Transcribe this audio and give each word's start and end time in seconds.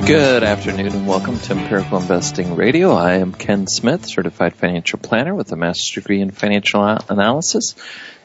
Good 0.10 0.44
afternoon 0.44 0.88
and 0.88 1.08
welcome 1.08 1.38
to 1.38 1.54
Empirical 1.54 2.00
Investing 2.00 2.56
Radio. 2.56 2.94
I 2.94 3.18
am 3.18 3.32
Ken 3.32 3.68
Smith, 3.68 4.08
certified 4.08 4.56
financial 4.56 4.98
planner 4.98 5.36
with 5.36 5.52
a 5.52 5.56
master's 5.56 6.02
degree 6.02 6.20
in 6.20 6.32
financial 6.32 6.84
analysis. 6.84 7.76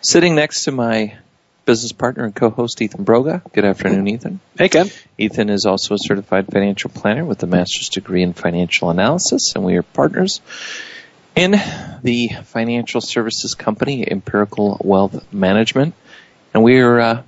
Sitting 0.01 0.35
next 0.35 0.65
to 0.65 0.73
my 0.73 1.19
business 1.67 1.93
partner 1.93 2.25
and 2.25 2.35
co-host 2.35 2.81
Ethan 2.81 3.05
Broga. 3.05 3.43
Good 3.53 3.67
afternoon, 3.67 4.09
Ethan. 4.09 4.41
Hey, 4.57 4.71
Ken. 4.71 4.89
Ethan 5.19 5.51
is 5.51 5.67
also 5.67 5.97
a 5.97 5.99
certified 5.99 6.47
financial 6.51 6.89
planner 6.89 7.23
with 7.23 7.43
a 7.43 7.47
master's 7.47 7.91
degree 7.91 8.23
in 8.23 8.33
financial 8.33 8.89
analysis, 8.89 9.53
and 9.55 9.63
we 9.63 9.77
are 9.77 9.83
partners 9.83 10.41
in 11.37 11.51
the 12.03 12.31
financial 12.45 13.03
services 13.03 13.55
company 13.55 14.11
Empirical 14.11 14.81
Wealth 14.83 15.31
Management, 15.35 15.93
and 16.55 16.65
we 16.65 16.81
are 16.81 16.99
uh, 16.99 17.23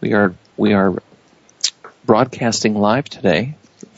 we 0.00 0.14
are 0.14 0.34
we 0.56 0.72
are 0.72 1.00
broadcasting 2.04 2.74
live 2.74 3.04
today 3.04 3.54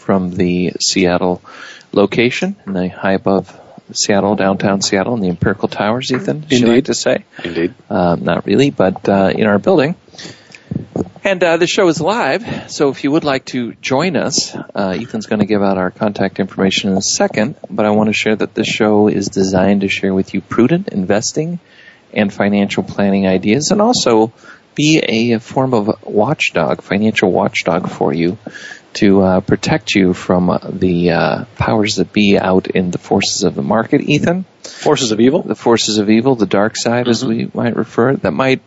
from 0.06 0.30
the 0.30 0.72
Seattle 0.80 1.42
location 1.90 2.54
in 2.64 2.74
the 2.74 2.88
high 2.88 3.14
above 3.14 3.60
Seattle, 3.92 4.36
downtown 4.36 4.80
Seattle, 4.80 5.14
in 5.14 5.20
the 5.20 5.28
Empirical 5.28 5.68
Towers, 5.68 6.12
Ethan, 6.12 6.36
Indeed. 6.36 6.58
should 6.58 6.68
I 6.68 6.74
like 6.74 6.84
to 6.84 6.94
say? 6.94 7.24
Indeed. 7.42 7.74
Um, 7.90 8.22
not 8.22 8.46
really, 8.46 8.70
but 8.70 9.08
uh, 9.08 9.32
in 9.34 9.46
our 9.48 9.58
building. 9.58 9.96
And 11.24 11.42
uh, 11.42 11.56
the 11.56 11.66
show 11.66 11.88
is 11.88 12.00
live, 12.00 12.70
so 12.70 12.90
if 12.90 13.02
you 13.02 13.10
would 13.10 13.24
like 13.24 13.46
to 13.46 13.74
join 13.82 14.16
us, 14.16 14.54
uh, 14.54 14.96
Ethan's 14.96 15.26
going 15.26 15.40
to 15.40 15.46
give 15.46 15.60
out 15.60 15.76
our 15.76 15.90
contact 15.90 16.38
information 16.38 16.90
in 16.92 16.96
a 16.96 17.02
second, 17.02 17.56
but 17.68 17.84
I 17.84 17.90
want 17.90 18.08
to 18.08 18.12
share 18.12 18.36
that 18.36 18.54
this 18.54 18.68
show 18.68 19.08
is 19.08 19.26
designed 19.26 19.80
to 19.80 19.88
share 19.88 20.14
with 20.14 20.34
you 20.34 20.40
prudent 20.40 20.88
investing 20.90 21.58
and 22.12 22.32
financial 22.32 22.84
planning 22.84 23.26
ideas 23.26 23.72
and 23.72 23.82
also 23.82 24.32
be 24.76 24.98
a 24.98 25.40
form 25.40 25.74
of 25.74 26.04
watchdog, 26.04 26.82
financial 26.82 27.32
watchdog 27.32 27.88
for 27.88 28.12
you 28.12 28.38
to 28.96 29.20
uh, 29.20 29.40
protect 29.40 29.94
you 29.94 30.14
from 30.14 30.48
uh, 30.48 30.58
the 30.70 31.10
uh, 31.10 31.44
powers 31.56 31.96
that 31.96 32.12
be 32.12 32.38
out 32.38 32.66
in 32.66 32.90
the 32.90 32.98
forces 32.98 33.44
of 33.44 33.54
the 33.54 33.62
market, 33.62 34.00
Ethan. 34.00 34.44
Forces 34.62 35.12
of 35.12 35.20
evil? 35.20 35.42
The 35.42 35.54
forces 35.54 35.98
of 35.98 36.08
evil, 36.08 36.34
the 36.34 36.46
dark 36.46 36.76
side, 36.76 37.06
as 37.06 37.24
we 37.24 37.50
might 37.52 37.76
refer 37.76 38.10
it, 38.10 38.22
that 38.22 38.32
might 38.32 38.62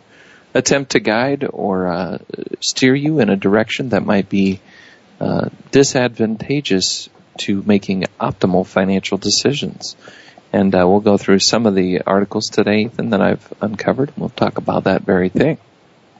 attempt 0.53 0.91
to 0.91 0.99
guide 0.99 1.47
or 1.51 1.87
uh, 1.87 2.17
steer 2.61 2.93
you 2.93 3.19
in 3.19 3.29
a 3.29 3.35
direction 3.35 3.89
that 3.89 4.05
might 4.05 4.29
be 4.29 4.61
uh, 5.19 5.49
disadvantageous 5.71 7.09
to 7.37 7.63
making 7.63 8.05
optimal 8.19 8.67
financial 8.67 9.17
decisions. 9.17 9.95
And 10.53 10.73
uh, 10.75 10.87
we'll 10.87 10.99
go 10.99 11.17
through 11.17 11.39
some 11.39 11.65
of 11.65 11.73
the 11.73 12.01
articles 12.01 12.47
today, 12.47 12.81
Ethan, 12.81 13.11
that 13.11 13.21
I've 13.21 13.53
uncovered. 13.61 14.09
and 14.09 14.17
We'll 14.17 14.29
talk 14.29 14.59
about 14.59 14.83
that 14.83 15.01
very 15.01 15.29
thing. 15.29 15.57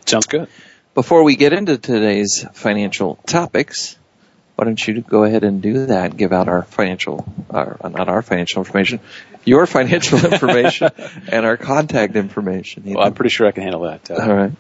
Sounds 0.06 0.25
good. 0.25 0.48
Before 0.96 1.24
we 1.24 1.36
get 1.36 1.53
into 1.53 1.78
today's 1.78 2.44
financial 2.53 3.16
topics, 3.28 3.99
why 4.59 4.66
don't 4.66 4.88
you 4.88 5.00
go 5.00 5.24
ahead 5.24 5.46
and 5.46 5.62
do 5.62 5.86
that? 5.86 6.18
Give 6.18 6.34
out 6.34 6.50
our 6.50 6.64
financial, 6.64 7.25
our, 7.50 7.78
not 7.81 8.09
our 8.09 8.22
financial 8.22 8.59
information, 8.59 9.00
your 9.46 9.66
financial 9.66 10.20
information 10.34 10.90
and 11.30 11.46
our 11.46 11.56
contact 11.56 12.18
information. 12.18 12.84
Well, 12.86 13.06
I'm 13.06 13.14
pretty 13.14 13.30
sure 13.30 13.48
I 13.48 13.52
can 13.52 13.64
handle 13.64 13.84
that. 13.84 14.12
Uh, 14.12 14.16
All 14.16 14.34
right. 14.36 14.52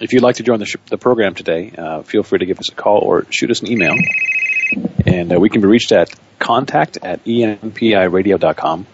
If 0.00 0.12
you'd 0.12 0.22
like 0.22 0.36
to 0.36 0.44
join 0.44 0.60
the, 0.60 0.66
sh- 0.66 0.76
the 0.86 0.96
program 0.98 1.34
today, 1.34 1.72
uh, 1.76 2.02
feel 2.02 2.22
free 2.22 2.38
to 2.38 2.46
give 2.46 2.60
us 2.60 2.70
a 2.70 2.74
call 2.76 2.98
or 3.00 3.26
shoot 3.30 3.50
us 3.50 3.60
an 3.62 3.72
email. 3.72 3.96
And 5.04 5.32
uh, 5.34 5.40
we 5.40 5.48
can 5.50 5.62
be 5.62 5.66
reached 5.66 5.90
at 5.90 6.14
contact 6.38 6.98
at 7.02 7.24
empiradio.com 7.24 8.86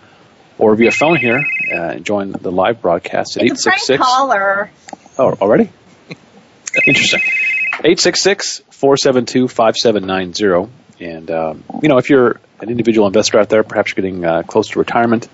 or 0.57 0.75
via 0.75 0.91
phone 0.91 1.17
here 1.19 1.45
uh, 1.71 1.75
and 1.77 2.05
join 2.07 2.33
the 2.33 2.51
live 2.51 2.81
broadcast 2.81 3.37
at 3.37 3.43
It's 3.45 3.67
a 3.67 3.71
prank 3.71 3.83
866. 3.91 4.03
caller. 4.03 4.71
Oh, 5.19 5.33
already? 5.35 5.69
Interesting. 6.87 7.21
866-472-5790. 7.79 10.69
And, 10.99 11.31
um, 11.31 11.63
you 11.83 11.89
know, 11.89 11.99
if 11.99 12.11
you're 12.11 12.41
an 12.61 12.71
individual 12.71 13.07
investor 13.07 13.39
out 13.39 13.49
there, 13.49 13.63
perhaps 13.63 13.91
you're 13.91 14.03
getting 14.03 14.25
uh, 14.25 14.43
close 14.43 14.71
to 14.71 14.79
retirement, 14.79 15.29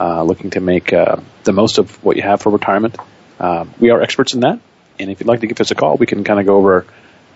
uh, 0.00 0.22
looking 0.22 0.50
to 0.50 0.60
make 0.60 0.92
uh, 0.92 1.16
the 1.44 1.52
most 1.52 1.78
of 1.78 2.02
what 2.02 2.16
you 2.16 2.22
have 2.22 2.40
for 2.40 2.50
retirement, 2.50 2.96
uh, 3.38 3.66
we 3.78 3.90
are 3.90 4.00
experts 4.00 4.34
in 4.34 4.40
that. 4.40 4.60
And 4.98 5.10
if 5.10 5.20
you'd 5.20 5.26
like 5.26 5.40
to 5.40 5.46
give 5.46 5.60
us 5.60 5.70
a 5.70 5.74
call, 5.74 5.96
we 5.96 6.06
can 6.06 6.24
kind 6.24 6.40
of 6.40 6.46
go 6.46 6.56
over 6.56 6.86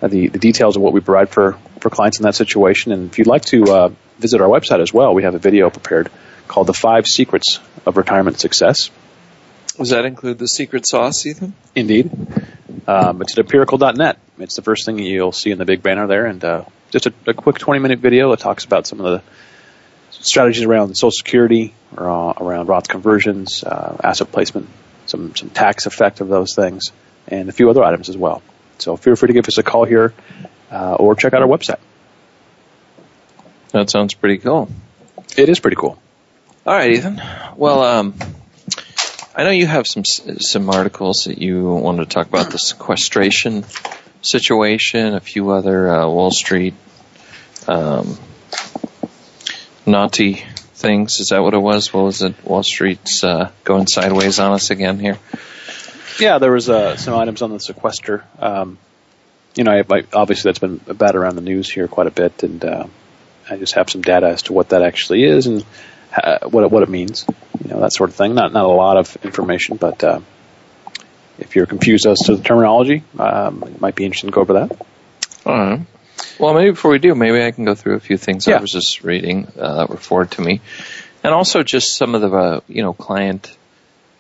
uh, 0.01 0.09
the, 0.09 0.29
the 0.29 0.39
details 0.39 0.77
of 0.77 0.83
what 0.83 0.93
we 0.93 1.01
provide 1.01 1.31
for, 1.31 1.59
for 1.81 1.91
clients 1.91 2.19
in 2.19 2.25
that 2.25 2.35
situation. 2.35 2.93
And 2.93 3.11
if 3.11 3.19
you'd 3.19 3.27
like 3.27 3.45
to 3.47 3.65
uh, 3.65 3.91
visit 4.19 4.41
our 4.41 4.49
website 4.49 4.81
as 4.81 4.93
well, 4.93 5.15
we 5.15 5.25
have 5.25 5.35
a 5.35 5.39
video 5.39 5.71
prepared 5.71 6.11
called 6.49 6.67
The 6.67 6.75
Five 6.75 7.07
Secrets 7.07 7.61
of 7.85 7.97
Retirement 7.97 8.39
Success. 8.39 8.91
Does 9.77 9.91
that 9.91 10.07
include 10.07 10.39
the 10.39 10.49
secret 10.49 10.87
sauce, 10.87 11.27
Ethan? 11.27 11.55
Indeed. 11.75 12.11
Um, 12.87 13.21
it's 13.21 13.33
at 13.33 13.41
empirical.net. 13.41 14.19
It's 14.39 14.57
the 14.57 14.63
first 14.63 14.85
thing 14.85 14.99
you'll 14.99 15.33
see 15.33 15.51
in 15.51 15.59
the 15.59 15.65
big 15.65 15.83
banner 15.83 16.07
there, 16.07 16.27
and 16.27 16.45
uh, 16.45 16.65
just 16.91 17.07
a, 17.07 17.15
a 17.27 17.35
quick 17.35 17.59
20 17.59 17.81
minute 17.81 18.01
video 18.01 18.31
that 18.31 18.41
talks 18.41 18.65
about 18.65 18.87
some 18.87 19.01
of 19.01 19.05
the 19.05 19.23
strategies 20.11 20.65
around 20.65 20.95
Social 20.97 21.11
Security, 21.11 21.75
or, 21.97 22.09
uh, 22.09 22.33
around 22.33 22.69
Roth 22.69 22.89
conversions, 22.89 23.65
uh, 23.65 23.97
asset 24.03 24.31
placement, 24.31 24.69
some 25.07 25.35
some 25.35 25.51
tax 25.51 25.87
effect 25.87 26.21
of 26.21 26.29
those 26.29 26.55
things, 26.55 26.93
and 27.29 27.49
a 27.49 27.53
few 27.53 27.71
other 27.71 27.83
items 27.83 28.09
as 28.09 28.17
well. 28.17 28.43
So 28.79 28.97
feel 28.97 29.17
free 29.17 29.29
to 29.29 29.33
give 29.33 29.49
us 29.49 29.59
a 29.59 29.63
call 29.63 29.85
here, 29.85 30.13
uh, 30.71 30.95
or 30.97 31.15
check 31.15 31.33
out 31.33 31.43
our 31.43 31.49
website. 31.49 31.79
That 33.73 33.91
sounds 33.91 34.15
pretty 34.15 34.39
cool. 34.39 34.71
It 35.37 35.49
is 35.49 35.61
pretty 35.61 35.77
cool. 35.77 35.99
All 36.67 36.75
right, 36.75 36.91
Ethan. 36.91 37.21
Well, 37.57 37.83
um, 37.83 38.15
I 39.35 39.45
know 39.45 39.51
you 39.51 39.67
have 39.67 39.87
some 39.87 40.05
some 40.05 40.69
articles 40.69 41.25
that 41.25 41.39
you 41.39 41.65
want 41.65 41.99
to 41.99 42.07
talk 42.07 42.27
about 42.27 42.51
the 42.51 42.59
sequestration 42.59 43.65
situation, 44.27 45.15
a 45.15 45.21
few 45.21 45.51
other 45.51 45.89
uh, 45.89 46.09
Wall 46.09 46.31
Street 46.31 46.75
um, 47.69 48.19
naughty 49.87 50.35
things. 50.75 51.21
Is 51.21 51.29
that 51.31 51.43
what 51.43 51.55
it 51.55 51.59
was? 51.59 51.93
What 51.93 52.05
was 52.05 52.23
it? 52.23 52.45
Wall 52.45 52.63
Street's 52.63 53.25
uh, 53.25 53.51
going 53.65 53.87
sideways 53.87 54.39
on 54.39 54.53
us 54.53 54.71
again 54.71 54.99
here. 54.99 55.19
Yeah, 56.19 56.39
there 56.39 56.53
was 56.53 56.69
uh, 56.69 56.97
some 56.97 57.15
items 57.15 57.43
on 57.43 57.51
the 57.51 57.61
sequester. 57.61 58.25
Um, 58.39 58.79
you 59.55 59.65
know, 59.65 59.73
I, 59.73 59.85
I, 59.91 60.05
obviously 60.13 60.49
that's 60.49 60.59
been 60.59 60.77
bad 60.77 61.15
around 61.15 61.37
the 61.37 61.43
news 61.43 61.71
here 61.71 61.89
quite 61.89 62.07
a 62.07 62.11
bit, 62.11 62.43
and 62.43 62.65
uh, 62.65 62.87
I 63.49 63.57
just 63.57 63.75
have 63.75 63.91
some 63.91 64.03
data 64.03 64.29
as 64.29 64.43
to 64.43 64.53
what 64.53 64.71
that 64.71 64.83
actually 64.83 65.25
is 65.25 65.47
and 65.47 65.65
uh, 66.15 66.49
what 66.49 66.65
it, 66.65 66.71
what 66.71 66.83
it 66.83 66.89
means. 66.89 67.27
You 67.63 67.71
know, 67.71 67.81
that 67.81 67.93
sort 67.93 68.11
of 68.11 68.17
thing. 68.17 68.35
Not 68.35 68.53
not 68.53 68.65
a 68.65 68.69
lot 68.69 68.97
of 68.97 69.17
information, 69.23 69.77
but 69.77 70.03
uh, 70.05 70.21
if 71.39 71.57
you're 71.57 71.67
confused 71.67 72.07
as 72.07 72.19
to 72.27 72.37
the 72.37 72.43
terminology, 72.43 73.03
um, 73.19 73.63
it 73.65 73.81
might 73.81 73.95
be 73.95 74.05
interesting 74.05 74.31
to 74.31 74.35
go 74.35 74.41
over 74.41 74.53
that. 74.55 74.87
All 75.45 75.55
right. 75.57 75.81
Well, 76.39 76.55
maybe 76.55 76.71
before 76.71 76.91
we 76.91 76.99
do, 76.99 77.15
maybe 77.15 77.43
I 77.43 77.51
can 77.51 77.65
go 77.65 77.75
through 77.75 77.95
a 77.97 78.01
few 78.01 78.17
things 78.17 78.47
I 78.49 78.53
was 78.61 78.71
just 78.73 79.03
reading 79.05 79.47
uh, 79.59 79.77
that 79.77 79.91
were 79.91 79.97
forwarded 79.97 80.33
to 80.33 80.43
me, 80.43 80.61
and 81.23 81.33
also 81.33 81.63
just 81.63 81.97
some 81.97 82.15
of 82.15 82.21
the 82.21 82.31
uh, 82.31 82.61
you 82.69 82.83
know 82.83 82.93
client 82.93 83.57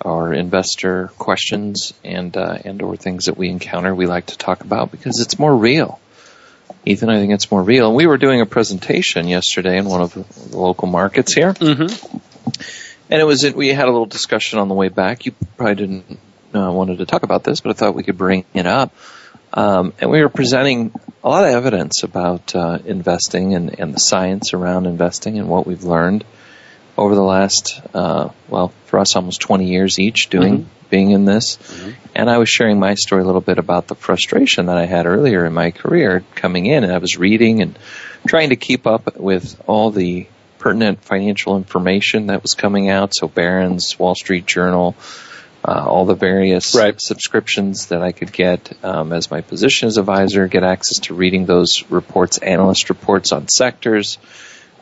or 0.01 0.33
investor 0.33 1.09
questions 1.19 1.93
and 2.05 2.37
uh, 2.37 2.59
and 2.65 2.81
or 2.83 2.97
things 2.97 3.27
that 3.27 3.37
we 3.37 3.49
encounter. 3.49 3.95
We 3.95 4.07
like 4.07 4.27
to 4.27 4.39
talk 4.39 4.63
about 4.63 4.91
because 4.91 5.21
it's 5.21 5.39
more 5.39 5.55
real. 5.55 6.01
Ethan, 6.85 7.09
I 7.11 7.19
think 7.19 7.33
it's 7.33 7.51
more 7.51 7.63
real. 7.63 7.93
We 7.93 8.07
were 8.07 8.17
doing 8.19 8.41
a 8.41 8.47
presentation 8.47 9.27
yesterday 9.27 9.77
in 9.79 9.87
one 9.87 10.03
of 10.03 10.15
the 10.15 10.57
local 10.57 10.89
markets 10.89 11.35
here, 11.35 11.53
Mm-hmm. 11.55 12.19
and 13.11 13.21
it 13.21 13.25
was 13.25 13.45
we 13.55 13.69
had 13.69 13.89
a 13.89 13.91
little 13.91 14.07
discussion 14.07 14.59
on 14.59 14.69
the 14.69 14.75
way 14.75 14.89
back. 14.89 15.27
You 15.27 15.33
probably 15.57 15.75
didn't 15.75 16.19
uh, 16.55 16.71
wanted 16.73 16.99
to 16.99 17.07
talk 17.07 17.23
about 17.23 17.45
this, 17.45 17.61
but 17.61 17.71
I 17.71 17.73
thought 17.75 17.95
we 17.95 18.03
could 18.03 18.19
bring 18.19 18.45
it 18.55 18.67
up. 18.67 18.95
Um, 19.53 19.95
and 20.01 20.11
we 20.11 20.21
were 20.21 20.29
presenting 20.29 20.93
a 21.25 21.29
lot 21.29 21.45
of 21.45 21.51
evidence 21.51 22.03
about 22.03 22.55
uh, 22.55 22.79
investing 22.85 23.55
and, 23.55 23.79
and 23.79 23.95
the 23.95 24.01
science 24.01 24.53
around 24.53 24.87
investing 24.87 25.39
and 25.39 25.49
what 25.49 25.67
we've 25.67 25.85
learned 25.85 26.25
over 26.99 27.15
the 27.15 27.23
last, 27.23 27.81
uh, 27.95 28.31
well, 28.49 28.73
for 28.87 28.99
us, 28.99 29.17
almost 29.17 29.41
20 29.41 29.67
years 29.67 29.99
each 29.99 30.31
doing 30.31 30.59
mm-hmm. 30.59 30.89
being 30.89 31.11
in 31.11 31.25
this. 31.25 31.57
Mm-hmm. 31.57 31.91
And 32.15 32.31
I 32.31 32.39
was 32.39 32.49
sharing 32.49 32.79
my 32.79 32.95
story 32.95 33.23
a 33.23 33.25
little 33.25 33.41
bit 33.41 33.59
about 33.59 33.87
the 33.87 33.95
frustration 33.95 34.67
that 34.67 34.77
I 34.77 34.87
had 34.87 35.07
earlier 35.07 35.45
in 35.45 35.53
my 35.53 35.71
career 35.71 36.25
coming 36.35 36.67
in, 36.67 36.85
and 36.85 36.93
I 36.93 36.99
was 36.99 37.17
reading 37.17 37.61
and 37.61 37.79
trying 38.27 38.51
to 38.51 38.57
keep 38.57 38.87
up 38.87 39.17
with 39.17 39.61
all 39.67 39.91
the 39.91 40.27
pertinent 40.59 41.05
financial 41.05 41.57
information 41.57 42.29
that 42.29 42.43
was 42.43 42.55
coming 42.55 42.89
out. 42.89 43.15
So 43.15 43.29
Barron's, 43.29 43.99
Wall 43.99 44.15
Street 44.15 44.47
Journal, 44.47 44.97
uh, 45.67 45.85
all 45.85 46.05
the 46.05 46.15
various 46.15 46.77
right. 46.77 47.01
subscriptions 47.01 47.87
that 47.87 48.01
I 48.01 48.13
could 48.13 48.33
get 48.33 48.73
um, 48.85 49.13
as 49.13 49.31
my 49.31 49.41
position 49.41 49.89
as 49.89 49.99
advisor, 49.99 50.47
get 50.47 50.63
access 50.63 51.01
to 51.07 51.15
reading 51.15 51.45
those 51.45 51.83
reports, 51.91 52.39
analyst 52.39 52.89
reports 52.89 53.33
on 53.33 53.49
sectors, 53.49 54.19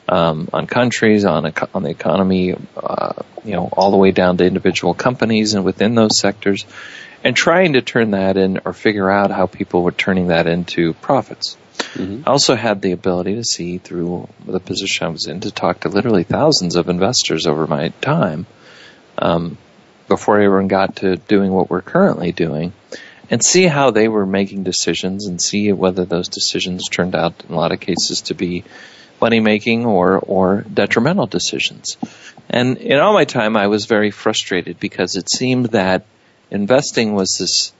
um, 0.09 0.51
on 0.53 0.67
countries, 0.67 1.25
on 1.25 1.51
on 1.73 1.83
the 1.83 1.89
economy, 1.89 2.55
uh, 2.77 3.15
you 3.45 3.53
know, 3.53 3.69
all 3.73 3.93
the 3.93 3.97
way 3.97 4.11
down 4.11 4.37
to 4.37 4.45
individual 4.45 4.93
companies 4.93 5.55
and 5.55 5.65
within 5.65 5.95
those 5.95 6.19
sectors, 6.19 6.67
and 7.23 7.35
trying 7.35 7.73
to 7.73 7.81
turn 7.81 8.11
that 8.11 8.37
in 8.37 8.61
or 8.67 8.75
figure 8.75 9.11
out 9.11 9.31
how 9.31 9.47
people 9.47 9.83
were 9.83 9.93
turning 9.93 10.27
that 10.27 10.47
into 10.47 10.93
profits. 10.93 11.57
Mm-hmm. 11.95 12.29
I 12.29 12.31
also 12.31 12.57
had 12.57 12.83
the 12.83 12.93
ability 12.93 13.37
to 13.37 13.45
see 13.45 13.79
through 13.79 14.29
the 14.45 14.61
position 14.61 15.07
I 15.07 15.11
was 15.11 15.27
in 15.27 15.41
to 15.41 15.51
talk 15.51 15.81
to 15.81 15.89
literally 15.89 16.25
thousands 16.25 16.77
of 16.77 16.91
investors 16.91 17.47
over 17.47 17.67
my 17.67 17.89
time 18.03 18.47
um, 19.17 19.57
before 20.09 20.43
even 20.43 20.69
got 20.69 20.97
to 20.97 21.17
doing 21.17 21.53
what 21.53 21.71
we're 21.71 21.83
currently 21.83 22.33
doing 22.33 22.73
and 23.31 23.43
see 23.43 23.67
how 23.67 23.91
they 23.91 24.09
were 24.09 24.27
making 24.27 24.63
decisions 24.63 25.27
and 25.27 25.41
see 25.41 25.73
whether 25.73 26.05
those 26.05 26.29
decisions 26.29 26.89
turned 26.89 27.15
out 27.15 27.45
in 27.49 27.55
a 27.55 27.57
lot 27.57 27.73
of 27.73 27.81
cases 27.81 28.23
to 28.23 28.35
be 28.35 28.65
money 29.21 29.41
making 29.41 29.87
or, 29.87 30.19
or 30.19 30.63
detrimental 30.63 31.27
decisions. 31.27 31.97
And 32.51 32.77
in 32.77 32.99
all 33.01 33.15
my 33.15 33.25
time, 33.25 33.57
I 33.57 33.69
was 33.69 33.87
very 33.87 34.11
frustrated 34.11 34.79
because 34.79 35.17
it 35.17 35.31
seemed 35.31 35.67
that 35.67 36.05
investing 36.51 37.15
was 37.15 37.39
this 37.39 37.73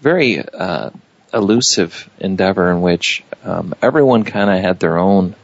very 0.00 0.40
uh, 0.40 0.90
elusive 1.34 2.08
endeavor 2.18 2.70
in 2.70 2.80
which 2.80 3.22
um, 3.44 3.74
everyone 3.82 4.24
kind 4.24 4.50
of 4.50 4.60
had 4.60 4.80
their 4.80 4.96
own 4.96 5.34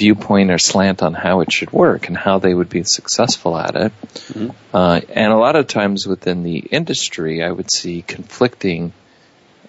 viewpoint 0.00 0.50
or 0.50 0.58
slant 0.58 1.02
on 1.02 1.14
how 1.14 1.40
it 1.42 1.52
should 1.52 1.72
work 1.72 2.08
and 2.08 2.16
how 2.16 2.38
they 2.38 2.54
would 2.54 2.70
be 2.70 2.82
successful 2.84 3.56
at 3.56 3.76
it. 3.76 3.92
Mm-hmm. 4.02 4.50
Uh, 4.74 5.00
and 5.10 5.32
a 5.32 5.36
lot 5.36 5.56
of 5.56 5.66
times 5.66 6.06
within 6.06 6.42
the 6.42 6.58
industry, 6.58 7.42
I 7.42 7.50
would 7.50 7.70
see 7.70 8.02
conflicting 8.02 8.92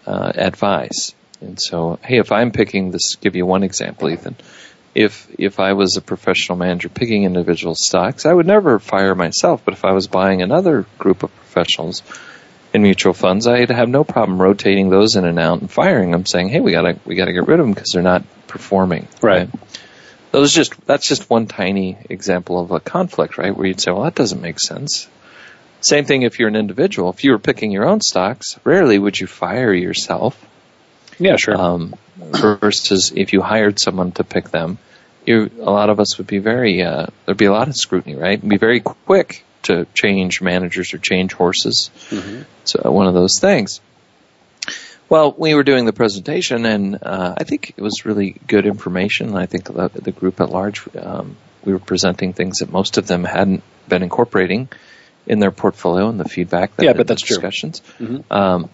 uh, 0.08 0.32
advice. 0.34 1.14
And 1.42 1.62
so, 1.62 2.00
hey, 2.04 2.20
if 2.20 2.32
I'm 2.32 2.52
picking 2.52 2.92
this, 2.92 3.16
give 3.16 3.36
you 3.36 3.46
one 3.46 3.64
example, 3.64 4.10
Ethan 4.10 4.36
if 4.94 5.28
if 5.38 5.60
I 5.60 5.74
was 5.74 5.98
a 5.98 6.02
professional 6.02 6.58
manager 6.58 6.90
picking 6.90 7.24
individual 7.24 7.76
stocks, 7.76 8.26
I 8.26 8.34
would 8.34 8.48
never 8.48 8.80
fire 8.80 9.16
myself. 9.16 9.64
But 9.64 9.74
if 9.74 9.86
I 9.86 9.92
was 9.92 10.08
buying 10.08 10.42
another 10.42 10.86
group 10.98 11.24
of 11.24 11.36
professionals 11.36 12.04
in 12.74 12.82
mutual 12.82 13.14
funds, 13.14 13.48
I'd 13.48 13.70
have 13.70 13.90
no 13.90 14.04
problem 14.04 14.42
rotating 14.42 14.90
those 14.90 15.16
in 15.16 15.26
and 15.26 15.40
out 15.40 15.62
and 15.62 15.72
firing 15.72 16.12
them, 16.12 16.26
saying, 16.26 16.50
"Hey, 16.50 16.60
we 16.60 16.72
gotta 16.72 16.98
we 17.06 17.16
gotta 17.16 17.34
get 17.34 17.48
rid 17.48 17.60
of 17.60 17.66
them 17.66 17.74
because 17.74 17.92
they're 17.94 18.04
not 18.04 18.24
performing." 18.48 19.08
Right. 19.22 19.50
right. 19.50 19.50
Those 20.32 20.54
just 20.54 20.86
that's 20.86 21.08
just 21.08 21.30
one 21.30 21.48
tiny 21.48 21.98
example 22.10 22.60
of 22.60 22.72
a 22.72 22.80
conflict, 22.80 23.38
right? 23.38 23.56
Where 23.56 23.68
you'd 23.68 23.82
say, 23.82 23.92
"Well, 23.92 24.04
that 24.04 24.16
doesn't 24.16 24.42
make 24.42 24.60
sense." 24.60 25.08
Same 25.82 26.06
thing 26.06 26.22
if 26.22 26.40
you're 26.40 26.48
an 26.48 26.56
individual. 26.56 27.10
If 27.10 27.24
you 27.24 27.32
were 27.32 27.40
picking 27.40 27.72
your 27.72 27.88
own 27.88 28.02
stocks, 28.02 28.60
rarely 28.64 29.00
would 29.00 29.20
you 29.20 29.28
fire 29.28 29.74
yourself 29.74 30.38
yeah, 31.22 31.36
sure. 31.38 31.56
Um, 31.56 31.94
versus 32.18 33.14
if 33.16 33.34
you 33.34 33.42
hired 33.42 33.80
someone 33.80 34.12
to 34.14 34.24
pick 34.24 34.50
them, 34.50 34.80
you, 35.26 35.52
a 35.60 35.70
lot 35.70 35.90
of 35.90 36.00
us 36.00 36.18
would 36.18 36.28
be 36.28 36.40
very, 36.40 36.82
uh, 36.82 37.08
there'd 37.26 37.38
be 37.38 37.46
a 37.46 37.52
lot 37.52 37.68
of 37.68 37.76
scrutiny, 37.76 38.16
right? 38.16 38.40
And 38.40 38.50
be 38.50 38.58
very 38.58 38.80
quick 38.80 39.46
to 39.64 39.86
change 39.94 40.42
managers 40.42 40.94
or 40.94 40.98
change 40.98 41.34
horses. 41.34 41.92
Mm-hmm. 42.10 42.42
So 42.64 42.92
one 42.92 43.08
of 43.08 43.14
those 43.14 43.40
things. 43.40 43.82
Well, 45.12 45.36
we 45.38 45.54
were 45.56 45.64
doing 45.64 45.84
the 45.84 45.92
presentation, 45.92 46.66
and 46.66 46.98
uh, 47.04 47.36
I 47.38 47.44
think 47.44 47.74
it 47.76 47.82
was 47.82 48.06
really 48.06 48.38
good 48.48 48.66
information. 48.66 49.36
I 49.36 49.46
think 49.46 49.66
the, 49.66 49.90
the 49.90 50.14
group 50.14 50.40
at 50.40 50.50
large, 50.50 50.88
um, 50.96 51.36
we 51.66 51.74
were 51.74 51.80
presenting 51.80 52.32
things 52.32 52.60
that 52.60 52.72
most 52.72 52.98
of 52.98 53.08
them 53.08 53.26
hadn't 53.26 53.62
been 53.90 54.04
incorporating 54.04 54.70
in 55.28 55.40
their 55.40 55.52
portfolio 55.52 56.08
and 56.08 56.18
the 56.18 56.30
feedback 56.30 56.78
that 56.78 56.86
yeah, 56.86 56.94
but 56.94 57.08
that's 57.08 57.24
discussions. 57.24 57.82
True. 57.82 58.08
Mm-hmm. 58.08 58.34
Um, 58.34 58.70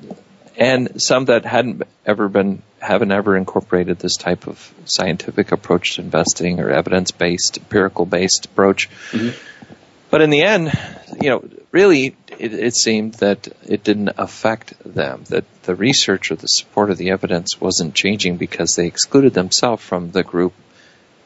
and 0.56 1.02
some 1.02 1.26
that 1.26 1.44
hadn't 1.44 1.82
ever 2.06 2.30
been 2.30 2.62
haven't 2.78 3.12
ever 3.12 3.36
incorporated 3.36 3.98
this 3.98 4.18
type 4.18 4.46
of 4.46 4.72
scientific 4.86 5.52
approach 5.52 5.96
to 5.96 6.02
investing 6.02 6.60
or 6.60 6.70
evidence 6.70 7.10
based 7.10 7.58
empirical 7.58 8.06
based 8.06 8.46
approach 8.46 8.90
mm-hmm. 9.12 9.36
but 10.10 10.22
in 10.22 10.30
the 10.30 10.42
end 10.42 10.72
you 11.22 11.30
know 11.30 11.48
really 11.72 12.16
it, 12.40 12.54
it, 12.54 12.76
seemed 12.76 13.16
that 13.16 13.48
it 13.68 13.84
didn't 13.84 14.12
affect 14.18 14.74
them 14.84 15.24
that 15.30 15.46
the 15.64 15.76
research 15.76 16.32
or 16.32 16.36
the 16.36 16.48
support 16.48 16.92
of 16.92 16.98
the 16.98 17.12
evidence 17.12 17.60
wasn't 17.60 17.94
changing 17.94 18.38
because 18.38 18.76
they 18.76 18.88
excluded 18.88 19.34
themselves 19.34 19.84
from 19.84 20.12
the 20.12 20.24
group 20.24 20.54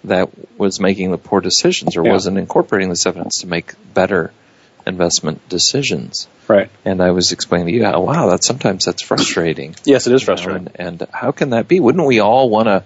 that 0.03 0.29
was 0.57 0.79
making 0.79 1.11
the 1.11 1.17
poor 1.17 1.41
decisions 1.41 1.95
or 1.95 2.03
yeah. 2.03 2.11
wasn't 2.11 2.37
incorporating 2.37 2.89
this 2.89 3.05
evidence 3.05 3.41
to 3.41 3.47
make 3.47 3.73
better 3.93 4.31
investment 4.85 5.47
decisions. 5.47 6.27
Right. 6.47 6.69
And 6.85 7.01
I 7.01 7.11
was 7.11 7.31
explaining 7.31 7.67
to 7.67 7.73
you 7.73 7.85
how, 7.85 8.01
wow, 8.01 8.29
that 8.29 8.43
sometimes 8.43 8.85
that's 8.85 9.01
frustrating. 9.01 9.75
yes, 9.83 10.07
it 10.07 10.13
is 10.13 10.23
frustrating. 10.23 10.65
Know, 10.65 10.71
and, 10.75 11.01
and, 11.01 11.11
how 11.11 11.31
can 11.31 11.51
that 11.51 11.67
be? 11.67 11.79
Wouldn't 11.79 12.05
we 12.05 12.19
all 12.19 12.49
want 12.49 12.67
to, 12.67 12.83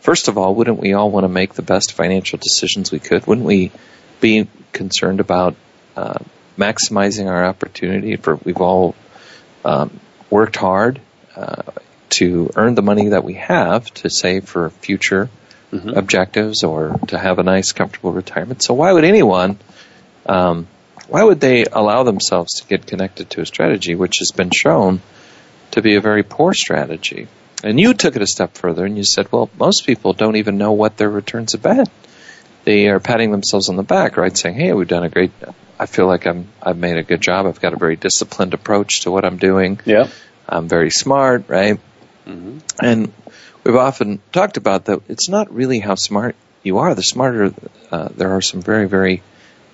first 0.00 0.28
of 0.28 0.38
all, 0.38 0.54
wouldn't 0.54 0.78
we 0.78 0.92
all 0.92 1.10
want 1.10 1.24
to 1.24 1.28
make 1.28 1.54
the 1.54 1.62
best 1.62 1.92
financial 1.92 2.38
decisions 2.38 2.90
we 2.90 2.98
could? 2.98 3.26
Wouldn't 3.26 3.46
we 3.46 3.70
be 4.20 4.48
concerned 4.72 5.20
about 5.20 5.54
uh, 5.96 6.18
maximizing 6.60 7.26
our 7.26 7.44
opportunity 7.44 8.16
for, 8.16 8.36
we've 8.36 8.60
all 8.60 8.94
um, 9.64 9.98
worked 10.28 10.56
hard 10.56 11.00
uh, 11.34 11.62
to 12.10 12.50
earn 12.56 12.74
the 12.74 12.82
money 12.82 13.08
that 13.08 13.24
we 13.24 13.34
have 13.34 13.92
to 13.94 14.10
save 14.10 14.44
for 14.44 14.70
future 14.70 15.30
mm-hmm. 15.72 15.90
objectives 15.90 16.62
or 16.64 16.98
to 17.08 17.18
have 17.18 17.38
a 17.38 17.42
nice, 17.42 17.72
comfortable 17.72 18.12
retirement. 18.12 18.62
So 18.62 18.74
why 18.74 18.92
would 18.92 19.04
anyone 19.04 19.58
um, 20.26 20.68
why 21.10 21.24
would 21.24 21.40
they 21.40 21.64
allow 21.64 22.04
themselves 22.04 22.60
to 22.60 22.68
get 22.68 22.86
connected 22.86 23.30
to 23.30 23.40
a 23.40 23.46
strategy 23.46 23.96
which 23.96 24.18
has 24.20 24.30
been 24.30 24.50
shown 24.54 25.00
to 25.72 25.82
be 25.82 25.96
a 25.96 26.00
very 26.00 26.22
poor 26.22 26.54
strategy? 26.54 27.26
And 27.64 27.80
you 27.80 27.94
took 27.94 28.14
it 28.14 28.22
a 28.22 28.28
step 28.28 28.54
further 28.56 28.86
and 28.86 28.96
you 28.96 29.02
said, 29.02 29.30
well, 29.32 29.50
most 29.58 29.86
people 29.86 30.12
don't 30.12 30.36
even 30.36 30.56
know 30.56 30.72
what 30.72 30.96
their 30.96 31.10
returns 31.10 31.52
have 31.52 31.62
been. 31.62 31.86
They 32.62 32.88
are 32.88 33.00
patting 33.00 33.32
themselves 33.32 33.68
on 33.68 33.76
the 33.76 33.82
back, 33.82 34.16
right? 34.16 34.36
Saying, 34.36 34.54
hey, 34.54 34.72
we've 34.72 34.86
done 34.86 35.02
a 35.02 35.08
great, 35.08 35.32
I 35.80 35.86
feel 35.86 36.06
like 36.06 36.26
I'm, 36.26 36.46
I've 36.62 36.76
made 36.76 36.98
a 36.98 37.02
good 37.02 37.22
job. 37.22 37.46
I've 37.46 37.58
got 37.58 37.72
a 37.72 37.78
very 37.78 37.96
disciplined 37.96 38.52
approach 38.52 39.00
to 39.00 39.10
what 39.10 39.24
I'm 39.24 39.38
doing. 39.38 39.80
Yeah. 39.86 40.08
I'm 40.46 40.68
very 40.68 40.90
smart, 40.90 41.44
right? 41.48 41.80
Mm-hmm. 42.26 42.58
And 42.82 43.12
we've 43.64 43.76
often 43.76 44.20
talked 44.30 44.58
about 44.58 44.84
that 44.84 45.00
it's 45.08 45.30
not 45.30 45.50
really 45.54 45.78
how 45.78 45.94
smart 45.94 46.36
you 46.62 46.78
are. 46.78 46.94
The 46.94 47.02
smarter, 47.02 47.54
uh, 47.90 48.10
there 48.14 48.32
are 48.32 48.42
some 48.42 48.60
very, 48.60 48.88
very 48.88 49.22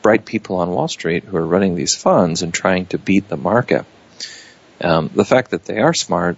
bright 0.01 0.25
people 0.25 0.59
on 0.59 0.71
Wall 0.71 0.87
Street 0.87 1.25
who 1.25 1.37
are 1.39 1.47
running 1.47 1.75
these 1.75 1.97
funds 1.97 2.43
and 2.43 2.55
trying 2.55 2.87
to 2.87 2.99
beat 2.99 3.29
the 3.29 3.37
market. 3.37 3.85
Um, 4.81 5.11
the 5.13 5.25
fact 5.25 5.51
that 5.51 5.65
they 5.65 5.79
are 5.79 5.93
smart 5.93 6.37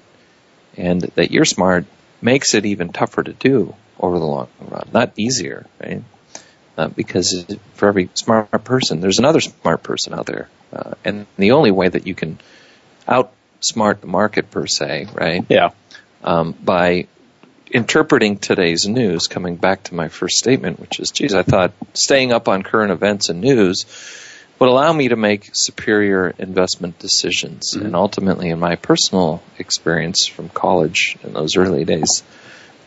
and 0.79 1.03
that 1.17 1.31
you're 1.31 1.45
smart 1.45 1.85
makes 2.23 2.55
it 2.55 2.65
even 2.65 2.89
tougher 2.89 3.23
to 3.23 3.35
do 3.35 3.75
over 4.01 4.19
the 4.19 4.25
long 4.25 4.49
run, 4.61 4.89
not 4.95 5.13
easier, 5.19 5.67
right? 5.79 6.03
Uh, 6.79 6.87
because 6.87 7.45
for 7.75 7.89
every 7.89 8.09
smart 8.15 8.63
person, 8.63 9.01
there's 9.01 9.19
another 9.19 9.41
smart 9.41 9.83
person 9.83 10.15
out 10.15 10.27
there, 10.27 10.49
uh, 10.73 10.95
and 11.05 11.27
the 11.37 11.51
only 11.51 11.73
way 11.73 11.89
that 11.89 12.07
you 12.07 12.15
can 12.15 12.39
outsmart 13.09 14.01
the 14.01 14.07
market 14.07 14.49
per 14.53 14.65
se, 14.65 15.09
right? 15.13 15.45
Yeah. 15.49 15.71
Um, 16.23 16.53
by 16.53 17.09
interpreting 17.69 18.39
today's 18.39 18.87
news, 18.87 19.27
coming 19.27 19.57
back 19.57 19.83
to 19.85 19.95
my 19.97 20.07
first 20.07 20.39
statement, 20.39 20.79
which 20.79 21.01
is, 21.01 21.11
geez, 21.11 21.35
I 21.35 21.43
thought 21.43 21.73
staying 21.95 22.33
up 22.33 22.47
on 22.47 22.63
current 22.63 22.93
events 22.93 23.29
and 23.29 23.41
news 23.41 23.85
would 24.61 24.69
allow 24.69 24.93
me 24.93 25.09
to 25.09 25.17
make 25.17 25.51
superior 25.55 26.33
investment 26.39 27.01
decisions. 27.01 27.75
Mm-hmm. 27.75 27.87
And 27.87 27.97
ultimately, 27.97 28.51
in 28.51 28.61
my 28.61 28.77
personal 28.77 29.43
experience 29.59 30.27
from 30.27 30.49
college 30.49 31.19
in 31.25 31.33
those 31.33 31.57
early 31.57 31.85
days 31.85 32.23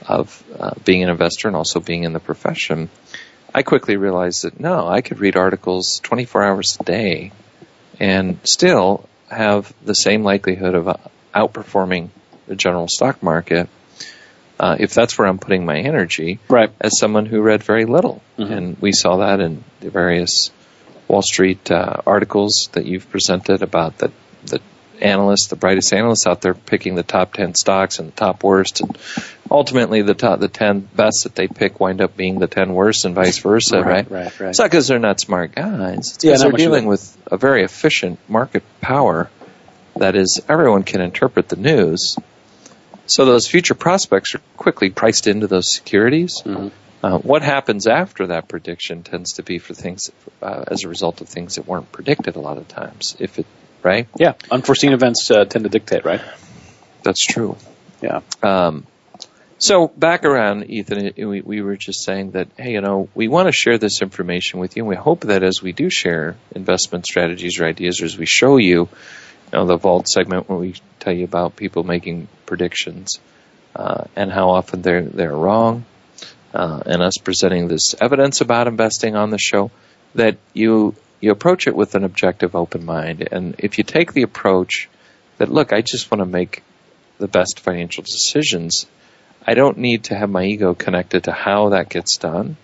of 0.08 0.44
uh, 0.58 0.76
being 0.86 1.04
an 1.04 1.10
investor 1.10 1.50
and 1.50 1.58
also 1.58 1.82
being 1.82 2.04
in 2.04 2.14
the 2.14 2.22
profession, 2.22 2.90
I 3.54 3.64
quickly 3.64 3.98
realized 3.98 4.44
that 4.44 4.60
no, 4.60 4.88
I 4.88 5.02
could 5.02 5.20
read 5.20 5.36
articles 5.36 6.00
24 6.04 6.44
hours 6.44 6.78
a 6.80 6.84
day 6.84 7.32
and 8.00 8.40
still 8.44 9.08
have 9.30 9.74
the 9.84 9.94
same 9.94 10.24
likelihood 10.24 10.76
of 10.76 10.98
outperforming 11.34 12.10
the 12.48 12.56
general 12.56 12.88
stock 12.88 13.22
market 13.22 13.70
uh, 14.62 14.76
if 14.80 14.94
that's 14.94 15.18
where 15.18 15.28
I'm 15.28 15.40
putting 15.40 15.66
my 15.66 15.80
energy, 15.80 16.38
right. 16.48 16.70
as 16.80 17.00
someone 17.00 17.26
who 17.26 17.42
read 17.42 17.64
very 17.64 17.86
little. 17.86 18.22
Mm-hmm. 18.38 18.54
And 18.54 18.80
we 18.80 18.92
saw 18.92 19.18
that 19.18 19.40
in 19.40 19.64
the 19.80 19.90
various 19.90 20.52
Wall 21.08 21.24
Street 21.24 21.72
uh, 21.72 21.98
articles 22.06 22.70
that 22.74 22.86
you've 22.86 23.10
presented 23.10 23.64
about 23.64 23.98
the, 23.98 24.12
the 24.46 24.62
analysts, 25.02 25.48
the 25.48 25.56
brightest 25.56 25.94
analysts 25.94 26.28
out 26.28 26.42
there 26.42 26.54
picking 26.54 26.96
the 26.96 27.04
top 27.04 27.34
10 27.34 27.56
stocks 27.56 28.00
and 28.00 28.10
the 28.10 28.16
top 28.16 28.44
worst. 28.44 28.82
And 28.82 28.98
ultimately, 29.50 30.02
the 30.02 30.14
top, 30.14 30.40
the 30.40 30.48
10 30.48 30.80
best 30.80 31.24
that 31.24 31.36
they 31.36 31.48
pick 31.48 31.80
wind 31.80 32.02
up 32.02 32.16
being 32.16 32.40
the 32.40 32.48
10 32.48 32.74
worst 32.74 33.06
and 33.06 33.16
vice 33.16 33.40
versa, 33.40 33.82
right? 33.82 34.10
Right, 34.10 34.12
right, 34.12 34.40
right. 34.40 34.50
It's 34.50 34.60
not 34.60 34.70
because 34.70 34.88
they're 34.88 35.00
not 35.00 35.20
smart 35.20 35.56
guys. 35.56 36.14
It's 36.16 36.24
Yeah, 36.24 36.32
because 36.32 36.44
not 36.44 36.50
they're 36.52 36.58
dealing 36.58 36.86
with 36.86 37.18
a 37.32 37.38
very 37.38 37.64
efficient 37.64 38.20
market 38.30 38.64
power 38.82 39.30
that 39.98 40.16
is 40.16 40.42
everyone 40.48 40.84
can 40.84 41.02
interpret 41.02 41.50
the 41.50 41.58
news. 41.58 42.16
So 43.08 43.26
those 43.26 43.48
future 43.48 43.76
prospects 43.76 44.36
are 44.36 44.42
quickly 44.56 44.90
priced 44.90 45.28
into 45.28 45.48
those 45.48 45.74
securities. 45.74 46.42
Mhm. 46.46 46.72
Uh, 47.04 47.18
what 47.18 47.42
happens 47.42 47.88
after 47.88 48.28
that 48.28 48.48
prediction 48.48 49.02
tends 49.02 49.34
to 49.34 49.44
be 49.44 49.58
for 49.58 49.74
things 49.74 50.12
uh, 50.42 50.64
as 50.68 50.84
a 50.84 50.88
result 50.88 51.20
of 51.20 51.28
things 51.28 51.56
that 51.56 51.68
weren't 51.68 51.92
predicted 51.92 52.36
a 52.36 52.40
lot 52.40 52.58
of 52.58 52.68
times. 52.68 53.16
If 53.20 53.40
it 53.40 53.48
right, 53.84 54.08
Yeah, 54.18 54.34
unforeseen 54.50 54.94
events 54.94 55.30
uh, 55.32 55.46
tend 55.46 55.64
to 55.66 55.70
dictate, 55.70 56.06
right? 56.06 56.22
that's 57.04 57.26
true. 57.26 57.58
Yeah. 58.02 58.22
Um, 58.44 58.86
so 59.58 59.88
back 59.88 60.26
around, 60.26 60.70
Ethan, 60.70 61.14
we, 61.18 61.42
we 61.42 61.62
were 61.62 61.78
just 61.78 62.04
saying 62.04 62.32
that, 62.32 62.48
hey, 62.58 62.72
you 62.72 62.82
know, 62.82 63.10
we 63.14 63.28
want 63.28 63.48
to 63.48 63.52
share 63.52 63.78
this 63.78 64.02
information 64.02 64.60
with 64.60 64.76
you, 64.76 64.84
and 64.84 64.90
we 64.90 64.96
hope 64.96 65.22
that 65.22 65.44
as 65.44 65.62
we 65.62 65.72
do 65.72 65.90
share 65.90 66.36
investment 66.56 67.06
strategies 67.06 67.60
or 67.60 67.66
ideas, 67.66 68.02
or 68.02 68.06
as 68.06 68.18
we 68.18 68.26
show 68.26 68.58
you, 68.58 68.82
you 68.82 68.90
know, 69.54 69.66
the 69.66 69.78
vault 69.78 70.08
segment 70.08 70.50
where 70.50 70.58
we 70.58 70.76
tell 71.00 71.14
you 71.14 71.26
about 71.26 71.56
people 71.56 71.84
making 71.84 72.28
predictions 72.46 73.20
uh, 73.76 74.06
and 74.16 74.32
how 74.32 74.50
often 74.50 74.82
they're 74.82 75.04
they're 75.04 75.36
wrong, 75.36 75.86
uh, 76.54 76.82
and 76.86 77.02
us 77.02 77.18
presenting 77.18 77.68
this 77.68 77.96
evidence 78.02 78.42
about 78.42 78.68
investing 78.68 79.16
on 79.16 79.30
the 79.30 79.38
show, 79.40 79.70
that 80.16 80.38
you 80.54 80.96
you 81.22 81.32
approach 81.32 81.68
it 81.68 81.76
with 81.76 81.96
an 81.96 82.04
objective, 82.04 82.56
open 82.56 82.86
mind, 82.86 83.28
and 83.32 83.56
if 83.60 83.78
you 83.78 83.84
take 83.84 84.14
the 84.14 84.24
approach 84.24 84.90
that, 85.38 85.50
look, 85.50 85.72
I 85.72 85.82
just 85.82 86.12
want 86.12 86.20
to 86.20 86.26
make 86.26 86.64
the 87.20 87.28
best 87.28 87.60
financial 87.60 88.04
decisions. 88.04 88.88
I 89.46 89.54
don't 89.54 89.78
need 89.78 90.06
to 90.06 90.16
have 90.16 90.30
my 90.30 90.44
ego 90.44 90.74
connected 90.74 91.26
to 91.26 91.32
how 91.32 91.70
that 91.70 91.90
gets 91.90 92.18
done. 92.18 92.58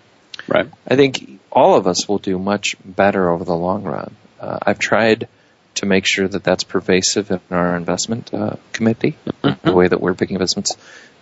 Right. 0.47 0.69
I 0.87 0.95
think 0.95 1.39
all 1.51 1.75
of 1.75 1.87
us 1.87 2.07
will 2.07 2.17
do 2.17 2.37
much 2.37 2.75
better 2.83 3.29
over 3.29 3.43
the 3.43 3.55
long 3.55 3.83
run. 3.83 4.15
Uh, 4.39 4.59
I've 4.61 4.79
tried 4.79 5.27
to 5.75 5.85
make 5.85 6.05
sure 6.05 6.27
that 6.27 6.43
that's 6.43 6.63
pervasive 6.63 7.31
in 7.31 7.39
our 7.51 7.75
investment 7.75 8.33
uh, 8.33 8.55
committee, 8.73 9.15
the 9.63 9.73
way 9.73 9.87
that 9.87 10.01
we're 10.01 10.15
picking 10.15 10.35
investments, 10.35 10.75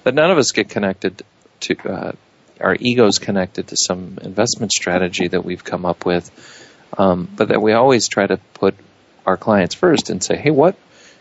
that 0.03 0.13
none 0.13 0.31
of 0.31 0.37
us 0.37 0.51
get 0.51 0.69
connected 0.69 1.23
to 1.61 1.89
uh, 1.89 2.11
our 2.59 2.75
egos 2.79 3.19
connected 3.19 3.67
to 3.67 3.75
some 3.77 4.17
investment 4.21 4.71
strategy 4.71 5.27
that 5.27 5.43
we've 5.43 5.63
come 5.63 5.85
up 5.85 6.05
with, 6.05 6.31
um, 6.97 7.27
but 7.35 7.49
that 7.49 7.61
we 7.61 7.73
always 7.73 8.07
try 8.07 8.25
to 8.27 8.37
put 8.55 8.75
our 9.25 9.37
clients 9.37 9.75
first 9.75 10.09
and 10.09 10.23
say, 10.23 10.35
hey, 10.37 10.51
what? 10.51 10.75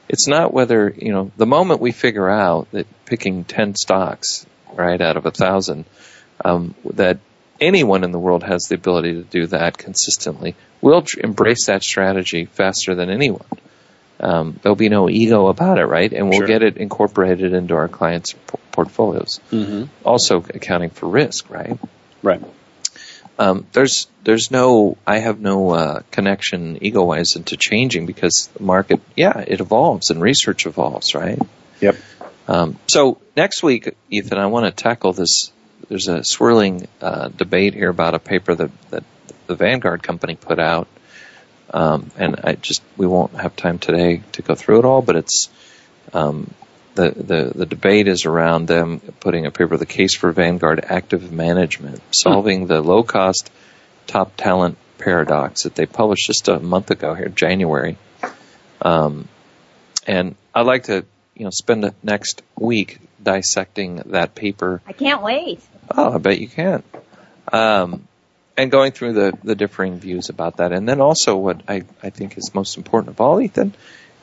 It's 0.09 0.29
not 0.29 0.53
whether 0.53 0.91
you 0.97 1.13
know 1.13 1.31
the 1.37 1.47
moment 1.47 1.81
we 1.81 1.91
figure 1.93 2.29
out 2.29 2.71
that 2.73 2.87
picking 3.07 3.45
ten 3.45 3.75
stocks 3.75 4.47
right 4.75 5.01
out 5.01 5.17
of 5.17 5.25
a 5.25 5.31
thousand 5.31 5.87
um, 6.45 6.75
that 6.93 7.19
anyone 7.61 8.05
in 8.05 8.13
the 8.13 8.19
world 8.19 8.43
has 8.43 8.65
the 8.65 8.75
ability 8.75 9.15
to 9.15 9.23
do 9.23 9.47
that 9.47 9.79
consistently. 9.79 10.57
We'll 10.83 11.03
tr- 11.03 11.21
embrace 11.21 11.67
that 11.67 11.83
strategy 11.83 12.45
faster 12.45 12.95
than 12.95 13.09
anyone. 13.09 13.47
Um, 14.21 14.59
there'll 14.63 14.77
be 14.77 14.89
no 14.91 15.09
ego 15.09 15.47
about 15.47 15.79
it, 15.79 15.87
right? 15.87 16.13
And 16.13 16.29
we'll 16.29 16.41
Sure. 16.41 16.47
get 16.47 16.63
it 16.63 16.77
incorporated 16.77 17.53
into 17.55 17.75
our 17.75 17.89
clients' 17.89 18.33
p- 18.33 18.59
portfolios. 18.73 19.41
Mm-hmm. 19.51 19.85
Also 20.05 20.39
accounting 20.39 20.91
for 20.91 21.09
risk, 21.09 21.49
right? 21.51 21.79
Right. 22.23 22.43
Um, 23.39 23.67
there's 23.73 24.07
there's 24.23 24.51
no 24.51 24.97
I 25.07 25.19
have 25.19 25.41
no 25.41 25.71
uh, 25.71 26.01
connection 26.13 26.79
ego 26.85 27.03
wise 27.05 27.35
into 27.35 27.57
changing 27.57 28.07
because 28.07 28.49
the 28.57 28.63
market 28.63 29.01
yeah 29.17 29.39
it 29.41 29.61
evolves 29.61 30.11
and 30.11 30.23
research 30.23 30.67
evolves 30.67 31.15
right 31.17 31.39
Yep. 31.81 31.97
um, 32.47 32.79
so 32.87 33.19
next 33.37 33.63
week 33.65 33.97
Ethan 34.09 34.39
I 34.39 34.47
want 34.47 34.67
to 34.67 34.71
tackle 34.83 35.13
this 35.13 35.51
there's 35.89 36.07
a 36.07 36.23
swirling 36.23 36.87
uh, 37.01 37.29
debate 37.29 37.75
here 37.75 37.91
about 37.91 38.15
a 38.15 38.21
paper 38.21 38.55
that 38.55 38.71
that 38.91 39.05
the 39.49 39.57
Vanguard 39.57 40.03
company 40.05 40.37
put 40.37 40.61
out 40.61 40.87
um, 41.71 42.13
and 42.17 42.37
I 42.45 42.53
just 42.55 42.83
we 42.97 43.09
won't 43.09 43.35
have 43.35 43.57
time 43.57 43.81
today 43.81 44.23
to 44.33 44.43
go 44.43 44.55
through 44.55 44.79
it 44.79 44.85
all 44.85 45.03
but 45.03 45.17
it's 45.17 45.49
um, 46.13 46.53
the, 46.95 47.11
the, 47.11 47.53
the 47.55 47.67
debate 47.67 48.09
is 48.09 48.25
around 48.25 48.67
them 48.69 49.01
putting 49.21 49.47
a 49.47 49.51
paper, 49.51 49.77
The 49.77 49.87
Case 49.87 50.15
for 50.15 50.31
Vanguard 50.33 50.85
Active 50.85 51.33
Management, 51.33 52.01
solving 52.13 52.67
the 52.67 52.81
low 52.81 53.03
cost 53.03 53.51
top 54.07 54.37
talent 54.37 54.79
paradox 54.99 55.65
that 55.65 55.75
they 55.75 55.87
published 55.87 56.27
just 56.27 56.49
a 56.49 56.61
month 56.61 56.91
ago 56.91 57.15
here, 57.15 57.29
January. 57.29 57.97
Um, 58.81 59.29
and 60.07 60.35
I'd 60.55 60.67
like 60.67 60.85
to, 60.85 61.05
you 61.35 61.45
know, 61.45 61.51
spend 61.51 61.83
the 61.83 61.95
next 62.03 62.43
week 62.57 62.99
dissecting 63.23 63.97
that 64.07 64.35
paper 64.35 64.83
I 64.87 64.93
can't 64.93 65.23
wait. 65.23 65.61
Oh, 65.91 66.15
I 66.15 66.19
bet 66.19 66.39
you 66.39 66.49
can. 66.49 66.83
Um, 67.53 68.07
and 68.57 68.71
going 68.71 68.93
through 68.93 69.15
the, 69.15 69.33
the 69.43 69.55
differing 69.55 69.99
views 69.99 70.29
about 70.29 70.59
that. 70.59 70.73
And 70.73 70.89
then 70.89 71.01
also 71.01 71.37
what 71.37 71.63
I, 71.69 71.83
I 72.03 72.11
think 72.11 72.39
is 72.39 72.55
most 72.55 72.77
important 72.77 73.11
of 73.11 73.21
all, 73.21 73.41
Ethan, 73.41 73.75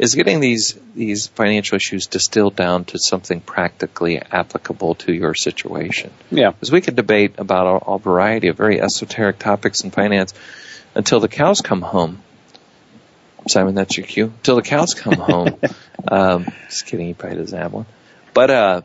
is 0.02 0.16
getting 0.16 0.40
these, 0.40 0.76
these 0.96 1.28
financial 1.28 1.76
issues 1.76 2.08
distilled 2.08 2.56
down 2.56 2.86
to 2.86 2.98
something 2.98 3.40
practically 3.40 4.20
applicable 4.20 4.96
to 4.96 5.14
your 5.14 5.36
situation. 5.36 6.12
Yeah. 6.32 6.50
Because 6.50 6.72
we 6.72 6.82
could 6.82 6.96
debate 6.96 7.36
about 7.38 7.68
a, 7.68 7.92
a 7.92 8.00
variety 8.00 8.48
of 8.48 8.58
very 8.58 8.82
esoteric 8.82 9.38
topics 9.38 9.84
in 9.84 9.92
finance 9.92 10.34
until 10.96 11.20
the 11.20 11.28
cows 11.28 11.62
come 11.62 11.84
home. 11.84 12.24
Simon, 13.48 13.76
that's 13.76 13.96
your 13.96 14.08
cue. 14.08 14.26
Until 14.26 14.56
the 14.56 14.64
cows 14.64 14.96
come 14.96 15.14
home. 15.20 15.60
um, 16.08 16.48
just 16.68 16.88
kidding, 16.88 17.06
he 17.06 17.14
probably 17.14 17.38
doesn't 17.38 17.60
have 17.60 17.72
one. 17.72 17.86
But 18.34 18.50
uh, 18.50 18.82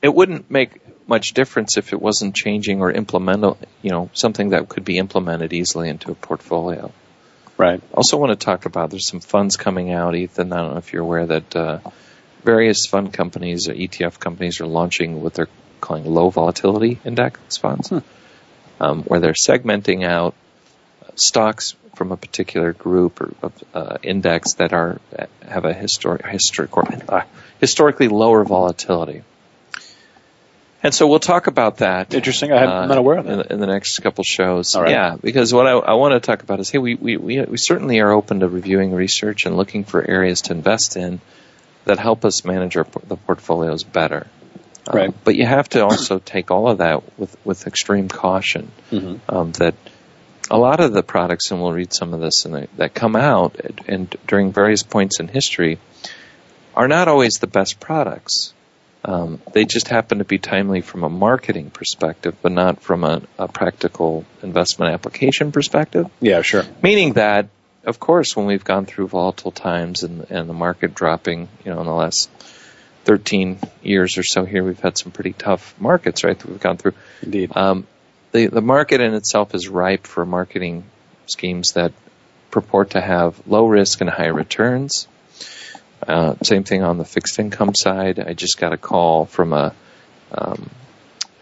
it 0.00 0.14
wouldn't 0.14 0.50
make 0.50 0.80
much 1.06 1.34
difference 1.34 1.76
if 1.76 1.92
it 1.92 2.00
wasn't 2.00 2.34
changing 2.34 2.80
or 2.80 2.90
implemental, 2.90 3.58
you 3.82 3.90
know, 3.90 4.08
something 4.14 4.50
that 4.50 4.66
could 4.70 4.86
be 4.86 4.96
implemented 4.96 5.52
easily 5.52 5.90
into 5.90 6.10
a 6.10 6.14
portfolio. 6.14 6.90
Right. 7.56 7.82
Also, 7.92 8.16
want 8.16 8.38
to 8.38 8.44
talk 8.44 8.66
about 8.66 8.90
there's 8.90 9.06
some 9.06 9.20
funds 9.20 9.56
coming 9.56 9.92
out, 9.92 10.14
Ethan. 10.14 10.52
I 10.52 10.56
don't 10.56 10.72
know 10.72 10.78
if 10.78 10.92
you're 10.92 11.02
aware 11.02 11.26
that 11.26 11.56
uh, 11.56 11.78
various 12.44 12.86
fund 12.86 13.12
companies 13.12 13.68
or 13.68 13.74
ETF 13.74 14.18
companies 14.18 14.60
are 14.60 14.66
launching 14.66 15.22
what 15.22 15.34
they're 15.34 15.48
calling 15.80 16.04
low 16.04 16.30
volatility 16.30 16.98
index 17.04 17.56
funds, 17.56 17.92
um, 18.80 19.02
where 19.04 19.20
they're 19.20 19.34
segmenting 19.34 20.04
out 20.04 20.34
uh, 21.02 21.10
stocks 21.14 21.74
from 21.94 22.10
a 22.10 22.16
particular 22.16 22.72
group 22.72 23.20
or 23.20 23.34
of, 23.42 23.64
uh, 23.74 23.98
index 24.02 24.54
that 24.54 24.72
are 24.72 25.00
have 25.46 25.64
a 25.64 25.74
historic, 25.74 26.24
historic 26.26 26.70
uh, 27.08 27.22
historically 27.60 28.08
lower 28.08 28.44
volatility. 28.44 29.22
And 30.82 30.92
so 30.92 31.06
we'll 31.06 31.20
talk 31.20 31.46
about 31.46 31.76
that. 31.78 32.12
Interesting. 32.12 32.52
I 32.52 32.58
have- 32.58 32.68
I'm 32.68 32.88
not 32.88 32.98
aware 32.98 33.18
of 33.18 33.26
in, 33.26 33.38
that. 33.38 33.48
the- 33.48 33.54
in 33.54 33.60
the 33.60 33.66
next 33.68 33.98
couple 34.00 34.24
shows. 34.24 34.74
Right. 34.76 34.90
Yeah, 34.90 35.16
because 35.20 35.52
what 35.54 35.66
I, 35.66 35.72
I 35.72 35.94
want 35.94 36.12
to 36.14 36.20
talk 36.20 36.42
about 36.42 36.58
is, 36.60 36.70
hey, 36.70 36.78
we, 36.78 36.94
we, 36.96 37.16
we, 37.16 37.40
we 37.42 37.56
certainly 37.56 38.00
are 38.00 38.10
open 38.10 38.40
to 38.40 38.48
reviewing 38.48 38.92
research 38.92 39.46
and 39.46 39.56
looking 39.56 39.84
for 39.84 40.02
areas 40.08 40.42
to 40.42 40.52
invest 40.54 40.96
in 40.96 41.20
that 41.84 41.98
help 41.98 42.24
us 42.24 42.44
manage 42.44 42.76
our, 42.76 42.86
the 43.06 43.16
portfolios 43.16 43.84
better. 43.84 44.26
Um, 44.88 44.96
Right. 44.96 45.14
but 45.24 45.36
you 45.36 45.46
have 45.46 45.68
to 45.70 45.84
also 45.84 46.18
take 46.18 46.50
all 46.50 46.68
of 46.68 46.78
that 46.78 47.16
with, 47.18 47.36
with 47.44 47.68
extreme 47.68 48.08
caution. 48.08 48.72
Mhm. 48.90 49.20
Um, 49.28 49.52
that 49.52 49.76
a 50.50 50.58
lot 50.58 50.80
of 50.80 50.92
the 50.92 51.04
products, 51.04 51.52
and 51.52 51.62
we'll 51.62 51.72
read 51.72 51.92
some 51.94 52.12
of 52.12 52.20
this, 52.20 52.44
in 52.44 52.50
the, 52.52 52.68
that 52.76 52.92
come 52.92 53.14
out 53.14 53.60
and, 53.60 53.80
and 53.86 54.16
during 54.26 54.52
various 54.52 54.82
points 54.82 55.20
in 55.20 55.28
history, 55.28 55.78
are 56.74 56.88
not 56.88 57.06
always 57.06 57.34
the 57.34 57.46
best 57.46 57.78
products. 57.78 58.52
Um, 59.04 59.40
they 59.52 59.64
just 59.64 59.88
happen 59.88 60.18
to 60.18 60.24
be 60.24 60.38
timely 60.38 60.80
from 60.80 61.02
a 61.02 61.08
marketing 61.08 61.70
perspective, 61.70 62.36
but 62.40 62.52
not 62.52 62.80
from 62.80 63.02
a, 63.02 63.22
a 63.38 63.48
practical 63.48 64.24
investment 64.42 64.92
application 64.92 65.50
perspective. 65.50 66.06
Yeah. 66.20 66.42
Sure. 66.42 66.64
Meaning 66.82 67.14
that, 67.14 67.48
of 67.84 67.98
course, 67.98 68.36
when 68.36 68.46
we've 68.46 68.62
gone 68.62 68.86
through 68.86 69.08
volatile 69.08 69.50
times 69.50 70.04
and, 70.04 70.30
and 70.30 70.48
the 70.48 70.54
market 70.54 70.94
dropping, 70.94 71.48
you 71.64 71.72
know, 71.72 71.80
in 71.80 71.86
the 71.86 71.92
last 71.92 72.30
13 73.04 73.58
years 73.82 74.18
or 74.18 74.22
so 74.22 74.44
here, 74.44 74.62
we've 74.62 74.78
had 74.78 74.96
some 74.96 75.10
pretty 75.10 75.32
tough 75.32 75.74
markets, 75.80 76.22
right, 76.22 76.38
that 76.38 76.48
we've 76.48 76.60
gone 76.60 76.76
through. 76.76 76.94
Indeed. 77.22 77.50
Um, 77.56 77.86
the, 78.30 78.46
the 78.46 78.62
market 78.62 79.00
in 79.00 79.14
itself 79.14 79.54
is 79.54 79.68
ripe 79.68 80.06
for 80.06 80.24
marketing 80.24 80.84
schemes 81.26 81.72
that 81.72 81.92
purport 82.50 82.90
to 82.90 83.00
have 83.00 83.46
low 83.48 83.66
risk 83.66 84.00
and 84.00 84.08
high 84.08 84.28
returns. 84.28 85.08
Uh, 86.06 86.34
same 86.42 86.64
thing 86.64 86.82
on 86.82 86.98
the 86.98 87.04
fixed 87.04 87.38
income 87.38 87.74
side. 87.74 88.18
I 88.18 88.32
just 88.34 88.58
got 88.58 88.72
a 88.72 88.76
call 88.76 89.26
from 89.26 89.52
a 89.52 89.74
um, 90.32 90.70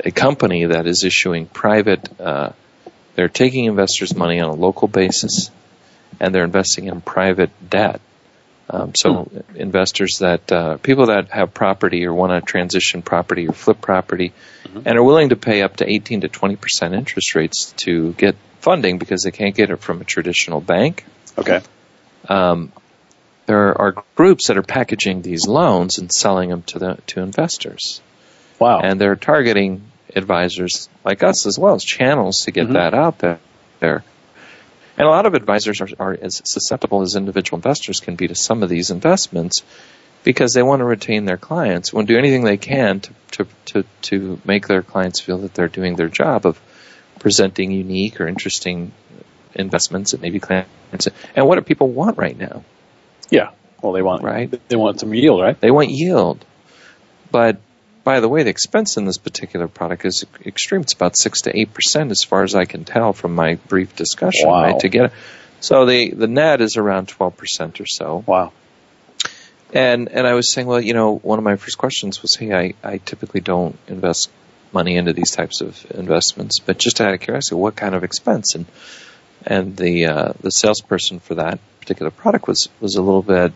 a 0.05 0.11
company 0.11 0.67
that 0.67 0.87
is 0.87 1.05
issuing 1.05 1.47
private. 1.47 2.09
Uh, 2.21 2.51
they're 3.15 3.29
taking 3.29 3.67
investors' 3.67 4.15
money 4.15 4.41
on 4.41 4.49
a 4.49 4.55
local 4.55 4.89
basis, 4.89 5.51
and 6.19 6.35
they're 6.35 6.45
investing 6.45 6.87
in 6.87 7.01
private 7.01 7.51
debt. 7.69 8.01
Um, 8.69 8.93
so 8.95 9.31
investors 9.55 10.19
that 10.21 10.51
uh, 10.53 10.77
people 10.77 11.07
that 11.07 11.31
have 11.31 11.53
property 11.53 12.07
or 12.07 12.15
want 12.15 12.33
to 12.33 12.41
transition 12.41 13.03
property 13.03 13.49
or 13.49 13.53
flip 13.53 13.81
property, 13.81 14.33
and 14.73 14.87
are 14.87 15.03
willing 15.03 15.31
to 15.31 15.37
pay 15.37 15.63
up 15.63 15.77
to 15.77 15.89
18 15.91 16.23
to 16.23 16.29
20 16.29 16.57
percent 16.57 16.95
interest 16.95 17.35
rates 17.35 17.73
to 17.79 18.13
get 18.13 18.37
funding 18.61 18.99
because 18.99 19.23
they 19.23 19.33
can't 19.33 19.57
get 19.57 19.71
it 19.71 19.77
from 19.77 20.01
a 20.01 20.05
traditional 20.05 20.61
bank. 20.61 21.05
Okay. 21.37 21.61
Um, 22.29 22.73
there 23.51 23.77
are 23.81 24.05
groups 24.15 24.47
that 24.47 24.57
are 24.57 24.63
packaging 24.63 25.23
these 25.23 25.49
loans 25.49 25.99
and 25.99 26.13
selling 26.13 26.51
them 26.51 26.63
to 26.63 26.79
the 26.79 26.99
to 27.09 27.21
investors. 27.21 28.01
Wow. 28.61 28.79
And 28.79 29.01
they're 29.01 29.17
targeting 29.17 29.83
advisors 30.15 30.89
like 31.05 31.25
us 31.25 31.47
as 31.47 31.59
well 31.59 31.75
as 31.75 31.83
channels 31.83 32.43
to 32.45 32.53
get 32.53 32.69
Mhm. 32.69 32.75
that 32.75 32.95
out 32.95 33.19
there. 33.19 33.41
there. 33.81 34.05
And 34.97 35.05
a 35.09 35.11
lot 35.11 35.27
of 35.27 35.35
advisors 35.35 35.81
are, 35.81 35.89
are 35.99 36.17
as 36.23 36.41
susceptible 36.45 37.03
as 37.03 37.17
individual 37.17 37.57
investors 37.57 37.99
can 37.99 38.15
be 38.15 38.29
to 38.29 38.37
some 38.37 38.63
of 38.63 38.69
these 38.69 38.93
investments 38.93 39.65
because 40.23 40.55
they 40.55 40.63
want 40.63 40.79
to 40.79 40.85
retain 40.85 41.25
their 41.25 41.39
clients, 41.39 41.93
want 41.93 42.07
to 42.07 42.15
do 42.15 42.19
anything 42.19 42.45
they 42.45 42.57
can 42.59 43.01
to, 43.01 43.13
to, 43.33 43.47
to, 43.65 43.85
to 44.03 44.41
make 44.45 44.69
their 44.69 44.83
clients 44.83 45.19
feel 45.19 45.39
that 45.39 45.55
they're 45.55 45.67
doing 45.81 45.97
their 45.97 46.09
job 46.09 46.47
of 46.47 46.61
presenting 47.19 47.73
unique 47.73 48.21
or 48.21 48.29
interesting 48.29 48.93
investments 49.57 50.13
that 50.13 50.21
maybe 50.21 50.39
clients 50.39 51.09
and 51.35 51.49
what 51.49 51.57
do 51.57 51.63
people 51.63 51.89
want 51.89 52.17
right 52.17 52.39
now? 52.39 52.63
Yeah. 53.31 53.51
Well, 53.83 53.93
they 53.93 54.03
want 54.03 54.23
Right. 54.23 54.69
They 54.69 54.77
want 54.77 55.01
some 55.01 55.15
yield, 55.15 55.41
right? 55.41 55.59
They 55.59 55.71
want 55.71 55.91
yield. 55.91 56.45
But 57.31 57.61
by 58.05 58.21
the 58.21 58.29
way, 58.29 58.43
the 58.43 58.51
expense 58.51 58.97
in 58.97 59.05
this 59.05 59.19
particular 59.19 59.69
product 59.69 60.05
is 60.05 60.25
extreme. 60.45 60.83
It's 60.83 60.93
about 60.93 61.17
six 61.17 61.43
to 61.43 61.59
eight 61.59 61.73
percent, 61.73 62.11
as 62.11 62.23
far 62.23 62.43
as 62.43 62.55
I 62.55 62.65
can 62.65 62.85
tell 62.85 63.13
from 63.13 63.35
my 63.35 63.55
brief 63.69 63.95
discussion. 63.97 64.49
Wow. 64.49 64.63
Right 64.63 64.81
to 64.81 64.89
get 64.89 65.05
it. 65.07 65.13
So 65.61 65.87
the 65.87 66.11
the 66.11 66.27
net 66.27 66.61
is 66.61 66.77
around 66.77 67.09
twelve 67.09 67.37
percent 67.37 67.81
or 67.81 67.87
so. 67.87 68.25
Wow. 68.27 68.53
And 69.73 70.09
and 70.09 70.27
I 70.27 70.35
was 70.35 70.53
saying, 70.53 70.67
well, 70.67 70.81
you 70.81 70.95
know, 70.95 71.17
one 71.17 71.39
of 71.39 71.45
my 71.45 71.57
first 71.57 71.79
questions 71.79 72.23
was, 72.23 72.35
hey, 72.35 72.53
I, 72.53 72.75
I 72.83 72.99
typically 72.99 73.41
don't 73.41 73.79
invest 73.87 74.31
money 74.73 74.97
into 74.97 75.13
these 75.13 75.31
types 75.31 75.61
of 75.61 75.87
investments, 75.91 76.59
but 76.61 76.79
just 76.79 77.01
out 77.01 77.13
of 77.13 77.21
curiosity, 77.21 77.57
what 77.57 77.77
kind 77.77 77.95
of 77.95 78.05
expense? 78.05 78.55
And 78.55 78.67
and 79.47 79.77
the 79.77 80.07
uh, 80.07 80.33
the 80.41 80.51
salesperson 80.51 81.21
for 81.21 81.37
that 81.37 81.59
particular 81.81 82.11
product 82.11 82.47
was 82.49 82.69
was 82.81 82.97
a 82.97 83.03
little 83.03 83.23
bit 83.23 83.53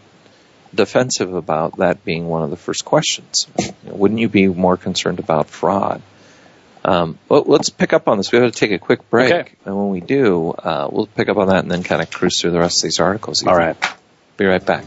defensive 0.75 1.33
about 1.35 1.77
that 1.79 2.05
being 2.05 2.27
one 2.27 2.43
of 2.43 2.51
the 2.51 2.57
first 2.57 2.85
questions. 2.85 3.47
You 3.59 3.67
know, 3.85 3.95
wouldn't 3.95 4.21
you 4.21 4.29
be 4.29 4.49
more 4.49 4.77
concerned 4.77 5.19
about 5.21 5.49
fraud? 5.49 6.03
Um, 6.85 7.19
but 7.29 7.49
let's 7.49 7.71
pick 7.71 7.93
up 7.93 8.09
on 8.09 8.19
this. 8.19 8.31
We 8.31 8.39
have 8.39 8.53
to 8.53 8.59
take 8.59 8.73
a 8.73 8.79
quick 8.79 9.09
break, 9.09 9.33
Okay. 9.33 9.53
and 9.65 9.77
when 9.77 9.89
we 9.91 10.01
do, 10.01 10.51
uh, 10.51 10.89
we'll 10.91 11.07
pick 11.07 11.29
up 11.29 11.37
on 11.39 11.49
that 11.49 11.61
and 11.61 11.71
then 11.71 11.83
kind 11.83 12.03
of 12.03 12.11
cruise 12.11 12.41
through 12.41 12.51
the 12.51 12.59
rest 12.61 12.81
of 12.81 12.89
these 12.89 13.01
articles. 13.01 13.43
All 13.47 13.57
right. 13.57 13.77
Be 14.37 14.45
right 14.45 14.65
back. 14.65 14.85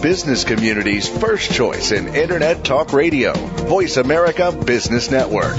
Business 0.00 0.44
community's 0.44 1.08
first 1.08 1.52
choice 1.52 1.92
in 1.92 2.14
Internet 2.14 2.64
Talk 2.64 2.92
Radio. 2.92 3.32
Voice 3.34 3.96
America 3.98 4.50
Business 4.50 5.10
Network. 5.10 5.56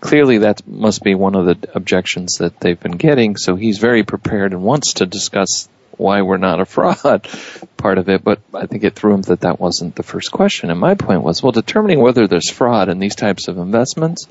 clearly, 0.00 0.38
that 0.38 0.66
must 0.66 1.02
be 1.02 1.14
one 1.14 1.34
of 1.36 1.44
the 1.46 1.68
objections 1.74 2.38
that 2.38 2.58
they've 2.58 2.80
been 2.80 2.96
getting. 2.96 3.36
So 3.36 3.54
he's 3.54 3.78
very 3.78 4.02
prepared 4.02 4.52
and 4.52 4.62
wants 4.62 4.94
to 4.94 5.06
discuss 5.06 5.68
why 5.96 6.22
we're 6.22 6.36
not 6.36 6.60
a 6.60 6.64
fraud 6.64 7.28
part 7.76 7.98
of 7.98 8.08
it. 8.08 8.24
But 8.24 8.40
I 8.54 8.66
think 8.66 8.84
it 8.84 8.94
threw 8.94 9.14
him 9.14 9.22
that 9.22 9.40
that 9.40 9.60
wasn't 9.60 9.94
the 9.96 10.02
first 10.02 10.32
question. 10.32 10.70
And 10.70 10.80
my 10.80 10.94
point 10.94 11.22
was, 11.22 11.42
well, 11.42 11.52
determining 11.52 12.00
whether 12.00 12.26
there's 12.26 12.50
fraud 12.50 12.88
in 12.88 12.98
these 12.98 13.16
types 13.16 13.48
of 13.48 13.58
investments, 13.58 14.26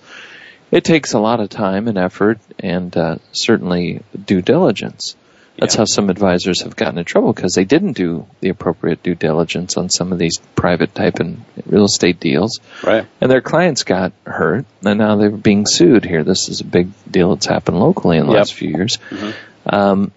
it 0.72 0.84
takes 0.84 1.14
a 1.14 1.20
lot 1.20 1.40
of 1.40 1.50
time 1.50 1.88
and 1.88 1.98
effort 1.98 2.40
and 2.60 2.96
uh, 2.96 3.18
certainly 3.34 4.02
due 4.26 4.42
diligence. 4.42 5.16
That's 5.58 5.76
yeah. 5.76 5.82
how 5.82 5.86
some 5.86 6.10
advisors 6.10 6.62
have 6.62 6.76
gotten 6.76 6.98
in 6.98 7.06
trouble 7.06 7.34
because 7.34 7.54
they 7.54 7.66
didn't 7.66 7.94
do 7.94 8.26
the 8.40 8.50
appropriate 8.50 9.04
due 9.04 9.16
diligence 9.16 9.76
on 9.78 9.90
some 9.90 10.14
of 10.14 10.18
these 10.18 10.38
private 10.56 10.96
type 10.96 11.20
and 11.20 11.44
real 11.66 11.86
estate 11.86 12.20
deals. 12.20 12.60
Right. 12.84 13.06
And 13.20 13.30
their 13.30 13.42
clients 13.42 13.84
got 13.84 14.14
hurt 14.26 14.66
and 14.84 14.98
now 14.98 15.18
they're 15.18 15.30
being 15.30 15.66
sued 15.68 16.06
here. 16.06 16.24
This 16.24 16.48
is 16.48 16.62
a 16.62 16.66
big 16.66 16.90
deal 17.10 17.36
that's 17.36 17.48
happened 17.48 17.80
locally 17.80 18.18
in 18.18 18.28
the 18.28 18.32
yep. 18.32 18.40
last 18.40 18.54
few 18.54 18.70
years. 18.70 18.98
Mm-hmm. 19.10 19.76
Um, 19.76 20.12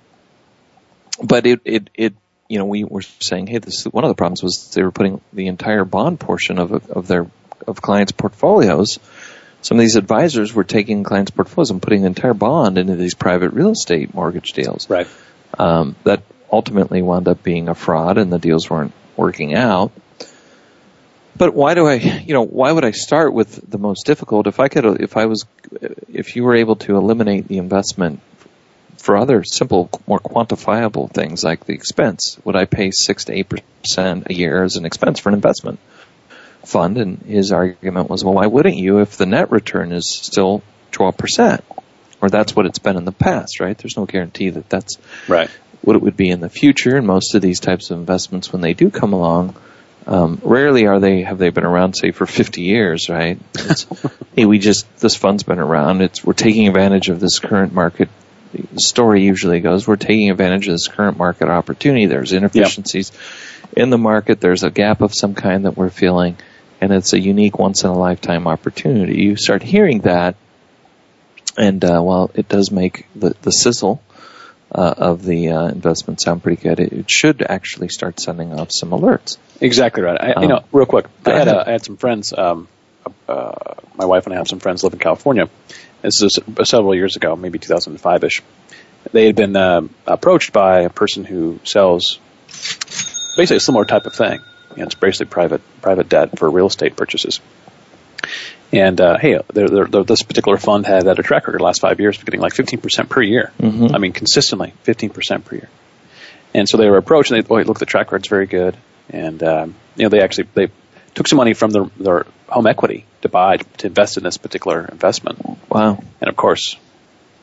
but 1.22 1.46
it, 1.46 1.60
it, 1.64 1.90
it, 1.94 2.14
you 2.48 2.58
know, 2.58 2.66
we 2.66 2.84
were 2.84 3.02
saying, 3.02 3.46
hey, 3.46 3.58
this 3.58 3.84
one 3.84 4.04
of 4.04 4.08
the 4.08 4.14
problems 4.14 4.42
was 4.42 4.72
they 4.74 4.82
were 4.82 4.92
putting 4.92 5.20
the 5.32 5.46
entire 5.46 5.84
bond 5.84 6.20
portion 6.20 6.58
of 6.58 6.90
of 6.90 7.06
their 7.06 7.26
of 7.66 7.80
clients' 7.80 8.12
portfolios. 8.12 8.98
Some 9.62 9.78
of 9.78 9.80
these 9.80 9.96
advisors 9.96 10.52
were 10.52 10.64
taking 10.64 11.04
clients' 11.04 11.30
portfolios 11.30 11.70
and 11.70 11.80
putting 11.80 12.02
the 12.02 12.08
entire 12.08 12.34
bond 12.34 12.76
into 12.76 12.96
these 12.96 13.14
private 13.14 13.50
real 13.50 13.70
estate 13.70 14.12
mortgage 14.12 14.52
deals. 14.52 14.90
Right. 14.90 15.08
Um, 15.58 15.96
that 16.04 16.22
ultimately 16.52 17.00
wound 17.00 17.28
up 17.28 17.42
being 17.42 17.68
a 17.68 17.74
fraud, 17.74 18.18
and 18.18 18.32
the 18.32 18.38
deals 18.38 18.68
weren't 18.68 18.92
working 19.16 19.54
out. 19.54 19.92
But 21.36 21.54
why 21.54 21.74
do 21.74 21.86
I, 21.86 21.94
you 21.94 22.34
know, 22.34 22.44
why 22.44 22.70
would 22.70 22.84
I 22.84 22.92
start 22.92 23.32
with 23.32 23.68
the 23.68 23.78
most 23.78 24.06
difficult? 24.06 24.46
If 24.46 24.60
I 24.60 24.68
could, 24.68 25.00
if 25.00 25.16
I 25.16 25.26
was, 25.26 25.46
if 26.12 26.36
you 26.36 26.44
were 26.44 26.54
able 26.54 26.76
to 26.76 26.96
eliminate 26.96 27.48
the 27.48 27.58
investment 27.58 28.20
for 29.04 29.18
other 29.18 29.44
simple, 29.44 29.90
more 30.06 30.18
quantifiable 30.18 31.10
things 31.10 31.44
like 31.44 31.66
the 31.66 31.74
expense. 31.74 32.38
Would 32.44 32.56
I 32.56 32.64
pay 32.64 32.90
six 32.90 33.26
to 33.26 33.34
eight 33.34 33.50
percent 33.50 34.28
a 34.30 34.34
year 34.34 34.64
as 34.64 34.76
an 34.76 34.86
expense 34.86 35.20
for 35.20 35.28
an 35.28 35.34
investment 35.34 35.78
fund? 36.64 36.96
And 36.96 37.18
his 37.18 37.52
argument 37.52 38.08
was, 38.08 38.24
well, 38.24 38.32
why 38.32 38.46
wouldn't 38.46 38.76
you 38.76 39.00
if 39.00 39.18
the 39.18 39.26
net 39.26 39.50
return 39.50 39.92
is 39.92 40.10
still 40.10 40.62
twelve 40.90 41.18
percent, 41.18 41.62
or 42.22 42.30
that's 42.30 42.56
what 42.56 42.64
it's 42.64 42.78
been 42.78 42.96
in 42.96 43.04
the 43.04 43.12
past, 43.12 43.60
right? 43.60 43.76
There's 43.76 43.98
no 43.98 44.06
guarantee 44.06 44.48
that 44.48 44.70
that's 44.70 44.96
right 45.28 45.50
what 45.82 45.96
it 45.96 46.02
would 46.02 46.16
be 46.16 46.30
in 46.30 46.40
the 46.40 46.48
future. 46.48 46.96
And 46.96 47.06
most 47.06 47.34
of 47.34 47.42
these 47.42 47.60
types 47.60 47.90
of 47.90 47.98
investments, 47.98 48.50
when 48.50 48.62
they 48.62 48.72
do 48.72 48.90
come 48.90 49.12
along, 49.12 49.54
um, 50.06 50.40
rarely 50.42 50.86
are 50.86 50.98
they 50.98 51.24
have 51.24 51.36
they 51.36 51.50
been 51.50 51.66
around 51.66 51.92
say 51.92 52.10
for 52.10 52.24
50 52.24 52.62
years, 52.62 53.10
right? 53.10 53.38
hey, 54.34 54.46
we 54.46 54.58
just 54.58 54.86
this 54.96 55.14
fund's 55.14 55.42
been 55.42 55.58
around. 55.58 56.00
It's 56.00 56.24
we're 56.24 56.32
taking 56.32 56.68
advantage 56.68 57.10
of 57.10 57.20
this 57.20 57.38
current 57.38 57.74
market 57.74 58.08
story 58.76 59.22
usually 59.22 59.60
goes, 59.60 59.86
we're 59.86 59.96
taking 59.96 60.30
advantage 60.30 60.68
of 60.68 60.74
this 60.74 60.88
current 60.88 61.18
market 61.18 61.48
opportunity. 61.48 62.06
There's 62.06 62.32
inefficiencies 62.32 63.12
yep. 63.12 63.74
in 63.78 63.90
the 63.90 63.98
market. 63.98 64.40
There's 64.40 64.62
a 64.62 64.70
gap 64.70 65.00
of 65.00 65.14
some 65.14 65.34
kind 65.34 65.64
that 65.64 65.76
we're 65.76 65.90
feeling, 65.90 66.36
and 66.80 66.92
it's 66.92 67.12
a 67.12 67.20
unique 67.20 67.58
once 67.58 67.84
in 67.84 67.90
a 67.90 67.98
lifetime 67.98 68.46
opportunity. 68.46 69.22
You 69.22 69.36
start 69.36 69.62
hearing 69.62 70.00
that, 70.00 70.36
and 71.56 71.84
uh, 71.84 72.00
while 72.00 72.30
it 72.34 72.48
does 72.48 72.70
make 72.70 73.06
the, 73.14 73.34
the 73.42 73.52
sizzle 73.52 74.02
uh, 74.74 74.94
of 74.96 75.24
the 75.24 75.50
uh, 75.50 75.68
investment 75.68 76.20
sound 76.20 76.42
pretty 76.42 76.60
good, 76.60 76.80
it, 76.80 76.92
it, 76.92 77.10
should 77.10 77.42
actually 77.42 77.88
start 77.88 78.18
sending 78.18 78.52
off 78.52 78.70
some 78.72 78.90
alerts. 78.90 79.38
Exactly 79.60 80.02
right. 80.02 80.20
I, 80.20 80.32
um, 80.32 80.42
you 80.42 80.48
know, 80.48 80.64
real 80.72 80.86
quick, 80.86 81.06
I 81.24 81.30
had, 81.30 81.48
I 81.48 81.70
had 81.70 81.84
some 81.84 81.96
friends. 81.96 82.32
Um, 82.36 82.68
uh, 83.28 83.74
my 83.96 84.04
wife 84.04 84.26
and 84.26 84.34
I 84.34 84.38
have 84.38 84.48
some 84.48 84.60
friends 84.60 84.82
live 84.82 84.92
in 84.92 84.98
California, 84.98 85.48
this 86.04 86.22
is 86.22 86.38
several 86.64 86.94
years 86.94 87.16
ago, 87.16 87.34
maybe 87.34 87.58
2005ish. 87.58 88.42
They 89.12 89.26
had 89.26 89.36
been 89.36 89.56
uh, 89.56 89.88
approached 90.06 90.52
by 90.52 90.82
a 90.82 90.90
person 90.90 91.24
who 91.24 91.60
sells 91.64 92.18
basically 93.36 93.56
a 93.56 93.60
similar 93.60 93.84
type 93.84 94.06
of 94.06 94.14
thing. 94.14 94.40
You 94.72 94.78
know, 94.78 94.84
it's 94.84 94.94
basically 94.94 95.26
private 95.26 95.62
private 95.82 96.08
debt 96.08 96.38
for 96.38 96.50
real 96.50 96.66
estate 96.66 96.96
purchases. 96.96 97.40
And 98.72 99.00
uh, 99.00 99.18
hey, 99.18 99.38
they're, 99.52 99.68
they're, 99.68 100.04
this 100.04 100.22
particular 100.22 100.58
fund 100.58 100.84
had 100.84 101.06
had 101.06 101.18
a 101.18 101.22
track 101.22 101.46
record 101.46 101.60
the 101.60 101.64
last 101.64 101.80
five 101.80 102.00
years 102.00 102.18
of 102.18 102.24
getting 102.24 102.40
like 102.40 102.54
15% 102.54 103.08
per 103.08 103.22
year. 103.22 103.52
Mm-hmm. 103.60 103.94
I 103.94 103.98
mean, 103.98 104.12
consistently 104.12 104.74
15% 104.84 105.44
per 105.44 105.56
year. 105.56 105.68
And 106.54 106.68
so 106.68 106.76
they 106.76 106.88
were 106.88 106.96
approached, 106.96 107.30
and 107.30 107.42
they 107.42 107.46
boy, 107.46 107.62
look, 107.62 107.78
the 107.78 107.86
track 107.86 108.06
record's 108.06 108.28
very 108.28 108.46
good. 108.46 108.76
And 109.10 109.42
um, 109.42 109.74
you 109.96 110.04
know, 110.04 110.08
they 110.08 110.22
actually 110.22 110.48
they 110.54 110.68
took 111.14 111.28
some 111.28 111.36
money 111.36 111.54
from 111.54 111.70
their, 111.70 111.84
their 111.98 112.26
home 112.48 112.66
equity 112.66 113.06
to 113.22 113.28
buy 113.28 113.56
to 113.56 113.86
invest 113.86 114.16
in 114.16 114.24
this 114.24 114.36
particular 114.36 114.84
investment. 114.84 115.38
Wow! 115.68 116.02
And 116.20 116.28
of 116.28 116.36
course, 116.36 116.76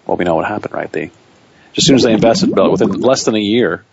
well, 0.05 0.17
we 0.17 0.25
know 0.25 0.35
what 0.35 0.45
happened, 0.45 0.73
right? 0.73 0.91
They 0.91 1.11
just 1.73 1.79
as 1.79 1.85
soon 1.85 1.95
as 1.95 2.03
they 2.03 2.13
invested, 2.13 2.53
but 2.53 2.71
within 2.71 2.91
less 2.91 3.23
than 3.23 3.35
a 3.35 3.39
year, 3.39 3.83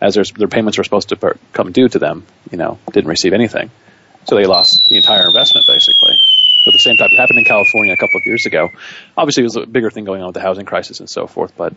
as 0.00 0.14
their 0.14 0.24
their 0.24 0.48
payments 0.48 0.78
were 0.78 0.84
supposed 0.84 1.10
to 1.10 1.38
come 1.52 1.72
due 1.72 1.88
to 1.88 1.98
them, 1.98 2.26
you 2.50 2.58
know, 2.58 2.78
didn't 2.92 3.08
receive 3.08 3.32
anything, 3.32 3.70
so 4.24 4.36
they 4.36 4.46
lost 4.46 4.88
the 4.88 4.96
entire 4.96 5.26
investment 5.26 5.66
basically. 5.66 6.14
But 6.64 6.72
the 6.72 6.78
same 6.78 6.96
type 6.96 7.10
happened 7.16 7.38
in 7.38 7.44
California 7.44 7.94
a 7.94 7.96
couple 7.96 8.18
of 8.18 8.26
years 8.26 8.44
ago. 8.44 8.68
Obviously, 9.16 9.42
it 9.42 9.44
was 9.44 9.56
a 9.56 9.66
bigger 9.66 9.90
thing 9.90 10.04
going 10.04 10.20
on 10.20 10.26
with 10.26 10.34
the 10.34 10.42
housing 10.42 10.66
crisis 10.66 11.00
and 11.00 11.08
so 11.08 11.26
forth, 11.26 11.56
but 11.56 11.74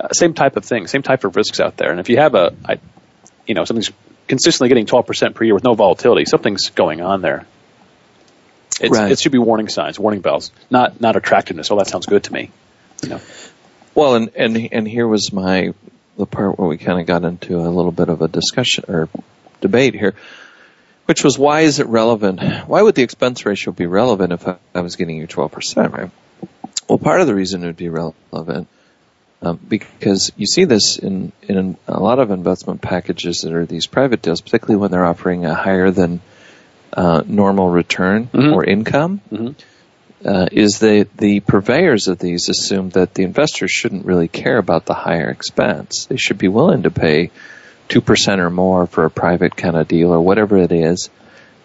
uh, 0.00 0.08
same 0.12 0.32
type 0.32 0.56
of 0.56 0.64
thing, 0.64 0.86
same 0.86 1.02
type 1.02 1.24
of 1.24 1.36
risks 1.36 1.60
out 1.60 1.76
there. 1.76 1.90
And 1.90 2.00
if 2.00 2.08
you 2.08 2.16
have 2.16 2.34
a, 2.34 2.54
I, 2.64 2.78
you 3.46 3.54
know, 3.54 3.64
something's 3.66 3.90
consistently 4.28 4.68
getting 4.68 4.86
12% 4.86 5.34
per 5.34 5.44
year 5.44 5.54
with 5.54 5.64
no 5.64 5.74
volatility, 5.74 6.24
something's 6.24 6.70
going 6.70 7.00
on 7.00 7.22
there. 7.22 7.46
Right. 8.80 9.12
It 9.12 9.20
should 9.20 9.32
be 9.32 9.38
warning 9.38 9.68
signs, 9.68 9.98
warning 9.98 10.22
bells, 10.22 10.50
not 10.70 11.00
not 11.00 11.14
attractiveness. 11.14 11.70
Oh, 11.70 11.76
that 11.76 11.86
sounds 11.86 12.06
good 12.06 12.24
to 12.24 12.32
me. 12.32 12.50
You 13.02 13.10
know? 13.10 13.20
Well, 13.94 14.14
and 14.14 14.30
and 14.34 14.68
and 14.72 14.88
here 14.88 15.06
was 15.06 15.32
my 15.32 15.74
the 16.16 16.26
part 16.26 16.58
where 16.58 16.68
we 16.68 16.78
kind 16.78 17.00
of 17.00 17.06
got 17.06 17.24
into 17.24 17.58
a 17.58 17.68
little 17.68 17.92
bit 17.92 18.08
of 18.08 18.22
a 18.22 18.28
discussion 18.28 18.84
or 18.88 19.08
debate 19.60 19.94
here, 19.94 20.14
which 21.06 21.22
was 21.22 21.38
why 21.38 21.60
is 21.60 21.78
it 21.78 21.86
relevant? 21.86 22.40
Why 22.66 22.82
would 22.82 22.94
the 22.94 23.02
expense 23.02 23.44
ratio 23.44 23.72
be 23.72 23.86
relevant 23.86 24.32
if 24.32 24.48
I, 24.48 24.56
I 24.74 24.80
was 24.80 24.96
getting 24.96 25.16
you 25.16 25.26
12%, 25.26 25.92
right? 25.92 26.10
Well, 26.88 26.98
part 26.98 27.20
of 27.20 27.26
the 27.26 27.34
reason 27.34 27.62
it 27.62 27.66
would 27.66 27.76
be 27.76 27.88
relevant 27.88 28.68
um, 29.42 29.58
because 29.68 30.30
you 30.36 30.46
see 30.46 30.64
this 30.64 30.98
in 30.98 31.32
in 31.42 31.76
a 31.88 32.00
lot 32.00 32.20
of 32.20 32.30
investment 32.30 32.80
packages 32.80 33.40
that 33.40 33.52
are 33.52 33.66
these 33.66 33.86
private 33.86 34.22
deals, 34.22 34.40
particularly 34.40 34.80
when 34.80 34.90
they're 34.90 35.04
offering 35.04 35.44
a 35.44 35.54
higher 35.54 35.90
than 35.90 36.20
uh, 36.92 37.22
normal 37.26 37.68
return 37.68 38.28
mm-hmm. 38.28 38.52
or 38.52 38.64
income 38.64 39.20
mm-hmm. 39.32 40.28
uh, 40.28 40.46
is 40.52 40.78
the 40.78 41.08
the 41.16 41.40
purveyors 41.40 42.06
of 42.06 42.18
these 42.18 42.48
assume 42.48 42.90
that 42.90 43.14
the 43.14 43.24
investors 43.24 43.72
shouldn't 43.72 44.06
really 44.06 44.28
care 44.28 44.58
about 44.58 44.86
the 44.86 44.94
higher 44.94 45.28
expense. 45.30 46.06
They 46.06 46.18
should 46.18 46.38
be 46.38 46.48
willing 46.48 46.84
to 46.84 46.90
pay 46.90 47.30
two 47.88 48.00
percent 48.00 48.40
or 48.40 48.50
more 48.50 48.86
for 48.86 49.04
a 49.04 49.10
private 49.10 49.56
kind 49.56 49.76
of 49.76 49.88
deal 49.88 50.12
or 50.12 50.20
whatever 50.20 50.56
it 50.56 50.70
is. 50.70 51.10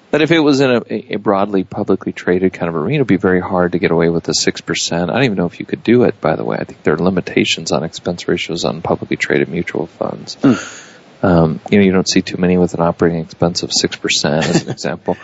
But 0.09 0.21
if 0.21 0.31
it 0.31 0.39
was 0.39 0.61
in 0.61 0.69
a, 0.71 1.13
a 1.13 1.15
broadly 1.17 1.63
publicly 1.63 2.13
traded 2.13 2.53
kind 2.53 2.69
of 2.69 2.75
arena, 2.75 2.95
it'd 2.95 3.07
be 3.07 3.17
very 3.17 3.41
hard 3.41 3.73
to 3.73 3.79
get 3.79 3.91
away 3.91 4.09
with 4.09 4.23
the 4.23 4.33
six 4.33 4.61
percent. 4.61 5.09
I 5.09 5.15
don't 5.15 5.23
even 5.23 5.37
know 5.37 5.47
if 5.47 5.59
you 5.59 5.65
could 5.65 5.83
do 5.83 6.03
it. 6.03 6.21
By 6.21 6.35
the 6.35 6.45
way, 6.45 6.57
I 6.57 6.63
think 6.63 6.83
there 6.83 6.93
are 6.93 6.97
limitations 6.97 7.71
on 7.71 7.83
expense 7.83 8.27
ratios 8.27 8.63
on 8.63 8.81
publicly 8.81 9.17
traded 9.17 9.49
mutual 9.49 9.87
funds. 9.87 10.37
Mm. 10.37 10.83
Um, 11.23 11.59
you 11.69 11.79
know, 11.79 11.85
you 11.85 11.91
don't 11.91 12.07
see 12.07 12.21
too 12.21 12.37
many 12.37 12.57
with 12.57 12.73
an 12.73 12.81
operating 12.81 13.21
expense 13.21 13.63
of 13.63 13.71
6% 13.71 14.25
as 14.25 14.63
an 14.63 14.69
example. 14.69 15.17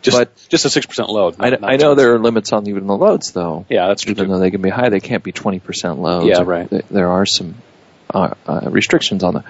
just, 0.00 0.16
but 0.16 0.34
just 0.48 0.64
a 0.64 0.68
6% 0.68 1.08
load. 1.08 1.38
Not, 1.38 1.64
I, 1.64 1.72
I 1.72 1.76
know 1.76 1.94
there 1.94 2.14
are 2.14 2.18
limits 2.20 2.52
on 2.52 2.68
even 2.68 2.86
the 2.86 2.96
loads 2.96 3.32
though. 3.32 3.66
Yeah, 3.68 3.88
that's 3.88 4.02
true. 4.02 4.12
Even 4.12 4.26
too. 4.26 4.32
though 4.32 4.38
they 4.38 4.50
can 4.50 4.62
be 4.62 4.70
high, 4.70 4.88
they 4.88 5.00
can't 5.00 5.24
be 5.24 5.32
20% 5.32 5.98
loads. 5.98 6.26
Yeah, 6.26 6.42
right. 6.42 6.68
There 6.88 7.08
are 7.08 7.26
some 7.26 7.56
uh, 8.14 8.34
uh, 8.46 8.60
restrictions 8.70 9.24
on 9.24 9.34
that. 9.34 9.44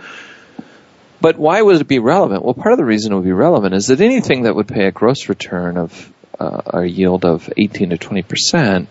But 1.20 1.38
why 1.38 1.60
would 1.60 1.80
it 1.80 1.88
be 1.88 1.98
relevant? 1.98 2.44
Well, 2.44 2.54
part 2.54 2.72
of 2.72 2.78
the 2.78 2.84
reason 2.84 3.12
it 3.12 3.16
would 3.16 3.24
be 3.24 3.32
relevant 3.32 3.74
is 3.74 3.88
that 3.88 4.00
anything 4.00 4.42
that 4.42 4.54
would 4.54 4.68
pay 4.68 4.86
a 4.86 4.90
gross 4.90 5.28
return 5.28 5.76
of 5.76 6.12
uh, 6.38 6.62
a 6.66 6.84
yield 6.84 7.24
of 7.24 7.52
18 7.56 7.90
to 7.90 7.98
20 7.98 8.22
percent, 8.22 8.88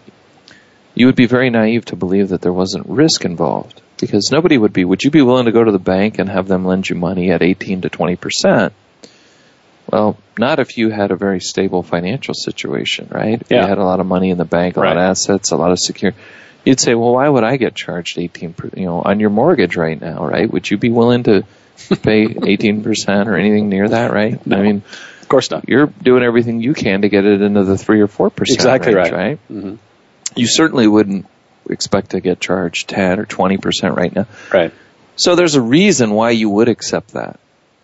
you 0.93 1.07
would 1.07 1.15
be 1.15 1.25
very 1.25 1.49
naive 1.49 1.85
to 1.85 1.95
believe 1.95 2.29
that 2.29 2.41
there 2.41 2.53
wasn't 2.53 2.87
risk 2.87 3.25
involved 3.25 3.81
because 3.99 4.31
nobody 4.31 4.57
would 4.57 4.73
be. 4.73 4.85
Would 4.85 5.03
you 5.03 5.11
be 5.11 5.21
willing 5.21 5.45
to 5.45 5.51
go 5.51 5.63
to 5.63 5.71
the 5.71 5.79
bank 5.79 6.19
and 6.19 6.29
have 6.29 6.47
them 6.47 6.65
lend 6.65 6.89
you 6.89 6.95
money 6.95 7.31
at 7.31 7.41
18 7.41 7.81
to 7.81 7.89
20 7.89 8.15
percent? 8.15 8.73
Well, 9.91 10.17
not 10.37 10.59
if 10.59 10.77
you 10.77 10.91
had 10.91 11.09
a 11.09 11.15
very 11.15 11.39
stable 11.39 11.81
financial 11.81 12.35
situation, 12.35 13.07
right? 13.09 13.41
If 13.41 13.49
yeah. 13.49 13.63
you 13.63 13.67
had 13.67 13.79
a 13.79 13.83
lot 13.83 13.99
of 13.99 14.05
money 14.05 14.29
in 14.29 14.37
the 14.37 14.45
bank, 14.45 14.77
a 14.77 14.81
right. 14.81 14.89
lot 14.89 14.97
of 14.97 15.03
assets, 15.03 15.49
a 15.49 15.57
lot 15.57 15.71
of 15.71 15.79
secure. 15.79 16.13
You'd 16.63 16.79
say, 16.79 16.93
well, 16.93 17.13
why 17.13 17.27
would 17.27 17.43
I 17.43 17.57
get 17.57 17.73
charged 17.73 18.19
18, 18.19 18.53
you 18.75 18.85
know, 18.85 19.01
on 19.01 19.19
your 19.19 19.31
mortgage 19.31 19.75
right 19.75 19.99
now, 19.99 20.27
right? 20.27 20.51
Would 20.51 20.69
you 20.69 20.77
be 20.77 20.89
willing 20.89 21.23
to 21.23 21.43
pay 21.89 22.25
18% 22.27 23.27
or 23.27 23.35
anything 23.35 23.69
near 23.69 23.87
that, 23.89 24.11
right? 24.11 24.45
No, 24.45 24.57
I 24.57 24.61
mean, 24.61 24.83
of 25.21 25.27
course 25.27 25.51
not. 25.51 25.67
You're 25.67 25.87
doing 25.87 26.23
everything 26.23 26.61
you 26.61 26.73
can 26.73 27.01
to 27.01 27.09
get 27.09 27.25
it 27.25 27.41
into 27.41 27.63
the 27.63 27.77
3 27.77 28.01
or 28.01 28.07
4% 28.07 28.53
exactly 28.53 28.93
range, 28.95 29.11
right. 29.11 29.17
right? 29.17 29.39
Mm-hmm. 29.49 29.75
You 30.35 30.47
certainly 30.47 30.87
wouldn't 30.87 31.25
expect 31.69 32.11
to 32.11 32.19
get 32.19 32.39
charged 32.39 32.89
10 32.89 33.19
or 33.19 33.25
20% 33.25 33.95
right 33.95 34.15
now. 34.15 34.27
Right. 34.53 34.73
So 35.15 35.35
there's 35.35 35.55
a 35.55 35.61
reason 35.61 36.11
why 36.11 36.31
you 36.31 36.49
would 36.49 36.69
accept 36.69 37.13
that. 37.13 37.39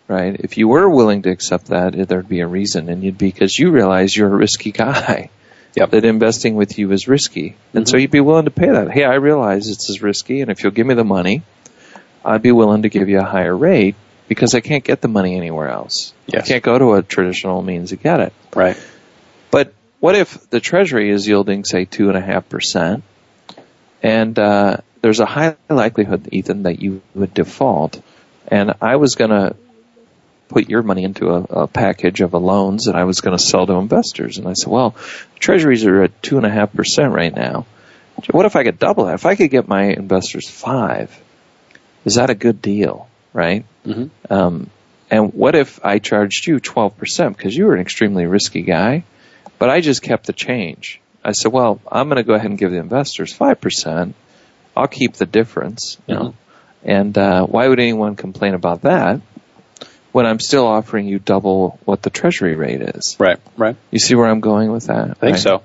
right? 0.07 0.35
If 0.39 0.57
you 0.57 0.67
were 0.67 0.89
willing 0.89 1.23
to 1.23 1.29
accept 1.29 1.67
that, 1.67 2.07
there'd 2.07 2.29
be 2.29 2.41
a 2.41 2.47
reason, 2.47 2.89
and 2.89 3.03
you'd 3.03 3.17
be 3.17 3.27
because 3.27 3.57
you 3.57 3.71
realize 3.71 4.15
you're 4.15 4.33
a 4.33 4.37
risky 4.37 4.71
guy. 4.71 5.29
Yep. 5.75 5.89
That 5.91 6.05
investing 6.05 6.55
with 6.55 6.77
you 6.77 6.89
is 6.93 7.09
risky, 7.09 7.57
and 7.73 7.85
so 7.85 7.97
you'd 7.97 8.09
be 8.09 8.21
willing 8.21 8.45
to 8.45 8.51
pay 8.51 8.71
that. 8.71 8.89
Hey, 8.89 9.03
I 9.03 9.15
realize 9.15 9.67
it's 9.67 9.89
is 9.89 10.01
risky, 10.01 10.39
and 10.39 10.49
if 10.49 10.63
you'll 10.63 10.71
give 10.71 10.87
me 10.87 10.93
the 10.93 11.03
money, 11.03 11.43
I'd 12.25 12.41
be 12.41 12.51
willing 12.51 12.81
to 12.81 12.89
give 12.89 13.07
you 13.07 13.19
a 13.19 13.23
higher 13.23 13.55
rate 13.55 13.95
because 14.27 14.55
I 14.55 14.59
can't 14.59 14.83
get 14.83 15.01
the 15.01 15.07
money 15.07 15.35
anywhere 15.35 15.69
else. 15.69 16.13
Yes. 16.25 16.45
I 16.45 16.47
can't 16.47 16.63
go 16.63 16.77
to 16.77 16.93
a 16.93 17.03
traditional 17.03 17.61
means 17.61 17.91
to 17.91 17.95
get 17.95 18.19
it. 18.19 18.33
Right. 18.55 18.77
But 19.51 19.73
what 19.99 20.15
if 20.15 20.49
the 20.49 20.59
Treasury 20.59 21.11
is 21.11 21.27
yielding, 21.27 21.63
say, 21.63 21.85
two 21.85 22.09
and 22.09 22.17
a 22.17 22.21
half 22.21 22.49
percent, 22.49 23.03
and 24.01 24.37
uh, 24.37 24.77
there's 25.01 25.19
a 25.19 25.25
high 25.25 25.55
likelihood, 25.69 26.29
Ethan, 26.31 26.63
that 26.63 26.81
you 26.81 27.01
would 27.13 27.33
default, 27.33 28.01
and 28.47 28.73
I 28.81 28.95
was 28.95 29.15
going 29.15 29.31
to 29.31 29.55
put 30.47 30.69
your 30.69 30.83
money 30.83 31.03
into 31.03 31.29
a, 31.29 31.41
a 31.41 31.67
package 31.67 32.21
of 32.21 32.33
a 32.33 32.37
loans 32.37 32.85
that 32.85 32.95
I 32.95 33.03
was 33.03 33.21
going 33.21 33.37
to 33.37 33.43
sell 33.43 33.65
to 33.67 33.73
investors, 33.73 34.37
and 34.37 34.47
I 34.47 34.53
said, 34.53 34.71
well, 34.71 34.95
Treasuries 35.39 35.85
are 35.85 36.03
at 36.03 36.23
two 36.23 36.37
and 36.37 36.45
a 36.45 36.49
half 36.49 36.73
percent 36.73 37.13
right 37.13 37.33
now. 37.33 37.65
What 38.31 38.45
if 38.45 38.55
I 38.55 38.63
could 38.63 38.79
double 38.79 39.05
that? 39.05 39.15
If 39.15 39.25
I 39.25 39.35
could 39.35 39.49
get 39.49 39.67
my 39.67 39.83
investors 39.85 40.49
five, 40.49 41.19
is 42.05 42.15
that 42.15 42.29
a 42.29 42.35
good 42.35 42.61
deal, 42.61 43.09
right? 43.33 43.65
Mm-hmm. 43.85 44.33
Um, 44.33 44.69
and 45.09 45.33
what 45.33 45.55
if 45.55 45.83
I 45.83 45.99
charged 45.99 46.47
you 46.47 46.59
12% 46.59 47.35
because 47.35 47.55
you 47.55 47.65
were 47.65 47.75
an 47.75 47.81
extremely 47.81 48.25
risky 48.25 48.61
guy, 48.61 49.03
but 49.59 49.69
I 49.69 49.81
just 49.81 50.01
kept 50.01 50.27
the 50.27 50.33
change? 50.33 51.01
I 51.23 51.31
said, 51.31 51.51
well, 51.51 51.81
I'm 51.91 52.07
going 52.07 52.17
to 52.17 52.23
go 52.23 52.33
ahead 52.33 52.49
and 52.49 52.57
give 52.57 52.71
the 52.71 52.77
investors 52.77 53.35
5%. 53.35 54.13
I'll 54.77 54.87
keep 54.87 55.13
the 55.13 55.25
difference, 55.25 55.97
you 56.07 56.15
know. 56.15 56.35
And 56.83 57.17
uh, 57.17 57.45
why 57.45 57.67
would 57.67 57.79
anyone 57.79 58.15
complain 58.15 58.53
about 58.53 58.83
that 58.83 59.21
when 60.11 60.27
I'm 60.27 60.39
still 60.39 60.67
offering 60.67 61.07
you 61.07 61.17
double 61.17 61.79
what 61.85 62.03
the 62.03 62.11
treasury 62.11 62.55
rate 62.55 62.81
is? 62.81 63.15
Right. 63.19 63.39
Right. 63.57 63.75
You 63.89 63.99
see 63.99 64.13
where 64.13 64.27
I'm 64.27 64.39
going 64.39 64.71
with 64.71 64.87
that? 64.87 65.09
I 65.09 65.13
think 65.13 65.33
right? 65.33 65.39
so. 65.39 65.63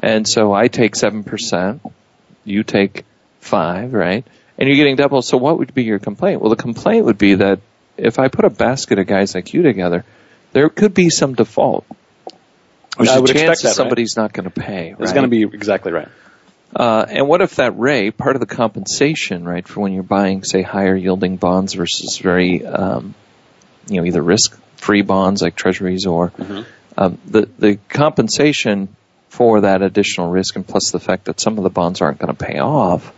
And 0.00 0.28
so 0.28 0.52
I 0.52 0.68
take 0.68 0.94
7%, 0.94 1.80
you 2.44 2.62
take 2.62 3.04
5, 3.40 3.92
right? 3.92 4.26
And 4.60 4.68
you're 4.68 4.76
getting 4.76 4.96
double. 4.96 5.22
So 5.22 5.38
what 5.38 5.58
would 5.58 5.72
be 5.74 5.84
your 5.84 5.98
complaint? 5.98 6.40
Well, 6.40 6.50
the 6.50 6.56
complaint 6.56 7.06
would 7.06 7.18
be 7.18 7.36
that 7.36 7.60
if 7.96 8.18
I 8.18 8.28
put 8.28 8.44
a 8.44 8.50
basket 8.50 8.98
of 8.98 9.06
guys 9.06 9.34
like 9.34 9.54
you 9.54 9.62
together, 9.62 10.04
there 10.52 10.68
could 10.68 10.94
be 10.94 11.08
some 11.08 11.34
default. 11.34 11.86
There's 12.96 13.08
I 13.08 13.16
a 13.16 13.20
would 13.20 13.30
expect 13.30 13.46
chance 13.46 13.62
that, 13.62 13.68
right? 13.68 13.76
somebody's 13.76 14.16
not 14.16 14.32
going 14.32 14.44
to 14.44 14.50
pay. 14.50 14.90
It's 14.90 15.00
right? 15.00 15.14
going 15.14 15.24
to 15.24 15.28
be 15.28 15.42
exactly 15.42 15.92
right. 15.92 16.08
Uh, 16.76 17.04
and 17.08 17.26
what 17.26 17.40
if 17.40 17.56
that 17.56 17.78
rate, 17.78 18.16
part 18.16 18.36
of 18.36 18.40
the 18.40 18.46
compensation, 18.46 19.44
right, 19.44 19.66
for 19.66 19.80
when 19.80 19.92
you're 19.92 20.02
buying, 20.02 20.44
say, 20.44 20.62
higher 20.62 20.94
yielding 20.94 21.36
bonds 21.36 21.74
versus 21.74 22.18
very, 22.18 22.64
um, 22.64 23.14
you 23.88 23.96
know, 23.96 24.06
either 24.06 24.22
risk-free 24.22 25.02
bonds 25.02 25.42
like 25.42 25.56
treasuries 25.56 26.06
or 26.06 26.32
um, 26.96 27.18
the 27.26 27.48
the 27.58 27.78
compensation 27.88 28.94
for 29.30 29.62
that 29.62 29.82
additional 29.82 30.30
risk, 30.30 30.54
and 30.56 30.66
plus 30.66 30.90
the 30.90 31.00
fact 31.00 31.24
that 31.24 31.40
some 31.40 31.58
of 31.58 31.64
the 31.64 31.70
bonds 31.70 32.00
aren't 32.00 32.18
going 32.18 32.34
to 32.34 32.44
pay 32.44 32.58
off, 32.58 33.12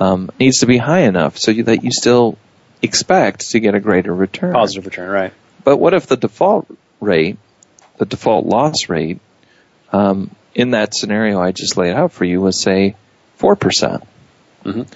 um, 0.00 0.30
needs 0.38 0.58
to 0.58 0.66
be 0.66 0.78
high 0.78 1.00
enough 1.00 1.38
so 1.38 1.50
you, 1.50 1.64
that 1.64 1.82
you 1.84 1.90
still 1.92 2.38
expect 2.82 3.50
to 3.50 3.60
get 3.60 3.74
a 3.74 3.80
greater 3.80 4.14
return. 4.14 4.52
Positive 4.52 4.86
return. 4.86 5.10
Right. 5.10 5.32
But 5.64 5.78
what 5.78 5.94
if 5.94 6.06
the 6.06 6.16
default 6.16 6.66
rate, 7.00 7.38
the 7.98 8.06
default 8.06 8.46
loss 8.46 8.88
rate, 8.88 9.20
um, 9.92 10.34
in 10.54 10.70
that 10.72 10.94
scenario 10.94 11.40
I 11.40 11.52
just 11.52 11.76
laid 11.76 11.94
out 11.94 12.12
for 12.12 12.24
you 12.24 12.40
was 12.40 12.60
say 12.60 12.96
four 13.36 13.56
percent? 13.56 14.04
Mhm. 14.64 14.86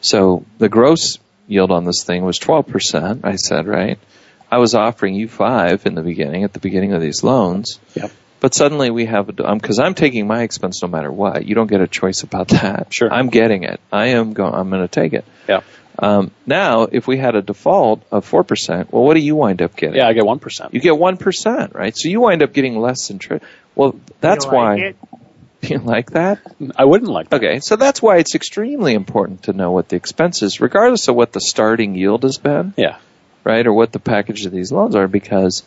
So 0.00 0.44
the 0.58 0.68
gross 0.68 1.18
yield 1.46 1.70
on 1.70 1.84
this 1.84 2.04
thing 2.04 2.24
was 2.24 2.38
twelve 2.38 2.66
percent. 2.66 3.24
I 3.24 3.36
said 3.36 3.66
right. 3.66 3.98
I 4.50 4.58
was 4.58 4.74
offering 4.74 5.14
you 5.14 5.28
five 5.28 5.86
in 5.86 5.94
the 5.94 6.02
beginning, 6.02 6.42
at 6.42 6.52
the 6.52 6.58
beginning 6.58 6.92
of 6.92 7.00
these 7.00 7.22
loans. 7.22 7.78
Yep. 7.94 8.10
But 8.40 8.54
suddenly 8.54 8.90
we 8.90 9.04
have, 9.06 9.26
because 9.26 9.78
I'm 9.78 9.94
taking 9.94 10.26
my 10.26 10.42
expense 10.42 10.82
no 10.82 10.88
matter 10.88 11.12
what. 11.12 11.44
You 11.46 11.54
don't 11.54 11.66
get 11.66 11.80
a 11.82 11.86
choice 11.86 12.22
about 12.22 12.48
that. 12.56 12.92
Sure. 12.92 13.12
I'm 13.12 13.28
getting 13.28 13.64
it. 13.64 13.80
I 13.92 14.06
am 14.08 14.32
going. 14.32 14.54
I'm 14.54 14.70
going 14.70 14.82
to 14.82 14.88
take 14.88 15.12
it. 15.12 15.24
Yeah. 15.48 15.60
Um, 15.98 16.30
now, 16.46 16.84
if 16.84 17.06
we 17.06 17.18
had 17.18 17.34
a 17.34 17.42
default 17.42 18.02
of 18.10 18.24
four 18.24 18.42
percent, 18.42 18.90
well, 18.92 19.04
what 19.04 19.14
do 19.14 19.20
you 19.20 19.36
wind 19.36 19.60
up 19.60 19.76
getting? 19.76 19.96
Yeah. 19.96 20.08
I 20.08 20.14
get 20.14 20.24
one 20.24 20.38
percent. 20.38 20.72
You 20.72 20.80
get 20.80 20.96
one 20.96 21.18
percent, 21.18 21.74
right? 21.74 21.94
So 21.94 22.08
you 22.08 22.20
wind 22.22 22.42
up 22.42 22.54
getting 22.54 22.78
less 22.78 23.08
than 23.08 23.18
tri- 23.18 23.40
Well, 23.74 23.96
that's 24.22 24.46
You 24.46 24.50
like 24.50 24.56
why 24.56 24.76
it? 24.76 24.96
you 25.62 25.78
like 25.78 26.10
that. 26.12 26.38
I 26.76 26.86
wouldn't 26.86 27.10
like 27.10 27.28
that. 27.28 27.36
Okay, 27.44 27.60
so 27.60 27.76
that's 27.76 28.00
why 28.00 28.16
it's 28.16 28.34
extremely 28.34 28.94
important 28.94 29.42
to 29.42 29.52
know 29.52 29.72
what 29.72 29.90
the 29.90 29.96
expense 29.96 30.42
is, 30.42 30.58
regardless 30.62 31.08
of 31.08 31.16
what 31.16 31.32
the 31.32 31.40
starting 31.40 31.94
yield 31.94 32.22
has 32.22 32.38
been, 32.38 32.72
Yeah. 32.78 32.96
right, 33.44 33.66
or 33.66 33.74
what 33.74 33.92
the 33.92 33.98
package 33.98 34.46
of 34.46 34.52
these 34.52 34.72
loans 34.72 34.94
are, 34.94 35.06
because 35.06 35.62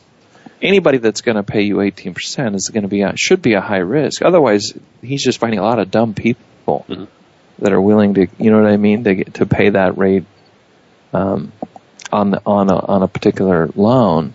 anybody 0.63 0.97
that's 0.97 1.21
going 1.21 1.35
to 1.35 1.43
pay 1.43 1.61
you 1.61 1.81
eighteen 1.81 2.13
percent 2.13 2.55
is 2.55 2.69
going 2.73 2.83
to 2.83 2.87
be 2.89 3.01
a, 3.01 3.15
should 3.17 3.41
be 3.41 3.53
a 3.53 3.61
high 3.61 3.77
risk. 3.77 4.21
Otherwise, 4.23 4.73
he's 5.01 5.23
just 5.23 5.37
finding 5.39 5.59
a 5.59 5.63
lot 5.63 5.77
of 5.79 5.91
dumb 5.91 6.13
people 6.13 6.85
Mhm. 6.89 7.07
that 7.59 7.73
are 7.73 7.81
willing 7.81 8.15
to, 8.15 8.27
you 8.39 8.49
know 8.51 8.61
what 8.61 8.71
I 8.71 8.77
mean, 8.77 9.03
to 9.03 9.23
to 9.25 9.45
pay 9.45 9.69
that 9.69 9.97
rate 9.97 10.25
um, 11.13 11.51
on 12.11 12.31
the, 12.31 12.41
on 12.45 12.69
a 12.71 12.75
on 12.77 13.03
a 13.03 13.07
particular 13.07 13.69
loan. 13.75 14.33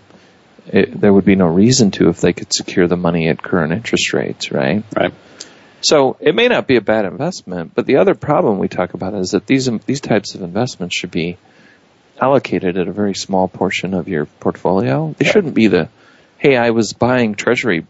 It, 0.71 1.01
there 1.01 1.11
would 1.11 1.25
be 1.25 1.35
no 1.35 1.47
reason 1.47 1.89
to 1.91 2.09
if 2.09 2.21
they 2.21 2.31
could 2.31 2.53
secure 2.53 2.87
the 2.87 2.95
money 2.95 3.27
at 3.27 3.41
current 3.41 3.73
interest 3.73 4.13
rates, 4.13 4.51
right? 4.51 4.83
Right. 4.95 5.13
So 5.81 6.15
it 6.19 6.35
may 6.35 6.47
not 6.47 6.67
be 6.67 6.75
a 6.75 6.81
bad 6.81 7.05
investment, 7.05 7.71
but 7.73 7.87
the 7.87 7.97
other 7.97 8.13
problem 8.13 8.59
we 8.59 8.67
talk 8.67 8.93
about 8.93 9.15
is 9.15 9.31
that 9.31 9.47
these 9.47 9.67
these 9.87 10.01
types 10.01 10.35
of 10.35 10.43
investments 10.43 10.95
should 10.95 11.09
be 11.11 11.37
allocated 12.21 12.77
at 12.77 12.87
a 12.87 12.91
very 12.91 13.15
small 13.15 13.47
portion 13.47 13.93
of 13.93 14.07
your 14.07 14.25
portfolio. 14.25 15.15
They 15.17 15.25
shouldn't 15.25 15.55
be 15.55 15.67
the, 15.67 15.87
hey, 16.39 16.55
I 16.57 16.71
was 16.71 16.93
buying 16.93 17.35
treasury, 17.35 17.85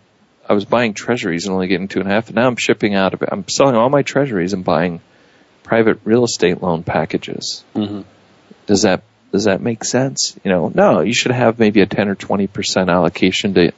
I 0.48 0.54
was 0.54 0.66
buying 0.66 0.94
treasuries 0.94 1.46
and 1.46 1.54
only 1.54 1.68
getting 1.68 1.88
two 1.88 2.00
and 2.00 2.10
a 2.10 2.12
half, 2.12 2.28
and 2.28 2.36
now 2.36 2.48
I'm 2.48 2.56
shipping 2.58 2.96
out 2.96 3.14
of 3.14 3.22
it. 3.22 3.30
I'm 3.32 3.48
selling 3.48 3.76
all 3.76 3.90
my 3.90 4.02
treasuries 4.02 4.54
and 4.54 4.66
buying 4.66 5.00
private 5.64 6.00
real 6.04 6.24
estate 6.24 6.62
loan 6.62 6.84
packages. 6.84 7.64
Mhm. 7.76 8.04
Does 8.66 8.82
that 8.82 9.04
does 9.32 9.44
that 9.44 9.62
make 9.62 9.84
sense? 9.84 10.36
You 10.44 10.50
know, 10.52 10.72
no, 10.74 11.02
you 11.02 11.14
should 11.14 11.32
have 11.32 11.60
maybe 11.60 11.82
a 11.82 11.86
10 11.86 12.10
or 12.10 12.16
20% 12.16 12.90
allocation 12.90 13.54
to 13.54 13.72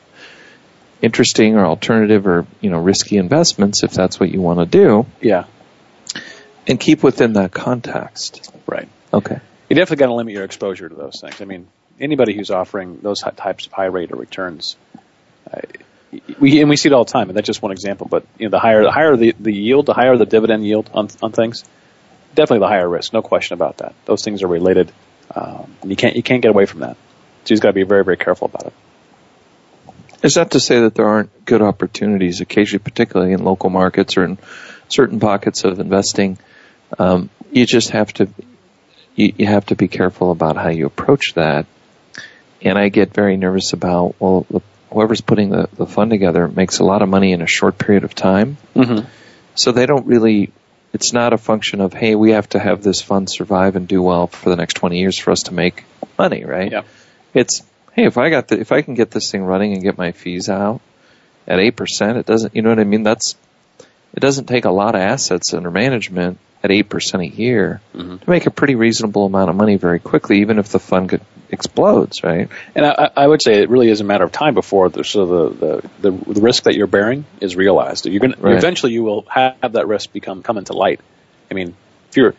interesting 1.01 1.57
or 1.57 1.65
alternative 1.65 2.25
or, 2.25 2.45
you 2.61 2.69
know, 2.69 2.77
risky 2.77 3.17
investments 3.17 3.83
if 3.83 3.91
that's 3.91 4.17
what 4.17 4.29
you 4.31 4.39
want 4.39 4.59
to 4.59 4.65
do 4.65 5.05
Yeah. 5.19 5.43
and 6.67 6.79
keep 6.79 7.03
within 7.03 7.33
that 7.33 7.51
context. 7.51 8.49
Right. 8.65 8.87
Okay. 9.13 9.39
You 9.69 9.75
definitely 9.75 9.97
got 9.97 10.05
to 10.07 10.13
limit 10.13 10.33
your 10.33 10.45
exposure 10.45 10.87
to 10.87 10.95
those 10.95 11.19
things. 11.19 11.41
I 11.41 11.45
mean, 11.45 11.67
anybody 12.01 12.33
who's 12.33 12.51
offering 12.51 12.99
those 13.01 13.21
types 13.21 13.65
of 13.67 13.71
high 13.71 13.85
rate 13.85 14.11
of 14.11 14.19
returns, 14.19 14.75
uh, 15.51 15.61
we 16.39 16.59
and 16.59 16.69
we 16.69 16.75
see 16.75 16.89
it 16.89 16.93
all 16.93 17.05
the 17.05 17.11
time. 17.11 17.29
And 17.29 17.37
that's 17.37 17.47
just 17.47 17.61
one 17.61 17.71
example. 17.71 18.07
But 18.09 18.25
you 18.37 18.47
know, 18.47 18.51
the 18.51 18.59
higher 18.59 18.83
the 18.83 18.91
higher 18.91 19.15
the, 19.15 19.33
the 19.39 19.53
yield, 19.53 19.85
the 19.85 19.93
higher 19.93 20.17
the 20.17 20.25
dividend 20.25 20.65
yield 20.65 20.89
on 20.93 21.09
on 21.21 21.31
things, 21.31 21.63
definitely 22.35 22.59
the 22.59 22.67
higher 22.67 22.87
risk. 22.87 23.13
No 23.13 23.21
question 23.21 23.53
about 23.53 23.77
that. 23.77 23.93
Those 24.05 24.23
things 24.23 24.43
are 24.43 24.47
related. 24.47 24.91
Um, 25.33 25.73
you 25.85 25.95
can't 25.95 26.15
you 26.15 26.23
can't 26.23 26.41
get 26.41 26.49
away 26.49 26.65
from 26.65 26.81
that. 26.81 26.97
So 27.45 27.53
you've 27.53 27.61
got 27.61 27.69
to 27.69 27.73
be 27.73 27.83
very 27.83 28.03
very 28.03 28.17
careful 28.17 28.45
about 28.45 28.67
it. 28.67 28.73
Is 30.23 30.35
that 30.35 30.51
to 30.51 30.59
say 30.59 30.81
that 30.81 30.93
there 30.95 31.07
aren't 31.07 31.45
good 31.45 31.61
opportunities 31.61 32.41
occasionally, 32.41 32.83
particularly 32.83 33.33
in 33.33 33.43
local 33.43 33.69
markets 33.69 34.17
or 34.17 34.23
in 34.23 34.37
certain 34.87 35.19
pockets 35.19 35.63
of 35.63 35.79
investing? 35.79 36.37
Um, 36.99 37.29
you 37.51 37.65
just 37.65 37.89
have 37.91 38.13
to 38.13 38.29
you, 39.15 39.33
you 39.37 39.47
have 39.47 39.65
to 39.67 39.75
be 39.75 39.87
careful 39.87 40.31
about 40.31 40.57
how 40.57 40.69
you 40.69 40.85
approach 40.85 41.33
that. 41.35 41.65
And 42.63 42.77
I 42.77 42.89
get 42.89 43.13
very 43.13 43.37
nervous 43.37 43.73
about 43.73 44.15
well, 44.19 44.45
the, 44.49 44.61
whoever's 44.91 45.21
putting 45.21 45.49
the, 45.49 45.67
the 45.73 45.85
fund 45.85 46.11
together 46.11 46.47
makes 46.47 46.79
a 46.79 46.83
lot 46.83 47.01
of 47.01 47.09
money 47.09 47.31
in 47.31 47.41
a 47.41 47.47
short 47.47 47.77
period 47.77 48.03
of 48.03 48.13
time, 48.15 48.57
Mm-hmm. 48.75 49.07
so 49.55 49.71
they 49.71 49.85
don't 49.85 50.05
really. 50.07 50.51
It's 50.93 51.13
not 51.13 51.31
a 51.31 51.37
function 51.37 51.79
of 51.79 51.93
hey, 51.93 52.15
we 52.15 52.31
have 52.31 52.49
to 52.49 52.59
have 52.59 52.83
this 52.83 53.01
fund 53.01 53.29
survive 53.29 53.75
and 53.77 53.87
do 53.87 54.01
well 54.01 54.27
for 54.27 54.49
the 54.49 54.57
next 54.57 54.73
twenty 54.75 54.99
years 54.99 55.17
for 55.17 55.31
us 55.31 55.43
to 55.43 55.53
make 55.53 55.85
money, 56.19 56.43
right? 56.43 56.71
Yeah. 56.71 56.81
It's 57.33 57.63
hey, 57.93 58.05
if 58.05 58.17
I 58.17 58.29
got 58.29 58.49
the, 58.49 58.59
if 58.59 58.71
I 58.73 58.81
can 58.81 58.93
get 58.95 59.09
this 59.11 59.31
thing 59.31 59.41
running 59.43 59.73
and 59.73 59.81
get 59.81 59.97
my 59.97 60.11
fees 60.11 60.49
out 60.49 60.81
at 61.47 61.59
eight 61.59 61.77
percent, 61.77 62.17
it 62.17 62.25
doesn't. 62.25 62.55
You 62.55 62.61
know 62.61 62.69
what 62.69 62.79
I 62.79 62.83
mean? 62.83 63.03
That's 63.03 63.35
it 64.13 64.19
doesn't 64.19 64.45
take 64.47 64.65
a 64.65 64.71
lot 64.71 64.93
of 64.95 65.01
assets 65.01 65.53
under 65.53 65.71
management 65.71 66.37
at 66.61 66.69
eight 66.71 66.89
percent 66.89 67.23
a 67.23 67.27
year 67.27 67.79
Mhm. 67.95 68.19
to 68.21 68.29
make 68.29 68.45
a 68.45 68.51
pretty 68.51 68.75
reasonable 68.75 69.25
amount 69.25 69.49
of 69.49 69.55
money 69.55 69.77
very 69.77 69.99
quickly, 69.99 70.41
even 70.41 70.59
if 70.59 70.67
the 70.69 70.79
fund 70.79 71.07
could, 71.09 71.21
explodes, 71.51 72.23
right? 72.23 72.49
And 72.75 72.85
I, 72.85 73.11
I 73.15 73.27
would 73.27 73.41
say 73.41 73.61
it 73.61 73.69
really 73.69 73.89
is 73.89 74.01
a 74.01 74.03
matter 74.03 74.23
of 74.23 74.31
time 74.31 74.53
before 74.53 74.89
the 74.89 75.03
so 75.03 75.49
the, 75.49 75.81
the, 76.01 76.11
the, 76.11 76.41
risk 76.41 76.63
that 76.63 76.75
you're 76.75 76.87
bearing 76.87 77.25
is 77.39 77.55
realized. 77.55 78.05
You're 78.05 78.19
going 78.19 78.35
Right. 78.39 78.55
eventually 78.55 78.93
you 78.93 79.03
will 79.03 79.25
have 79.29 79.73
that 79.73 79.87
risk 79.87 80.11
become 80.13 80.43
come 80.43 80.57
into 80.57 80.73
light. 80.73 81.01
I 81.49 81.53
mean, 81.53 81.75
if 82.09 82.17
you're, 82.17 82.33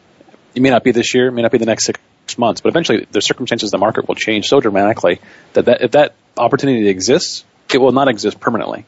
it 0.55 0.63
may 0.63 0.71
not 0.71 0.83
be 0.83 0.93
this 0.93 1.15
year, 1.15 1.29
it 1.29 1.33
may 1.33 1.43
not 1.43 1.53
be 1.53 1.59
the 1.59 1.67
next 1.67 1.85
six 1.85 2.01
months, 2.39 2.61
but 2.61 2.71
eventually 2.71 3.07
the 3.11 3.21
circumstances 3.21 3.69
of 3.69 3.73
the 3.73 3.79
market 3.79 4.09
will 4.09 4.15
change 4.15 4.47
so 4.47 4.61
dramatically 4.61 5.21
that, 5.53 5.67
that 5.67 5.83
if 5.83 5.91
that 5.93 6.15
opportunity 6.37 6.89
exists, 6.89 7.45
it 7.73 7.79
will 7.79 7.93
not 7.93 8.09
exist 8.09 8.41
permanently. 8.41 8.87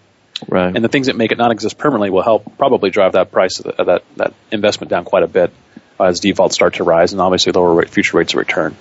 Right. 0.49 0.75
And 0.75 0.85
the 0.85 0.89
things 0.89 1.07
that 1.07 1.17
make 1.17 1.33
it 1.33 1.39
not 1.39 1.53
exist 1.53 1.79
permanently 1.79 2.11
will 2.11 2.23
help 2.23 2.57
probably 2.59 2.91
drive 2.91 3.13
that 3.13 3.31
price 3.31 3.61
of, 3.61 3.65
the, 3.65 3.81
of 3.81 3.87
that 3.87 4.05
that 4.17 4.35
investment 4.51 4.91
down 4.91 5.05
quite 5.05 5.23
a 5.23 5.29
bit 5.29 5.53
as 6.01 6.21
defaults 6.21 6.55
start 6.55 6.75
to 6.75 6.85
rise 6.85 7.13
and 7.13 7.21
obviously 7.21 7.53
lower 7.53 7.75
rate, 7.75 7.89
future 7.89 8.17
rates 8.17 8.33
of 8.33 8.39
return. 8.39 8.77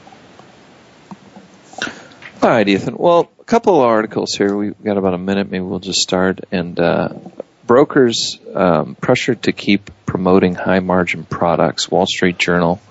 All 2.44 2.50
right, 2.50 2.68
Ethan. 2.68 2.98
Well, 2.98 3.32
a 3.40 3.44
couple 3.46 3.80
of 3.80 3.86
articles 3.88 4.34
here. 4.34 4.54
We've 4.54 4.84
got 4.84 4.98
about 4.98 5.14
a 5.14 5.18
minute. 5.18 5.50
Maybe 5.50 5.64
we'll 5.64 5.80
just 5.80 6.02
start. 6.02 6.42
And 6.52 6.78
uh, 6.78 7.14
brokers 7.66 8.38
um, 8.54 8.96
pressured 8.96 9.44
to 9.44 9.54
keep 9.54 9.90
promoting 10.06 10.54
high 10.54 10.82
margin 10.82 11.24
products. 11.24 11.90
Wall 11.90 12.06
Street 12.06 12.38
Journal 12.38 12.82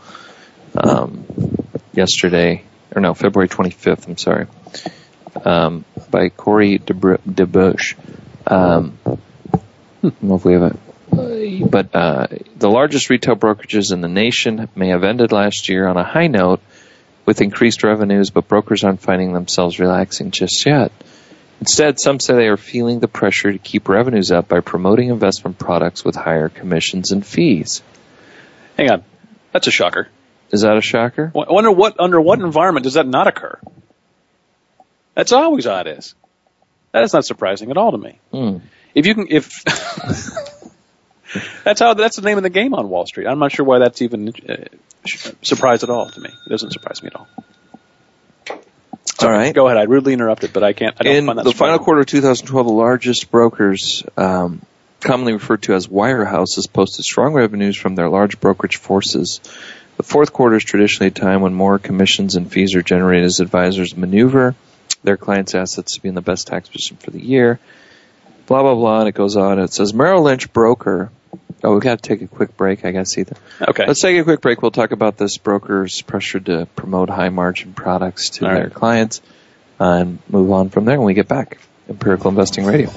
um, 0.74 1.26
yesterday, 1.92 2.64
or 2.96 3.02
no, 3.02 3.12
February 3.12 3.50
25th. 3.50 4.08
I'm 4.08 4.16
sorry, 4.16 4.46
um, 5.44 5.84
by 6.10 6.30
Corrie 6.30 6.78
Driebusch. 6.78 7.96
Um, 8.46 8.96
I 9.04 9.18
don't 10.00 10.22
know 10.22 10.36
if 10.36 10.46
we 10.46 10.54
have 10.54 10.62
it. 10.62 11.70
But 11.70 11.94
uh, 11.94 12.26
the 12.56 12.70
largest 12.70 13.10
retail 13.10 13.36
brokerages 13.36 13.92
in 13.92 14.00
the 14.00 14.08
nation 14.08 14.70
may 14.74 14.88
have 14.88 15.04
ended 15.04 15.30
last 15.30 15.68
year 15.68 15.86
on 15.86 15.98
a 15.98 16.04
high 16.04 16.28
note 16.28 16.62
with 17.24 17.40
increased 17.40 17.82
revenues, 17.82 18.30
but 18.30 18.48
brokers 18.48 18.84
aren't 18.84 19.00
finding 19.00 19.32
themselves 19.32 19.78
relaxing 19.78 20.30
just 20.30 20.66
yet. 20.66 20.92
Instead, 21.60 22.00
some 22.00 22.18
say 22.18 22.34
they 22.34 22.48
are 22.48 22.56
feeling 22.56 22.98
the 22.98 23.08
pressure 23.08 23.52
to 23.52 23.58
keep 23.58 23.88
revenues 23.88 24.32
up 24.32 24.48
by 24.48 24.60
promoting 24.60 25.10
investment 25.10 25.58
products 25.58 26.04
with 26.04 26.16
higher 26.16 26.48
commissions 26.48 27.12
and 27.12 27.24
fees. 27.24 27.82
Hang 28.76 28.90
on. 28.90 29.04
That's 29.52 29.68
a 29.68 29.70
shocker. 29.70 30.08
Is 30.50 30.62
that 30.62 30.76
a 30.76 30.80
shocker? 30.80 31.30
I 31.34 31.52
wonder 31.52 31.70
what, 31.70 32.00
under 32.00 32.20
what 32.20 32.40
environment 32.40 32.84
does 32.84 32.94
that 32.94 33.06
not 33.06 33.28
occur? 33.28 33.58
That's 35.14 35.32
always 35.32 35.64
how 35.66 35.78
it 35.80 35.86
is. 35.86 36.14
That 36.92 37.04
is 37.04 37.12
not 37.12 37.24
surprising 37.24 37.70
at 37.70 37.76
all 37.76 37.92
to 37.92 37.98
me. 37.98 38.18
Hmm. 38.32 38.58
If 38.94 39.06
you 39.06 39.14
can, 39.14 39.26
if, 39.30 39.62
that's 41.64 41.80
how, 41.80 41.94
that's 41.94 42.16
the 42.16 42.22
name 42.22 42.36
of 42.36 42.42
the 42.42 42.50
game 42.50 42.74
on 42.74 42.88
Wall 42.88 43.06
Street. 43.06 43.26
I'm 43.26 43.38
not 43.38 43.52
sure 43.52 43.64
why 43.64 43.78
that's 43.78 44.02
even 44.02 44.28
uh, 44.48 44.56
surprised 45.42 45.82
at 45.82 45.90
all 45.90 46.08
to 46.08 46.20
me. 46.20 46.28
It 46.46 46.50
doesn't 46.50 46.72
surprise 46.72 47.02
me 47.02 47.08
at 47.08 47.16
all. 47.16 47.28
All 49.20 49.30
right. 49.30 49.54
Go 49.54 49.66
ahead. 49.66 49.78
I 49.78 49.82
rudely 49.84 50.12
interrupted, 50.14 50.52
but 50.52 50.62
I 50.64 50.72
can't. 50.72 50.96
I 51.00 51.04
don't 51.04 51.16
In 51.16 51.26
find 51.26 51.38
that 51.38 51.44
the 51.44 51.50
surprising. 51.50 51.72
final 51.74 51.84
quarter 51.84 52.00
of 52.00 52.06
2012, 52.06 52.66
the 52.66 52.72
largest 52.72 53.30
brokers, 53.30 54.02
um, 54.16 54.62
commonly 55.00 55.32
referred 55.32 55.62
to 55.62 55.74
as 55.74 55.86
wirehouses, 55.86 56.72
posted 56.72 57.04
strong 57.04 57.32
revenues 57.34 57.76
from 57.76 57.94
their 57.94 58.08
large 58.08 58.40
brokerage 58.40 58.76
forces. 58.76 59.40
The 59.96 60.02
fourth 60.02 60.32
quarter 60.32 60.56
is 60.56 60.64
traditionally 60.64 61.08
a 61.08 61.10
time 61.12 61.40
when 61.42 61.54
more 61.54 61.78
commissions 61.78 62.34
and 62.34 62.50
fees 62.50 62.74
are 62.74 62.82
generated 62.82 63.26
as 63.26 63.40
advisors 63.40 63.96
maneuver 63.96 64.54
their 65.04 65.16
clients' 65.16 65.54
assets 65.54 65.94
to 65.94 66.00
be 66.02 66.08
in 66.08 66.14
the 66.14 66.20
best 66.20 66.46
tax 66.48 66.68
position 66.68 66.96
for 66.96 67.10
the 67.10 67.22
year. 67.24 67.60
Blah 68.46 68.62
blah 68.62 68.74
blah, 68.74 69.00
and 69.00 69.08
it 69.08 69.14
goes 69.14 69.36
on. 69.36 69.58
It 69.58 69.72
says 69.72 69.94
Merrill 69.94 70.22
Lynch 70.22 70.52
broker. 70.52 71.10
Oh, 71.64 71.74
we've 71.74 71.82
got 71.82 72.02
to 72.02 72.08
take 72.08 72.22
a 72.22 72.26
quick 72.26 72.56
break. 72.56 72.84
I 72.84 72.90
guess 72.90 73.16
Ethan. 73.16 73.36
Okay. 73.60 73.86
Let's 73.86 74.00
take 74.00 74.18
a 74.18 74.24
quick 74.24 74.40
break. 74.40 74.62
We'll 74.62 74.72
talk 74.72 74.90
about 74.90 75.16
this 75.16 75.38
broker's 75.38 76.02
pressure 76.02 76.40
to 76.40 76.66
promote 76.74 77.08
high 77.08 77.28
margin 77.28 77.72
products 77.72 78.30
to 78.30 78.46
All 78.46 78.52
their 78.52 78.64
right. 78.64 78.74
clients 78.74 79.20
uh, 79.80 79.84
and 79.84 80.18
move 80.28 80.50
on 80.50 80.70
from 80.70 80.84
there 80.86 80.98
when 80.98 81.06
we 81.06 81.14
get 81.14 81.28
back. 81.28 81.58
Empirical 81.88 82.30
Investing 82.30 82.64
Radio. 82.64 82.90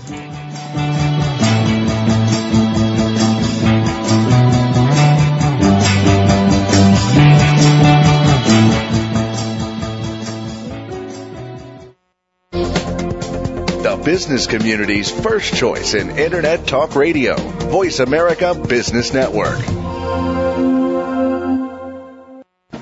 Business 14.06 14.46
community's 14.46 15.10
first 15.10 15.56
choice 15.56 15.96
in 15.96 16.12
Internet 16.12 16.68
Talk 16.68 16.96
Radio. 16.96 17.36
Voice 17.36 18.00
America 18.00 18.54
Business 18.54 19.12
Network. 19.12 19.58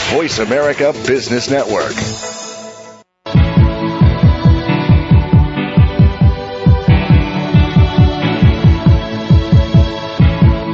Voice 0.11 0.39
America 0.39 0.91
Business 1.07 1.49
Network. 1.49 1.93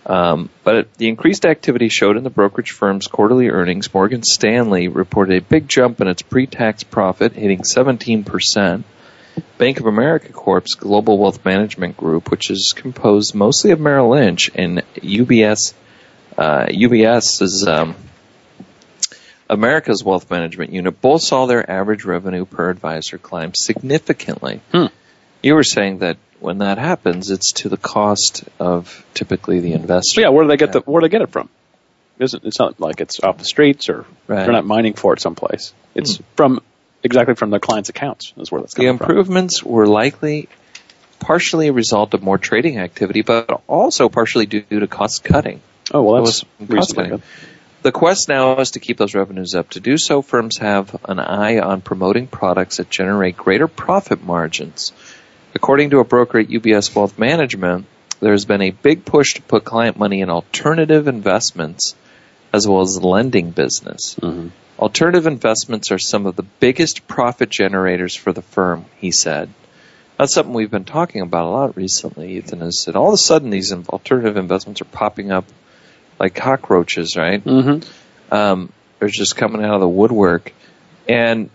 Um, 0.06 0.50
but 0.66 0.76
it, 0.76 0.94
the 0.96 1.08
increased 1.08 1.46
activity 1.46 1.88
showed 1.88 2.18
in 2.18 2.24
the 2.24 2.30
brokerage 2.30 2.72
firm's 2.72 3.08
quarterly 3.08 3.50
earnings. 3.50 3.94
Morgan 3.94 4.22
Stanley 4.22 4.90
reported 4.90 5.38
a 5.38 5.42
big 5.42 5.70
jump 5.70 6.02
in 6.02 6.08
its 6.08 6.22
pre-tax 6.22 6.84
profit, 6.84 7.34
hitting 7.34 7.62
17%. 7.62 8.84
Bank 9.64 9.80
of 9.80 9.86
America 9.86 10.28
Corp's 10.34 10.74
Global 10.74 11.18
Wealth 11.18 11.46
Management 11.46 11.96
Group, 11.96 12.30
which 12.30 12.52
is 12.52 12.74
composed 12.76 13.34
mostly 13.34 13.72
of 13.72 13.80
Merrill 13.80 14.10
Lynch 14.10 14.52
and 14.54 14.84
UBS, 14.96 15.74
uh, 16.38 16.66
UBS's 16.66 17.66
um, 17.66 17.96
America's 19.50 20.04
Wealth 20.04 20.30
Management 20.30 20.74
Unit, 20.74 21.00
both 21.00 21.22
saw 21.22 21.46
their 21.46 21.72
average 21.72 22.04
revenue 22.04 22.44
per 22.44 22.70
advisor 22.70 23.18
climb 23.18 23.54
significantly. 23.56 24.60
Hmm. 24.74 24.88
You 25.42 25.56
were 25.56 25.64
saying 25.64 26.00
that 26.00 26.18
when 26.42 26.58
that 26.58 26.78
happens, 26.78 27.32
it's 27.32 27.54
to 27.54 27.70
the 27.70 27.78
cost 27.78 28.44
of 28.60 29.06
typically 29.14 29.62
the 29.62 29.72
investor. 29.72 30.20
Yeah, 30.20 30.28
where 30.28 30.44
do 30.44 30.50
they 30.50 30.58
get 30.58 30.74
the 30.74 30.82
where 30.82 31.00
do 31.00 31.08
they 31.08 31.12
get 31.12 31.22
it 31.22 31.32
from? 31.32 31.48
It 32.20 32.26
isn't 32.26 32.44
it's 32.44 32.60
not 32.60 32.82
like 32.82 33.00
it's 33.00 33.22
off 33.24 33.38
the 33.38 33.46
streets 33.46 33.88
or 33.88 34.06
Right. 34.28 34.44
they're 34.44 34.52
not 34.52 34.66
mining 34.66 34.96
for 34.96 35.14
it 35.14 35.22
someplace. 35.22 35.74
It's 35.96 36.20
from 36.36 36.60
exactly 37.04 37.36
from 37.36 37.50
their 37.50 37.60
clients' 37.60 37.90
accounts 37.90 38.34
is 38.38 38.52
where 38.52 38.62
that's 38.62 38.74
The 38.74 38.84
coming 38.86 38.98
from. 38.98 39.10
improvements 39.10 39.64
were 39.64 39.88
likely 39.88 40.50
partially 41.20 41.68
a 41.68 41.74
result 41.74 42.14
of 42.14 42.22
more 42.24 42.38
trading 42.38 42.80
activity, 42.80 43.22
but 43.22 43.62
also 43.68 44.10
partially 44.10 44.46
due 44.46 44.62
to 44.80 44.88
cost 44.88 45.24
cutting. 45.24 45.62
Oh 45.94 46.02
well, 46.04 46.16
There 46.16 46.24
that's 46.24 46.44
cost 46.70 46.96
cutting. 46.96 47.12
good. 47.12 47.22
The 47.84 47.92
quest 47.92 48.30
now 48.30 48.58
is 48.60 48.72
to 48.72 48.80
keep 48.80 48.98
those 48.98 49.14
revenues 49.14 49.56
up. 49.56 49.70
To 49.72 49.82
do 49.82 49.98
so, 49.98 50.22
firms 50.22 50.58
have 50.60 50.96
an 51.08 51.20
eye 51.20 51.60
on 51.60 51.82
promoting 51.82 52.28
products 52.28 52.78
that 52.78 52.90
generate 52.90 53.36
greater 53.36 53.68
profit 53.68 54.24
margins. 54.24 54.94
According 55.54 55.90
to 55.92 56.00
a 56.00 56.06
broker 56.06 56.40
at 56.40 56.48
UBS 56.48 56.96
Wealth 56.96 57.20
Management, 57.20 57.86
there's 58.22 58.46
been 58.46 58.62
a 58.62 58.72
big 58.72 59.04
push 59.04 59.34
to 59.34 59.42
put 59.42 59.66
client 59.66 59.98
money 60.00 60.22
in 60.22 60.30
alternative 60.30 61.10
investments 61.10 61.94
as 62.54 62.68
well 62.68 62.82
as 62.82 62.94
the 62.96 63.08
lending 63.08 63.52
business. 63.52 64.16
Alternative 64.80 65.28
investments 65.28 65.92
are 65.92 66.00
some 66.00 66.26
of 66.26 66.36
the 66.36 66.44
biggest 66.44 67.08
profit 67.08 67.50
generators 67.50 68.16
for 68.16 68.32
the 68.32 68.42
firm, 68.42 68.86
he 68.98 69.12
said. 69.12 69.50
That's 70.18 70.34
something 70.34 70.54
we've 70.54 70.72
been 70.72 70.86
talking 70.86 71.22
about 71.22 71.46
a 71.46 71.50
lot 71.50 71.76
recently, 71.76 72.38
Ethan, 72.38 72.62
has 72.62 72.80
said. 72.80 72.96
all 72.96 73.08
of 73.08 73.14
a 73.14 73.18
sudden 73.18 73.50
these 73.50 73.74
alternative 73.74 74.38
investments 74.38 74.82
are 74.82 74.86
popping 74.86 75.32
up 75.32 75.46
like 76.20 76.36
cockroaches, 76.36 77.16
right? 77.18 77.44
Mm-hmm. 77.44 78.34
um, 78.34 78.72
are 79.02 79.08
just 79.08 79.36
coming 79.36 79.64
out 79.64 79.74
of 79.74 79.82
the 79.82 79.88
woodwork. 79.88 80.54
And 81.10 81.50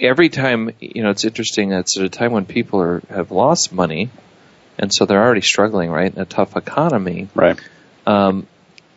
every 0.00 0.28
time, 0.28 0.72
you 0.80 1.02
know, 1.02 1.10
it's 1.10 1.24
interesting. 1.24 1.72
It's 1.72 1.96
at 1.96 2.04
a 2.04 2.08
time 2.08 2.32
when 2.32 2.44
people 2.44 2.80
are 2.80 3.02
have 3.08 3.30
lost 3.30 3.72
money, 3.72 4.10
and 4.78 4.92
so 4.92 5.06
they're 5.06 5.22
already 5.22 5.40
struggling, 5.40 5.90
right, 5.90 6.12
in 6.12 6.20
a 6.20 6.26
tough 6.26 6.56
economy. 6.56 7.28
Right. 7.34 7.58
Um, 8.06 8.46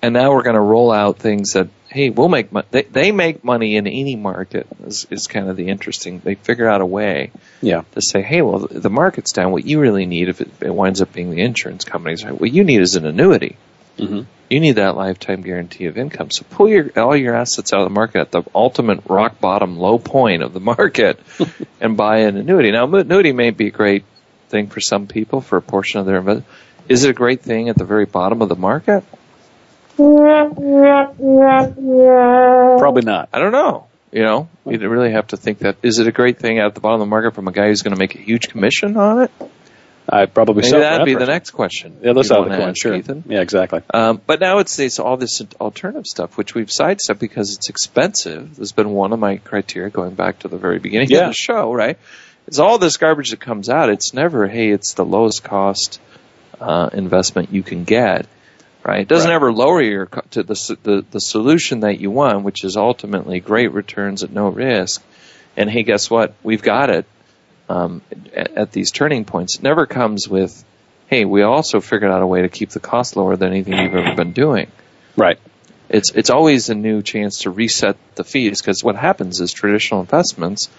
and 0.01 0.13
now 0.13 0.31
we're 0.31 0.43
going 0.43 0.55
to 0.55 0.61
roll 0.61 0.91
out 0.91 1.17
things 1.19 1.51
that, 1.53 1.67
hey, 1.89 2.09
we'll 2.09 2.29
make 2.29 2.51
money. 2.51 2.67
They, 2.71 2.83
they 2.83 3.11
make 3.11 3.43
money 3.43 3.75
in 3.75 3.85
any 3.87 4.15
market. 4.15 4.67
Is, 4.85 5.07
is 5.09 5.27
kind 5.27 5.49
of 5.49 5.57
the 5.57 5.67
interesting. 5.67 6.19
They 6.23 6.35
figure 6.35 6.69
out 6.69 6.81
a 6.81 6.85
way 6.85 7.31
Yeah. 7.61 7.81
to 7.93 8.01
say, 8.01 8.21
hey, 8.21 8.41
well, 8.41 8.59
the 8.59 8.89
market's 8.89 9.31
down. 9.33 9.51
What 9.51 9.65
you 9.65 9.79
really 9.79 10.05
need, 10.05 10.29
if 10.29 10.41
it, 10.41 10.49
it 10.61 10.73
winds 10.73 11.01
up 11.01 11.11
being 11.13 11.31
the 11.31 11.41
insurance 11.41 11.83
companies, 11.85 12.23
right? 12.23 12.39
What 12.39 12.51
you 12.51 12.63
need 12.63 12.81
is 12.81 12.95
an 12.95 13.05
annuity. 13.05 13.57
Mhm. 13.97 14.25
You 14.49 14.59
need 14.61 14.77
that 14.77 14.95
lifetime 14.95 15.41
guarantee 15.41 15.85
of 15.85 15.97
income. 15.97 16.31
So 16.31 16.43
pull 16.49 16.69
your 16.69 16.89
all 16.95 17.15
your 17.15 17.35
assets 17.35 17.73
out 17.73 17.81
of 17.81 17.85
the 17.85 17.93
market 17.93 18.21
at 18.21 18.31
the 18.31 18.43
ultimate 18.55 19.01
rock 19.07 19.39
bottom 19.41 19.77
low 19.77 19.99
point 19.99 20.41
of 20.41 20.53
the 20.53 20.59
market, 20.61 21.19
and 21.81 21.97
buy 21.97 22.19
an 22.19 22.37
annuity. 22.37 22.71
Now, 22.71 22.85
annuity 22.95 23.31
may 23.33 23.51
be 23.51 23.67
a 23.67 23.71
great 23.71 24.05
thing 24.47 24.67
for 24.67 24.79
some 24.79 25.05
people 25.07 25.41
for 25.41 25.57
a 25.57 25.61
portion 25.61 25.99
of 25.99 26.05
their 26.07 26.17
investment. 26.17 26.47
Is 26.87 27.03
it 27.03 27.09
a 27.11 27.13
great 27.13 27.41
thing 27.41 27.69
at 27.69 27.75
the 27.77 27.83
very 27.85 28.05
bottom 28.05 28.41
of 28.41 28.49
the 28.49 28.55
market? 28.55 29.03
Probably 32.77 33.01
not. 33.03 33.29
I 33.33 33.39
don't 33.39 33.51
know. 33.51 33.87
You 34.11 34.23
know, 34.23 34.49
you 34.65 34.89
really 34.89 35.11
have 35.11 35.27
to 35.27 35.37
think 35.37 35.59
that. 35.59 35.77
Is 35.83 35.99
it 35.99 36.07
a 36.07 36.11
great 36.11 36.39
thing 36.39 36.57
at 36.59 36.73
the 36.73 36.81
bottom 36.81 37.01
of 37.01 37.05
the 37.07 37.09
market 37.09 37.35
from 37.35 37.47
a 37.47 37.51
guy 37.51 37.67
who's 37.67 37.83
going 37.83 37.93
to 37.93 37.99
make 37.99 38.15
a 38.15 38.19
huge 38.19 38.47
commission 38.49 38.97
on 38.97 39.23
it? 39.23 39.31
I 40.11 40.25
probably 40.25 40.61
Maybe 40.63 40.69
so. 40.69 40.79
that'd 40.79 41.01
that 41.01 41.05
be 41.05 41.13
the 41.13 41.27
next 41.27 41.51
question. 41.51 41.97
Yeah, 42.01 42.13
that's 42.13 42.31
of 42.31 42.45
the 42.49 42.51
ask, 42.55 42.81
sure. 42.81 42.95
Ethan. 42.95 43.25
Yeah, 43.27 43.41
exactly. 43.41 43.81
Um, 43.93 44.19
but 44.25 44.39
now 44.39 44.57
it's, 44.57 44.79
it's 44.79 44.97
all 44.97 45.17
this 45.17 45.39
alternative 45.61 46.07
stuff, 46.07 46.35
which 46.35 46.55
we've 46.55 46.71
sidestepped 46.71 47.19
because 47.19 47.53
it's 47.55 47.69
expensive. 47.69 48.57
Has 48.57 48.71
been 48.71 48.89
one 48.89 49.13
of 49.13 49.19
my 49.19 49.37
criteria 49.37 49.91
going 49.91 50.15
back 50.15 50.39
to 50.39 50.47
the 50.47 50.57
very 50.57 50.79
beginning 50.79 51.09
Yeah. 51.11 51.25
of 51.25 51.27
the 51.27 51.33
show, 51.33 51.71
right? 51.71 51.99
It's 52.47 52.57
all 52.57 52.79
this 52.79 52.97
garbage 52.97 53.29
that 53.29 53.39
comes 53.39 53.69
out. 53.69 53.89
It's 53.89 54.11
never, 54.15 54.47
hey, 54.47 54.71
it's 54.71 54.95
the 54.95 55.05
lowest 55.05 55.43
cost 55.43 56.01
uh, 56.59 56.89
investment 56.91 57.53
you 57.53 57.61
can 57.61 57.83
get, 57.83 58.25
right? 58.83 59.01
It 59.01 59.07
doesn't 59.07 59.29
Right. 59.29 59.35
ever 59.35 59.51
lower 59.51 59.81
your 59.81 60.05
to 60.31 60.43
the, 60.43 60.77
the 60.83 61.05
the 61.11 61.19
solution 61.19 61.81
that 61.81 61.99
you 61.99 62.11
want, 62.11 62.43
which 62.43 62.63
is 62.63 62.77
ultimately 62.77 63.39
great 63.39 63.71
returns 63.73 64.23
at 64.23 64.31
no 64.31 64.49
risk. 64.49 65.01
And 65.57 65.69
hey, 65.69 65.83
guess 65.83 66.09
what? 66.09 66.33
We've 66.43 66.61
got 66.61 66.89
it 66.89 67.05
um, 67.67 68.01
at, 68.35 68.51
at 68.57 68.71
these 68.71 68.91
turning 68.91 69.25
points. 69.25 69.57
It 69.57 69.63
never 69.63 69.85
comes 69.85 70.27
with, 70.27 70.63
hey, 71.07 71.25
we 71.25 71.41
also 71.43 71.81
figured 71.81 72.11
out 72.11 72.21
a 72.21 72.27
way 72.27 72.41
to 72.43 72.49
keep 72.49 72.69
the 72.69 72.79
cost 72.79 73.15
lower 73.15 73.35
than 73.35 73.49
anything 73.49 73.77
you've 73.77 73.95
ever 73.95 74.15
been 74.15 74.31
doing 74.33 74.71
Right. 75.17 75.37
it's 75.89 76.11
it's 76.11 76.29
always 76.29 76.69
a 76.69 76.75
new 76.75 77.01
chance 77.01 77.39
to 77.39 77.49
reset 77.49 77.97
the 78.15 78.23
fees 78.23 78.61
because 78.61 78.83
what 78.83 78.95
happens 78.95 79.41
is 79.41 79.51
traditional 79.51 79.99
investments 80.01 80.69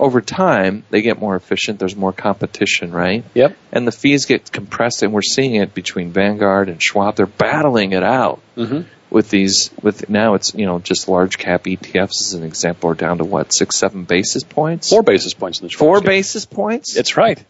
over 0.00 0.20
time 0.20 0.84
they 0.90 1.02
get 1.02 1.18
more 1.18 1.34
efficient 1.36 1.78
there's 1.78 1.96
more 1.96 2.12
competition 2.12 2.92
right 2.92 3.24
Yep. 3.34 3.56
and 3.72 3.86
the 3.86 3.92
fees 3.92 4.26
get 4.26 4.50
compressed 4.52 5.02
and 5.02 5.12
we're 5.12 5.22
seeing 5.22 5.54
it 5.56 5.74
between 5.74 6.10
Vanguard 6.12 6.68
and 6.68 6.82
Schwab 6.82 7.16
they're 7.16 7.26
battling 7.26 7.92
it 7.92 8.02
out 8.02 8.40
Mhm. 8.56 8.84
with 9.10 9.30
these 9.30 9.70
with 9.82 10.08
now 10.10 10.34
it's 10.34 10.54
you 10.54 10.66
know 10.66 10.78
just 10.78 11.08
large 11.08 11.38
cap 11.38 11.64
ETFs 11.64 12.20
as 12.20 12.34
an 12.34 12.42
example 12.44 12.90
are 12.90 12.94
down 12.94 13.18
to 13.18 13.24
what 13.24 13.52
six 13.52 13.76
seven 13.76 14.04
basis 14.04 14.44
points 14.44 14.90
Four 14.90 15.02
basis 15.02 15.34
points 15.34 15.60
in 15.60 15.68
the 15.68 15.72
four 15.74 15.96
scale. 15.98 16.06
basis 16.06 16.44
points 16.46 16.96
It's 16.96 17.16
right. 17.16 17.42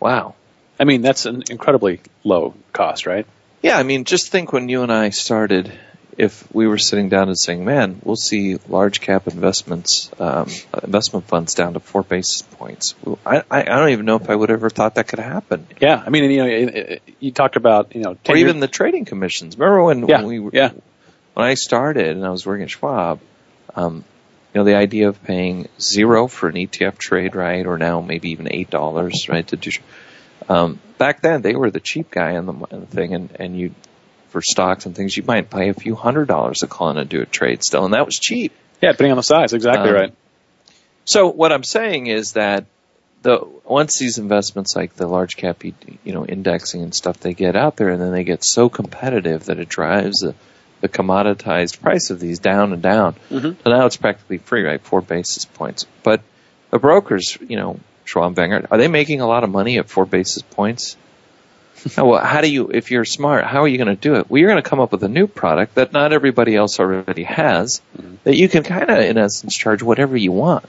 wow 0.00 0.34
I 0.78 0.82
mean, 0.82 1.02
that's 1.02 1.24
an 1.24 1.44
incredibly 1.50 2.00
low 2.24 2.52
cost, 2.72 3.06
right? 3.06 3.26
Yeah, 3.62 3.78
I 3.78 3.84
mean, 3.84 4.02
just 4.02 4.32
think 4.32 4.52
when 4.52 4.68
you 4.68 4.82
and 4.82 4.92
I 4.92 5.10
started, 5.10 5.70
if 6.18 6.52
we 6.54 6.66
were 6.66 6.78
sitting 6.78 7.08
down 7.08 7.28
and 7.28 7.38
saying, 7.38 7.64
"Man, 7.64 8.00
we'll 8.04 8.16
see 8.16 8.58
large 8.68 9.00
cap 9.00 9.26
investments, 9.26 10.10
um, 10.18 10.48
investment 10.82 11.26
funds 11.26 11.54
down 11.54 11.74
to 11.74 11.80
four 11.80 12.02
basis 12.02 12.42
points," 12.42 12.94
Well, 13.04 13.18
I, 13.24 13.42
I 13.50 13.62
don't 13.62 13.90
even 13.90 14.06
know 14.06 14.16
if 14.16 14.30
I 14.30 14.34
would 14.34 14.48
have 14.48 14.58
ever 14.58 14.70
thought 14.70 14.96
that 14.96 15.08
could 15.08 15.18
happen, 15.18 15.66
Yeah. 15.80 16.02
I 16.04 16.10
mean, 16.10 16.30
you 16.30 16.38
know, 16.38 16.46
it- 16.46 16.74
it- 16.74 17.02
you 17.20 17.32
talked 17.32 17.56
about, 17.56 17.94
you 17.94 18.02
know, 18.02 18.14
10 18.24 18.34
or 18.34 18.38
years- 18.38 18.48
even 18.48 18.60
the 18.60 18.68
trading 18.68 19.04
commissions. 19.04 19.58
Remember 19.58 19.84
when, 19.84 20.06
Yeah, 20.08 20.18
when 20.18 20.26
we 20.26 20.40
were, 20.40 20.50
yeah. 20.52 20.70
when 21.34 21.46
I 21.46 21.54
started 21.54 22.16
and 22.16 22.24
I 22.24 22.30
was 22.30 22.46
working 22.46 22.64
at 22.64 22.70
Schwab, 22.70 23.20
um, 23.74 24.04
you 24.52 24.60
know, 24.60 24.64
the 24.64 24.76
idea 24.76 25.08
of 25.08 25.22
paying 25.24 25.68
zero 25.80 26.28
for 26.28 26.48
an 26.48 26.56
ETF 26.56 26.96
trade, 26.98 27.34
right, 27.34 27.66
or 27.66 27.76
now 27.76 28.00
maybe 28.00 28.30
even 28.30 28.48
eight 28.50 28.70
dollars, 28.70 29.28
right, 29.28 29.46
to 29.48 29.56
do. 29.56 29.70
Um, 30.48 30.78
back 30.98 31.22
then, 31.22 31.42
they 31.42 31.56
were 31.56 31.70
the 31.70 31.80
cheap 31.80 32.10
guy 32.10 32.36
on 32.36 32.46
the, 32.46 32.52
on 32.52 32.80
the 32.80 32.86
thing, 32.86 33.14
and 33.14 33.30
and 33.36 33.58
you 33.58 33.74
for 34.34 34.42
stocks 34.42 34.84
and 34.84 34.96
things, 34.96 35.16
you 35.16 35.22
might 35.22 35.48
pay 35.48 35.68
a 35.68 35.74
few 35.74 35.94
hundred 35.94 36.26
dollars 36.26 36.64
a 36.64 36.66
call 36.66 36.88
and 36.98 37.08
do 37.08 37.22
a 37.22 37.24
trade 37.24 37.62
still, 37.62 37.84
and 37.84 37.94
that 37.94 38.04
was 38.04 38.18
cheap. 38.18 38.52
Yeah, 38.82 38.90
depending 38.90 39.12
on 39.12 39.16
the 39.16 39.22
size. 39.22 39.52
Exactly 39.52 39.90
Um, 39.90 39.94
right. 39.94 40.14
So 41.04 41.28
what 41.28 41.52
I'm 41.52 41.62
saying 41.62 42.08
is 42.08 42.32
that 42.32 42.64
the 43.22 43.46
once 43.64 43.96
these 43.96 44.18
investments 44.18 44.74
like 44.74 44.96
the 44.96 45.06
large 45.06 45.36
cap, 45.36 45.62
you 45.62 45.72
know, 46.04 46.26
indexing 46.26 46.82
and 46.82 46.92
stuff, 46.92 47.20
they 47.20 47.32
get 47.32 47.54
out 47.54 47.76
there 47.76 47.90
and 47.90 48.02
then 48.02 48.10
they 48.10 48.24
get 48.24 48.44
so 48.44 48.68
competitive 48.68 49.44
that 49.44 49.60
it 49.60 49.68
drives 49.68 50.18
the, 50.18 50.34
the 50.80 50.88
commoditized 50.88 51.80
price 51.80 52.10
of 52.10 52.18
these 52.18 52.40
down 52.40 52.72
and 52.72 52.82
down. 52.82 53.14
Mhm. 53.30 53.54
So 53.62 53.70
now 53.70 53.86
it's 53.86 53.96
practically 53.96 54.38
free, 54.38 54.64
right? 54.64 54.80
Four 54.82 55.00
basis 55.00 55.44
points. 55.44 55.86
But 56.02 56.22
the 56.70 56.80
brokers, 56.80 57.38
you 57.40 57.56
know, 57.56 57.78
Schwab, 58.04 58.34
Vanguard, 58.34 58.66
are 58.72 58.78
they 58.78 58.88
making 58.88 59.20
a 59.20 59.28
lot 59.28 59.44
of 59.44 59.50
money 59.50 59.78
at 59.78 59.88
four 59.88 60.06
basis 60.06 60.42
points? 60.42 60.96
Now, 61.96 62.06
well, 62.06 62.24
how 62.24 62.40
do 62.40 62.50
you, 62.50 62.70
if 62.72 62.90
you're 62.90 63.04
smart, 63.04 63.44
how 63.44 63.62
are 63.62 63.68
you 63.68 63.78
going 63.78 63.94
to 63.94 64.00
do 64.00 64.14
it? 64.14 64.30
Well, 64.30 64.38
you're 64.40 64.50
going 64.50 64.62
to 64.62 64.68
come 64.68 64.80
up 64.80 64.92
with 64.92 65.02
a 65.02 65.08
new 65.08 65.26
product 65.26 65.74
that 65.74 65.92
not 65.92 66.12
everybody 66.12 66.56
else 66.56 66.80
already 66.80 67.24
has 67.24 67.82
mm-hmm. 67.96 68.16
that 68.24 68.36
you 68.36 68.48
can 68.48 68.62
kind 68.62 68.90
of, 68.90 68.98
in 68.98 69.18
essence, 69.18 69.54
charge 69.54 69.82
whatever 69.82 70.16
you 70.16 70.32
want 70.32 70.64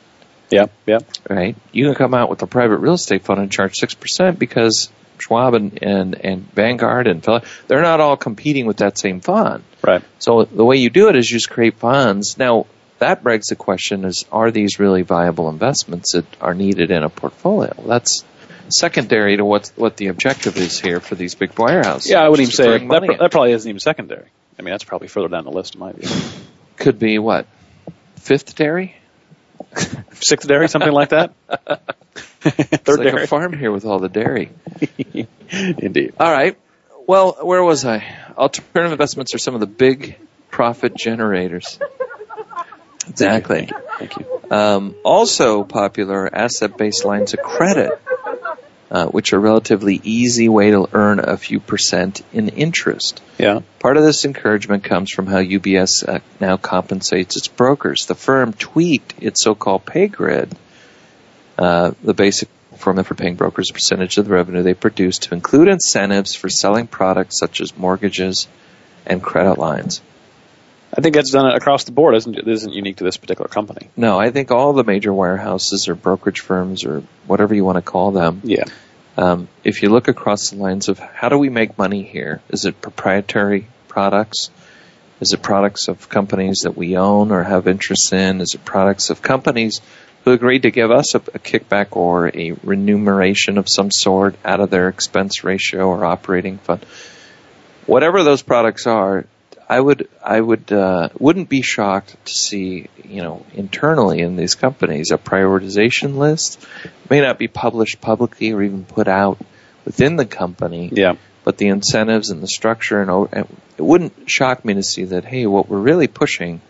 Yeah, 0.51 0.68
yeah. 0.86 0.99
right? 1.30 1.55
You 1.72 1.86
can 1.86 1.95
come 1.95 2.13
out 2.13 2.30
with 2.30 2.41
a 2.41 2.47
private 2.47 2.78
real 2.78 2.93
estate 2.93 3.24
fund 3.24 3.39
and 3.39 3.51
charge 3.51 3.76
six 3.76 3.93
percent 3.93 4.39
because 4.39 4.89
Schwab 5.20 5.53
and, 5.53 5.82
and, 5.82 6.16
and 6.16 6.51
Vanguard 6.53 7.07
and 7.07 7.24
Phil- 7.24 7.43
they're 7.68 7.82
not 7.82 8.01
all 8.01 8.18
competing 8.18 8.66
with 8.66 8.78
that 8.78 8.97
same 8.97 9.22
fund. 9.22 9.63
Right. 9.82 10.03
So 10.20 10.43
the 10.43 10.66
way 10.66 10.78
you 10.78 10.89
do 10.89 11.09
it 11.09 11.16
is 11.16 11.30
you 11.30 11.38
just 11.38 11.49
create 11.49 11.76
funds. 11.76 12.38
Now 12.38 12.66
that 12.99 13.24
begs 13.24 13.47
the 13.47 13.55
question: 13.55 14.05
Is 14.05 14.26
are 14.32 14.51
these 14.51 14.80
really 14.80 15.01
viable 15.01 15.49
investments 15.49 16.13
that 16.13 16.26
are 16.41 16.53
needed 16.53 16.91
in 16.91 17.03
a 17.03 17.09
portfolio? 17.09 17.74
That's 17.86 18.24
secondary 18.70 19.38
to 19.38 19.45
what 19.45 19.72
what 19.76 19.97
the 19.97 20.07
objective 20.07 20.57
is 20.57 20.80
here 20.80 20.99
for 20.99 21.16
these 21.16 21.36
big 21.36 21.51
wirehouses. 21.55 22.07
Yeah, 22.09 22.22
I 22.22 22.30
wouldn't 22.30 22.47
even 22.49 22.55
say 22.55 22.78
that, 22.88 23.03
pro- 23.05 23.18
that 23.18 23.32
probably 23.32 23.51
isn't 23.53 23.68
even 23.70 23.80
secondary. 23.80 24.28
I 24.57 24.61
mean, 24.61 24.72
that's 24.74 24.84
probably 24.84 25.07
further 25.07 25.28
down 25.28 25.43
the 25.43 25.51
list 25.51 25.76
in 25.76 25.80
my 25.82 25.91
view. 25.91 26.09
could 26.78 26.97
be 26.99 27.20
what 27.20 27.45
fifth 28.18 28.55
dairy. 28.55 28.95
Sixth 30.13 30.47
dairy, 30.47 30.68
something 30.70 30.91
like 30.91 31.09
that. 31.09 31.34
It's 32.47 32.84
Third 32.84 32.99
like 32.99 33.07
dairy. 33.11 33.24
a 33.24 33.28
farm 33.28 33.53
here 33.57 33.72
with 33.72 33.86
all 33.86 33.97
the 33.97 34.07
dairy. 34.07 34.51
Indeed. 35.51 36.13
All 36.20 36.32
right. 36.32 36.55
Well, 37.07 37.38
where 37.41 37.63
was 37.63 37.84
I? 37.86 38.05
Alternative 38.38 38.91
investments 38.91 39.34
are 39.34 39.39
some 39.39 39.55
of 39.55 39.61
the 39.61 39.66
big 39.68 40.16
profit 40.51 40.95
generators. 40.95 41.80
Exactly. 43.09 43.70
Thank 43.97 44.18
you. 44.18 44.41
Um, 44.51 44.95
also 45.03 45.63
popular 45.63 46.30
asset-based 46.34 47.03
lines 47.03 47.34
of 47.34 47.41
credit, 47.41 47.99
uh, 48.92 49.08
which 49.08 49.34
are 49.34 49.40
relatively 49.40 50.00
easy 50.04 50.48
way 50.50 50.72
to 50.72 50.88
earn 50.94 51.20
a 51.20 51.38
few 51.38 51.60
percent 51.60 52.22
in 52.34 52.50
interest. 52.50 53.22
Yeah. 53.38 53.62
Part 53.80 53.98
of 53.98 54.04
this 54.04 54.26
encouragement 54.26 54.84
comes 54.84 55.12
from 55.12 55.28
how 55.28 55.40
UBS 55.42 56.08
uh, 56.08 56.20
now 56.40 56.58
compensates 56.58 57.36
its 57.36 57.48
brokers. 57.48 58.06
The 58.06 58.16
firm 58.16 58.54
tweaked 58.54 59.16
its 59.22 59.44
so-called 59.44 59.86
pay 59.86 60.08
grid 60.08 60.56
Uh, 61.58 61.92
the 62.04 62.14
basic 62.14 62.50
formula 62.76 63.04
for 63.06 63.16
paying 63.16 63.36
brokers 63.36 63.70
a 63.70 63.74
percentage 63.74 64.18
of 64.18 64.26
the 64.26 64.32
revenue 64.32 64.62
they 64.62 64.74
produce 64.74 65.20
to 65.20 65.34
include 65.34 65.70
incentives 65.70 66.36
for 66.36 66.50
selling 66.50 66.88
products 66.88 67.40
such 67.40 67.62
as 67.62 67.78
mortgages 67.78 68.48
and 69.06 69.24
credit 69.24 69.58
lines. 69.58 70.02
I 70.98 71.02
think 71.02 71.16
that's 71.16 71.32
done 71.32 71.46
across 71.54 71.84
the 71.84 71.91
board. 71.91 72.16
Isn't 72.16 72.38
it 72.38 72.48
isn't 72.48 72.74
unique 72.74 72.98
to 72.98 73.04
this 73.04 73.18
particular 73.18 73.50
company? 73.50 73.89
No, 73.98 74.18
I 74.18 74.32
think 74.32 74.52
all 74.52 74.74
the 74.74 74.84
major 74.84 75.12
wirehouses 75.12 75.89
or 75.89 75.96
brokerage 75.96 76.39
firms 76.39 76.86
or 76.86 77.04
whatever 77.28 77.54
you 77.54 77.66
want 77.66 77.76
to 77.78 77.82
call 77.82 78.12
them. 78.12 78.41
Yeah. 78.43 78.64
Um, 79.18 79.48
if 79.64 79.82
you 79.82 79.89
look 79.89 80.08
across 80.08 80.50
the 80.50 80.58
lines 80.58 80.88
of 80.88 81.00
how 81.00 81.30
do 81.30 81.38
we 81.38 81.50
make 81.50 81.78
money 81.78 82.04
here? 82.04 82.41
Is 82.50 82.66
it 82.66 82.82
proprietary 82.82 83.68
products? 83.88 84.50
Is 85.20 85.34
it 85.34 85.41
products 85.41 85.88
of 85.88 86.10
companies 86.10 86.62
that 86.64 86.78
we 86.78 86.98
own 86.98 87.32
or 87.32 87.43
have 87.43 87.68
interest 87.68 88.12
in? 88.14 88.41
Is 88.41 88.54
it 88.54 88.64
products 88.66 89.10
of 89.10 89.22
companies 89.22 89.82
who 90.24 90.32
agreed 90.32 90.64
to 90.64 90.72
give 90.72 90.91
us 90.91 91.14
a, 91.14 91.18
a 91.18 91.39
kickback 91.39 91.96
or 91.96 92.28
a 92.28 92.52
remuneration 92.64 93.58
of 93.58 93.68
some 93.70 93.91
sort 93.91 94.36
out 94.43 94.60
of 94.60 94.70
their 94.70 94.89
expense 94.89 95.43
ratio 95.43 95.88
or 95.88 96.06
operating 96.06 96.58
fund? 96.58 96.86
Whatever 97.86 98.24
those 98.24 98.41
products 98.41 98.88
are, 98.88 99.26
I 99.68 99.80
would 99.80 100.07
I 100.24 100.39
would 100.39 100.72
uh, 100.72 101.09
wouldn't 101.20 101.49
be 101.49 101.61
shocked 101.61 102.16
to 102.26 102.34
see 102.34 102.88
you 103.03 103.22
know 103.22 103.45
internally 103.53 104.20
in 104.20 104.36
these 104.36 104.55
companies 104.55 105.11
a 105.11 105.18
prioritization 105.18 106.18
list 106.18 106.63
it 106.84 106.91
may 107.09 107.22
not 107.22 107.38
be 107.39 107.47
published 107.47 108.01
publicly 108.01 108.51
or 108.51 108.61
even 108.61 108.86
put 108.86 109.07
out 109.07 109.39
within 109.84 110.16
the 110.16 110.26
company. 110.26 110.89
Yeah. 110.91 111.16
But 111.43 111.57
the 111.57 111.68
incentives 111.68 112.32
and 112.32 112.41
the 112.41 112.47
structure 112.47 113.01
and, 113.01 113.28
and 113.32 113.47
it 113.78 113.82
wouldn't 113.82 114.30
shock 114.30 114.66
me 114.66 114.76
to 114.76 114.84
see 114.84 115.05
that 115.05 115.26
hey 115.26 115.45
what 115.45 115.68
we're 115.70 115.80
really 115.80 116.07
pushing 116.07 116.61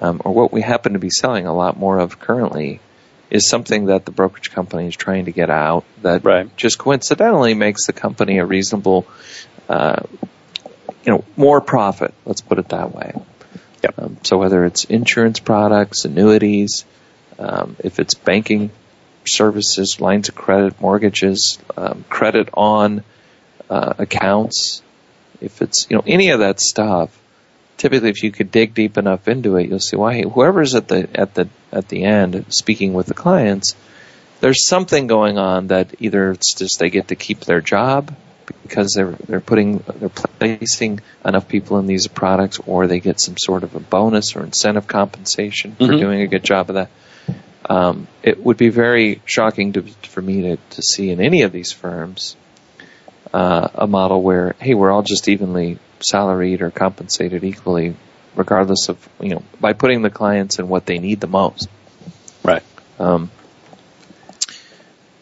um, 0.00 0.20
or 0.24 0.32
what 0.32 0.52
we 0.52 0.60
happen 0.60 0.94
to 0.94 0.98
be 0.98 1.10
selling 1.10 1.46
a 1.46 1.54
lot 1.54 1.76
more 1.78 1.98
of 1.98 2.18
currently 2.18 2.80
is 3.30 3.48
something 3.48 3.86
that 3.86 4.04
the 4.04 4.12
brokerage 4.12 4.50
company 4.52 4.86
is 4.86 4.96
trying 4.96 5.24
to 5.24 5.32
get 5.32 5.50
out 5.50 5.84
that 6.02 6.24
Right. 6.24 6.54
just 6.56 6.78
coincidentally 6.78 7.54
makes 7.54 7.86
the 7.86 7.92
company 7.92 8.38
a 8.38 8.44
reasonable 8.44 9.06
uh, 9.68 10.02
you 11.04 11.12
know, 11.12 11.24
more 11.36 11.60
profit. 11.60 12.14
Let's 12.24 12.40
put 12.40 12.58
it 12.58 12.70
that 12.70 12.94
way. 12.94 13.12
Yep. 13.82 13.98
Um, 13.98 14.16
so 14.22 14.38
whether 14.38 14.64
it's 14.64 14.84
insurance 14.84 15.40
products, 15.40 16.04
annuities, 16.04 16.84
um, 17.38 17.76
if 17.80 17.98
it's 17.98 18.14
banking 18.14 18.70
services, 19.26 20.00
lines 20.00 20.28
of 20.28 20.34
credit, 20.34 20.80
mortgages, 20.80 21.58
um, 21.76 22.04
credit 22.08 22.48
on 22.54 23.04
uh, 23.68 23.94
accounts, 23.98 24.82
if 25.40 25.60
it's 25.60 25.86
you 25.90 25.96
know 25.96 26.04
any 26.06 26.30
of 26.30 26.40
that 26.40 26.60
stuff, 26.60 27.18
typically 27.76 28.08
if 28.08 28.22
you 28.22 28.30
could 28.30 28.50
dig 28.50 28.74
deep 28.74 28.96
enough 28.96 29.28
into 29.28 29.56
it, 29.56 29.68
you'll 29.68 29.80
see 29.80 29.96
why 29.96 30.22
whoever's 30.22 30.74
at 30.74 30.88
the 30.88 31.08
at 31.14 31.34
the 31.34 31.48
at 31.72 31.88
the 31.88 32.04
end 32.04 32.46
speaking 32.48 32.94
with 32.94 33.06
the 33.06 33.14
clients, 33.14 33.76
there's 34.40 34.66
something 34.66 35.06
going 35.06 35.36
on 35.36 35.66
that 35.68 35.94
either 36.00 36.30
it's 36.30 36.54
just 36.54 36.78
they 36.78 36.88
get 36.88 37.08
to 37.08 37.16
keep 37.16 37.40
their 37.40 37.60
job 37.60 38.14
because 38.62 38.92
they're 38.94 39.12
they're 39.12 39.40
putting 39.40 39.78
they're 39.78 40.08
placing 40.08 41.00
enough 41.24 41.48
people 41.48 41.78
in 41.78 41.86
these 41.86 42.06
products, 42.06 42.58
or 42.66 42.86
they 42.86 43.00
get 43.00 43.20
some 43.20 43.36
sort 43.38 43.62
of 43.62 43.74
a 43.74 43.80
bonus 43.80 44.36
or 44.36 44.42
incentive 44.42 44.86
compensation 44.86 45.74
for 45.76 45.84
Mhm. 45.84 45.98
doing 45.98 46.20
a 46.22 46.26
good 46.26 46.44
job 46.44 46.70
of 46.70 46.74
that. 46.74 46.90
Um, 47.68 48.08
it 48.22 48.42
would 48.44 48.58
be 48.58 48.68
very 48.68 49.22
shocking 49.24 49.72
to, 49.72 49.82
for 49.82 50.20
me 50.20 50.42
to, 50.42 50.56
to 50.56 50.82
see 50.82 51.10
in 51.10 51.20
any 51.20 51.42
of 51.42 51.52
these 51.52 51.72
firms 51.72 52.36
uh, 53.32 53.68
a 53.74 53.86
model 53.86 54.22
where 54.22 54.54
hey 54.60 54.74
we're 54.74 54.90
all 54.92 55.02
just 55.02 55.28
evenly 55.28 55.78
salaried 56.00 56.60
or 56.60 56.70
compensated 56.70 57.42
equally, 57.44 57.96
regardless 58.36 58.88
of 58.88 59.08
you 59.20 59.30
know 59.30 59.42
by 59.60 59.72
putting 59.72 60.02
the 60.02 60.10
clients 60.10 60.58
in 60.58 60.68
what 60.68 60.84
they 60.86 60.98
need 60.98 61.20
the 61.20 61.26
most. 61.26 61.68
Right. 62.42 62.62
Um, 62.98 63.30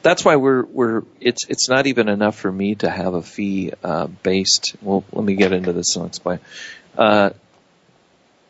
that's 0.03 0.25
why 0.25 0.37
we're 0.37 0.65
we're 0.65 1.03
it's 1.21 1.47
it's 1.49 1.69
not 1.69 1.87
even 1.87 2.09
enough 2.09 2.37
for 2.37 2.51
me 2.51 2.75
to 2.77 2.91
have 2.91 3.15
a 3.15 3.23
fee 3.23 3.73
uh, 3.83 4.07
based. 4.07 4.77
Well, 4.83 5.05
let 5.13 5.25
me 5.25 5.35
get 5.35 5.53
into 5.53 5.73
this 5.73 5.97
and 5.97 6.07
explain. 6.07 6.41
Uh, 6.97 7.31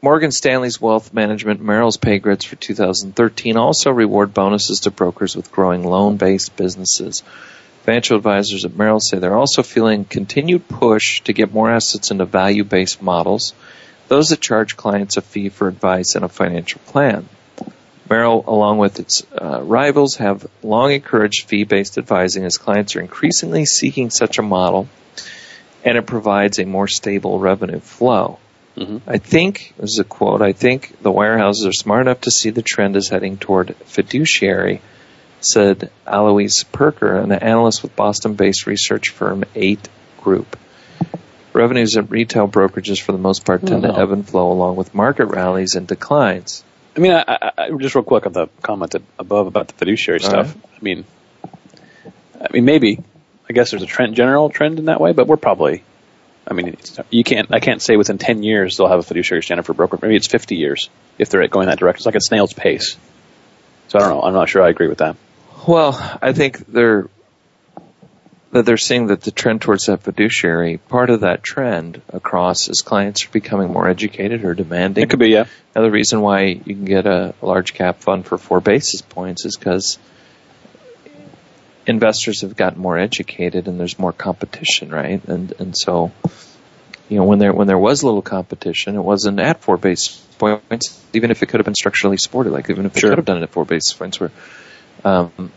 Morgan 0.04 0.32
Stanley's 0.32 0.80
wealth 0.80 1.14
management 1.14 1.60
Merrill's 1.60 1.96
pay 1.96 2.18
grids 2.18 2.44
for 2.44 2.56
2013 2.56 3.56
also 3.56 3.90
reward 3.92 4.34
bonuses 4.34 4.80
to 4.80 4.90
brokers 4.90 5.36
with 5.36 5.52
growing 5.52 5.84
loan 5.84 6.16
based 6.16 6.56
businesses. 6.56 7.22
Financial 7.84 8.16
advisors 8.16 8.64
at 8.64 8.76
Merrill 8.76 9.00
say 9.00 9.18
they're 9.18 9.36
also 9.36 9.62
feeling 9.62 10.04
continued 10.04 10.66
push 10.68 11.20
to 11.22 11.32
get 11.32 11.52
more 11.52 11.70
assets 11.70 12.10
into 12.10 12.24
value 12.24 12.64
based 12.64 13.02
models, 13.02 13.54
those 14.08 14.30
that 14.30 14.40
charge 14.40 14.76
clients 14.76 15.16
a 15.16 15.20
fee 15.20 15.48
for 15.48 15.68
advice 15.68 16.14
and 16.14 16.24
a 16.24 16.28
financial 16.28 16.80
plan. 16.86 17.28
Merrill, 18.12 18.44
along 18.46 18.76
with 18.76 19.00
its 19.00 19.26
uh, 19.32 19.62
rivals, 19.62 20.16
have 20.16 20.46
long 20.62 20.92
encouraged 20.92 21.48
fee-based 21.48 21.96
advising 21.96 22.44
as 22.44 22.58
clients 22.58 22.94
are 22.94 23.00
increasingly 23.00 23.64
seeking 23.64 24.10
such 24.10 24.38
a 24.38 24.42
model, 24.42 24.86
and 25.82 25.96
it 25.96 26.04
provides 26.06 26.58
a 26.58 26.66
more 26.66 26.88
stable 26.88 27.38
revenue 27.38 27.80
flow. 27.80 28.38
Mhm. 28.76 29.00
I 29.06 29.16
think, 29.16 29.72
this 29.78 29.92
is 29.92 29.98
a 29.98 30.04
quote, 30.04 30.42
I 30.42 30.52
think 30.52 31.00
the 31.00 31.10
wirehouses 31.10 31.66
are 31.66 31.72
smart 31.72 32.02
enough 32.02 32.20
to 32.22 32.30
see 32.30 32.50
the 32.50 32.60
trend 32.60 32.96
is 32.96 33.08
heading 33.08 33.38
toward 33.38 33.74
fiduciary, 33.86 34.82
said 35.40 35.90
Alois 36.06 36.64
Pirker, 36.70 37.16
an 37.16 37.32
analyst 37.32 37.82
with 37.82 37.96
Boston-based 37.96 38.66
research 38.66 39.08
firm 39.08 39.44
Aite 39.54 39.88
Group. 40.20 40.58
Revenues 41.54 41.96
at 41.96 42.10
retail 42.10 42.46
brokerages, 42.46 43.00
for 43.00 43.12
the 43.12 43.24
most 43.28 43.46
part, 43.46 43.64
tend 43.64 43.84
to 43.84 43.98
ebb 43.98 44.12
and 44.12 44.28
flow 44.28 44.52
along 44.52 44.76
with 44.76 44.94
market 44.94 45.26
rallies 45.26 45.76
and 45.76 45.86
declines. 45.86 46.62
I 46.96 47.00
mean, 47.00 47.12
I, 47.12 47.24
I, 47.26 47.52
I, 47.58 47.70
just 47.78 47.94
real 47.94 48.04
quick 48.04 48.26
on 48.26 48.32
the 48.32 48.48
comment 48.60 48.94
above 49.18 49.46
about 49.46 49.68
the 49.68 49.74
fiduciary 49.74 50.20
All 50.22 50.28
stuff. 50.28 50.56
I 50.56 50.82
mean, 50.82 51.04
I 52.40 52.48
mean, 52.52 52.64
maybe. 52.64 52.98
I 53.48 53.52
guess 53.52 53.70
there's 53.70 53.82
a 53.82 53.86
trend, 53.86 54.14
general 54.14 54.50
trend 54.50 54.78
in 54.78 54.86
that 54.86 55.00
way, 55.00 55.12
but 55.12 55.26
we're 55.26 55.36
probably. 55.36 55.84
I 56.46 56.54
mean, 56.54 56.76
you 57.10 57.24
can't. 57.24 57.52
I 57.52 57.60
can't 57.60 57.80
say 57.80 57.96
within 57.96 58.18
10 58.18 58.42
years 58.42 58.76
they'll 58.76 58.88
have 58.88 58.98
a 58.98 59.02
fiduciary 59.02 59.42
standard 59.42 59.64
for 59.64 59.74
broker. 59.74 59.98
Maybe 60.00 60.16
it's 60.16 60.26
50 60.26 60.56
years 60.56 60.90
if 61.18 61.28
they're 61.28 61.46
going 61.48 61.66
that 61.66 61.78
direction. 61.78 62.00
It's 62.00 62.06
like 62.06 62.14
a 62.14 62.20
snail's 62.20 62.52
pace. 62.52 62.96
So 63.88 63.98
I 63.98 64.02
don't 64.02 64.10
know. 64.10 64.22
I'm 64.22 64.34
not 64.34 64.48
sure 64.48 64.62
I 64.62 64.68
agree 64.68 64.88
with 64.88 64.98
that. 64.98 65.16
Well, 65.66 66.18
I 66.20 66.32
think 66.32 66.66
they're 66.66 67.08
that 68.52 68.66
they're 68.66 68.76
seeing 68.76 69.06
that 69.06 69.22
the 69.22 69.30
trend 69.30 69.62
towards 69.62 69.86
that 69.86 70.02
fiduciary, 70.02 70.76
part 70.76 71.08
of 71.08 71.20
that 71.20 71.42
trend 71.42 72.02
across 72.10 72.68
is 72.68 72.82
clients 72.82 73.24
are 73.24 73.30
becoming 73.30 73.72
more 73.72 73.88
educated 73.88 74.44
or 74.44 74.54
demanding. 74.54 75.02
It 75.02 75.10
could 75.10 75.18
be, 75.18 75.30
yeah. 75.30 75.46
Another 75.74 75.90
reason 75.90 76.20
why 76.20 76.42
you 76.42 76.74
can 76.74 76.84
get 76.84 77.06
a, 77.06 77.34
large 77.40 77.72
cap 77.72 78.00
fund 78.00 78.26
for 78.26 78.36
four 78.36 78.60
basis 78.60 79.00
points 79.00 79.46
is 79.46 79.56
because 79.56 79.98
investors 81.86 82.42
have 82.42 82.54
gotten 82.54 82.80
more 82.80 82.98
educated 82.98 83.68
and 83.68 83.80
there's 83.80 83.98
more 83.98 84.12
competition, 84.12 84.90
right? 84.90 85.24
And 85.24 85.52
and 85.58 85.76
so, 85.76 86.12
you 87.08 87.16
know, 87.16 87.24
when 87.24 87.38
there 87.38 87.54
when 87.54 87.66
there 87.66 87.78
was 87.78 88.04
little 88.04 88.22
competition, 88.22 88.96
it 88.96 89.02
wasn't 89.02 89.40
at 89.40 89.62
four 89.62 89.78
basis 89.78 90.18
points, 90.38 91.02
even 91.14 91.30
if 91.30 91.42
it 91.42 91.46
could 91.46 91.58
have 91.58 91.64
been 91.64 91.74
structurally 91.74 92.18
supported, 92.18 92.52
like 92.52 92.68
even 92.68 92.84
if 92.84 92.96
it 92.96 93.00
Sure. 93.00 93.10
could 93.10 93.18
have 93.18 93.24
done 93.24 93.38
it 93.38 93.44
at 93.44 93.50
four 93.50 93.64
basis 93.64 93.94
points, 93.94 94.20
where. 94.20 94.30
Um, 95.04 95.50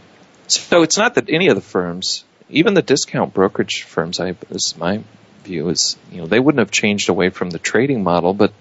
so 0.47 0.81
it's 0.83 0.97
not 0.97 1.15
that 1.15 1.29
any 1.29 1.47
of 1.47 1.55
the 1.55 1.61
firms, 1.61 2.23
even 2.49 2.73
the 2.73 2.81
discount 2.81 3.33
brokerage 3.33 3.83
firms, 3.83 4.19
I 4.19 4.31
this 4.49 4.67
is 4.67 4.77
my 4.77 5.01
view 5.43 5.69
is 5.69 5.97
you 6.11 6.19
know 6.19 6.27
they 6.27 6.39
wouldn't 6.39 6.59
have 6.59 6.71
changed 6.71 7.09
away 7.09 7.29
from 7.29 7.49
the 7.49 7.59
trading 7.59 8.03
model, 8.03 8.33
but 8.33 8.51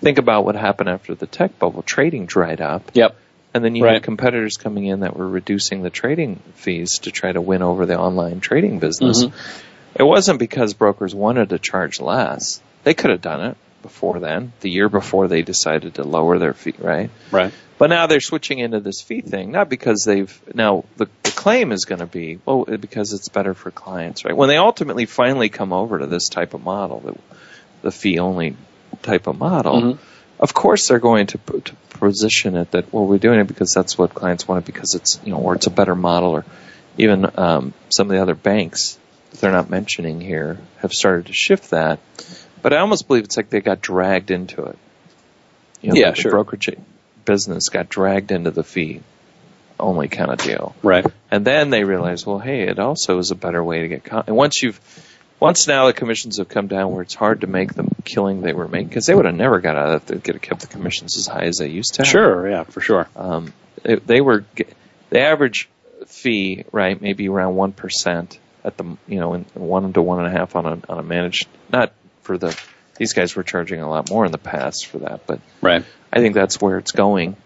think 0.00 0.18
about 0.18 0.44
what 0.44 0.56
happened 0.56 0.88
after 0.88 1.14
the 1.14 1.26
tech 1.26 1.58
bubble. 1.58 1.82
Trading 1.82 2.26
dried 2.26 2.60
up, 2.60 2.90
Yep. 2.94 3.16
and 3.54 3.64
then 3.64 3.74
you 3.74 3.84
Right. 3.84 3.94
had 3.94 4.02
competitors 4.02 4.56
coming 4.56 4.86
in 4.86 5.00
that 5.00 5.16
were 5.16 5.28
reducing 5.28 5.82
the 5.82 5.90
trading 5.90 6.40
fees 6.54 7.00
to 7.00 7.10
try 7.10 7.32
to 7.32 7.40
win 7.40 7.62
over 7.62 7.86
the 7.86 7.98
online 7.98 8.40
trading 8.40 8.78
business. 8.78 9.24
Mhm. 9.24 9.32
It 9.96 10.02
wasn't 10.04 10.38
because 10.38 10.72
brokers 10.74 11.14
wanted 11.14 11.48
to 11.50 11.58
charge 11.58 12.00
less. 12.00 12.60
They 12.84 12.94
could 12.94 13.10
have 13.10 13.20
done 13.20 13.40
it 13.44 13.56
before 13.82 14.20
then, 14.20 14.52
the 14.60 14.70
year 14.70 14.88
before 14.88 15.26
they 15.28 15.42
decided 15.42 15.94
to 15.94 16.04
lower 16.04 16.38
their 16.38 16.54
fee, 16.54 16.74
right? 16.78 17.10
Right. 17.30 17.52
But 17.80 17.88
now 17.88 18.06
they're 18.06 18.20
switching 18.20 18.58
into 18.58 18.78
this 18.80 19.00
fee 19.00 19.22
thing, 19.22 19.52
not 19.52 19.70
because 19.70 20.04
they've 20.04 20.38
now 20.54 20.84
the, 20.98 21.06
the 21.22 21.30
claim 21.30 21.72
is 21.72 21.86
going 21.86 22.00
to 22.00 22.06
be 22.06 22.38
well 22.44 22.64
because 22.66 23.14
it's 23.14 23.30
better 23.30 23.54
for 23.54 23.70
clients, 23.70 24.22
right? 24.26 24.36
When 24.36 24.50
they 24.50 24.58
ultimately 24.58 25.06
finally 25.06 25.48
come 25.48 25.72
over 25.72 25.98
to 25.98 26.06
this 26.06 26.28
type 26.28 26.52
of 26.52 26.62
model, 26.62 27.00
the, 27.00 27.16
the 27.80 27.90
fee 27.90 28.18
only 28.18 28.54
type 29.00 29.26
of 29.26 29.38
model, 29.38 29.80
Mhm. 29.80 29.98
of 30.38 30.52
course 30.52 30.88
they're 30.88 30.98
going 30.98 31.28
to, 31.28 31.38
to 31.38 31.74
position 31.98 32.54
it 32.58 32.70
that 32.72 32.92
well 32.92 33.06
we're 33.06 33.16
doing 33.16 33.40
it 33.40 33.46
because 33.46 33.72
that's 33.74 33.96
what 33.96 34.12
clients 34.12 34.46
want 34.46 34.62
it 34.62 34.66
because 34.66 34.94
it's 34.94 35.18
you 35.24 35.32
know 35.32 35.38
or 35.38 35.54
it's 35.54 35.66
a 35.66 35.70
better 35.70 35.94
model 35.94 36.32
or 36.32 36.44
even 36.98 37.26
um, 37.38 37.72
some 37.88 38.08
of 38.10 38.14
the 38.14 38.20
other 38.20 38.34
banks 38.34 38.98
that 39.30 39.40
they're 39.40 39.52
not 39.52 39.70
mentioning 39.70 40.20
here 40.20 40.58
have 40.80 40.92
started 40.92 41.24
to 41.26 41.32
shift 41.32 41.70
that. 41.70 41.98
But 42.60 42.74
I 42.74 42.80
almost 42.80 43.08
believe 43.08 43.24
it's 43.24 43.38
like 43.38 43.48
they 43.48 43.62
got 43.62 43.80
dragged 43.80 44.30
into 44.30 44.64
it. 44.66 44.78
You 45.80 45.92
know, 45.92 45.94
Yeah, 45.98 46.12
sure. 46.12 46.30
Brokerage 46.32 46.68
business 47.30 47.68
got 47.68 47.88
dragged 47.88 48.32
into 48.32 48.50
the 48.50 48.64
fee 48.64 49.02
only 49.78 50.08
kind 50.08 50.32
of 50.32 50.38
deal. 50.38 50.74
Right. 50.82 51.06
And 51.30 51.44
then 51.44 51.70
they 51.70 51.84
realized, 51.84 52.26
well, 52.26 52.40
hey, 52.40 52.62
it 52.62 52.80
also 52.80 53.18
is 53.18 53.30
a 53.30 53.36
better 53.36 53.62
way 53.62 53.82
to 53.82 53.88
get. 53.88 54.04
Com- 54.04 54.24
and 54.26 54.34
once 54.34 54.60
you've, 54.60 54.80
once 55.38 55.68
now 55.68 55.86
the 55.86 55.92
commissions 55.92 56.38
have 56.38 56.48
come 56.48 56.66
down 56.66 56.90
where 56.92 57.02
it's 57.02 57.14
hard 57.14 57.42
to 57.42 57.46
make 57.46 57.72
the 57.72 57.88
killing 58.04 58.40
they 58.42 58.52
were 58.52 58.66
making 58.66 58.88
because 58.88 59.06
they 59.06 59.14
would 59.14 59.26
have 59.26 59.34
never 59.36 59.60
got 59.60 59.76
out 59.76 59.94
of 59.94 60.02
it. 60.02 60.06
They 60.06 60.18
could 60.18 60.34
have 60.34 60.42
kept 60.42 60.62
the 60.62 60.66
commissions 60.66 61.16
as 61.16 61.28
high 61.28 61.44
as 61.44 61.58
they 61.58 61.68
used 61.68 61.94
to. 61.94 62.02
have. 62.02 62.10
Sure. 62.10 62.50
Yeah. 62.50 62.64
For 62.64 62.80
sure. 62.80 63.08
Um, 63.14 63.52
it, 63.84 64.04
they 64.06 64.20
were, 64.20 64.44
the 65.10 65.20
average 65.20 65.68
fee, 66.08 66.64
right? 66.72 67.00
Maybe 67.00 67.28
around 67.28 67.54
one 67.54 67.72
percent 67.72 68.38
at 68.64 68.76
the 68.76 68.84
you 69.06 69.20
know 69.20 69.34
in 69.34 69.44
one 69.54 69.92
to 69.92 70.02
one 70.02 70.18
and 70.18 70.26
a 70.26 70.38
half 70.38 70.56
on 70.56 70.66
a 70.66 70.78
on 70.88 70.98
a 70.98 71.02
managed. 71.02 71.46
Not 71.72 71.92
for 72.22 72.36
the 72.36 72.58
these 72.96 73.14
guys 73.14 73.34
were 73.36 73.44
charging 73.44 73.80
a 73.80 73.88
lot 73.88 74.10
more 74.10 74.26
in 74.26 74.32
the 74.32 74.38
past 74.38 74.86
for 74.88 74.98
that, 74.98 75.26
but 75.26 75.40
Right. 75.62 75.84
I 76.12 76.20
think 76.20 76.34
that's 76.34 76.60
where 76.60 76.78
it's 76.78 76.92
going. 76.92 77.36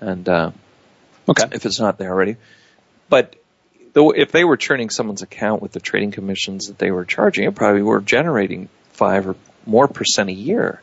And 0.00 0.28
uh, 0.28 0.50
Okay. 1.28 1.44
if 1.52 1.64
it's 1.64 1.80
not 1.80 1.96
there 1.98 2.10
already, 2.10 2.36
but 3.08 3.36
though 3.94 4.10
if 4.10 4.30
they 4.30 4.44
were 4.44 4.56
churning 4.56 4.90
someone's 4.90 5.22
account 5.22 5.62
with 5.62 5.72
the 5.72 5.80
trading 5.80 6.10
commissions 6.10 6.68
that 6.68 6.78
they 6.78 6.90
were 6.90 7.04
charging, 7.04 7.44
it 7.44 7.54
probably 7.54 7.82
were 7.82 8.00
generating 8.00 8.68
five 8.92 9.26
or 9.26 9.36
more 9.64 9.88
percent 9.88 10.28
a 10.28 10.34
year 10.34 10.82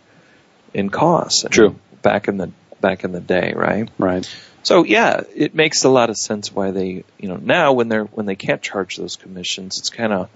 in 0.73 0.89
costs. 0.89 1.45
True. 1.49 1.75
Back 2.01 2.27
in 2.27 2.37
the 2.37 2.51
back 2.79 3.03
in 3.03 3.11
the 3.11 3.19
day, 3.19 3.53
right? 3.55 3.87
Right. 3.99 4.27
So 4.63 4.83
yeah, 4.83 5.21
it 5.35 5.53
makes 5.53 5.83
a 5.83 5.89
lot 5.89 6.09
of 6.09 6.17
sense 6.17 6.51
why 6.51 6.71
they, 6.71 7.03
you 7.19 7.27
know, 7.27 7.37
now 7.37 7.73
when 7.73 7.89
they're 7.89 8.05
when 8.05 8.25
they 8.25 8.35
can't 8.35 8.61
charge 8.61 8.97
those 8.97 9.15
commissions, 9.15 9.77
it's 9.77 9.89
kind 9.89 10.13
of 10.13 10.29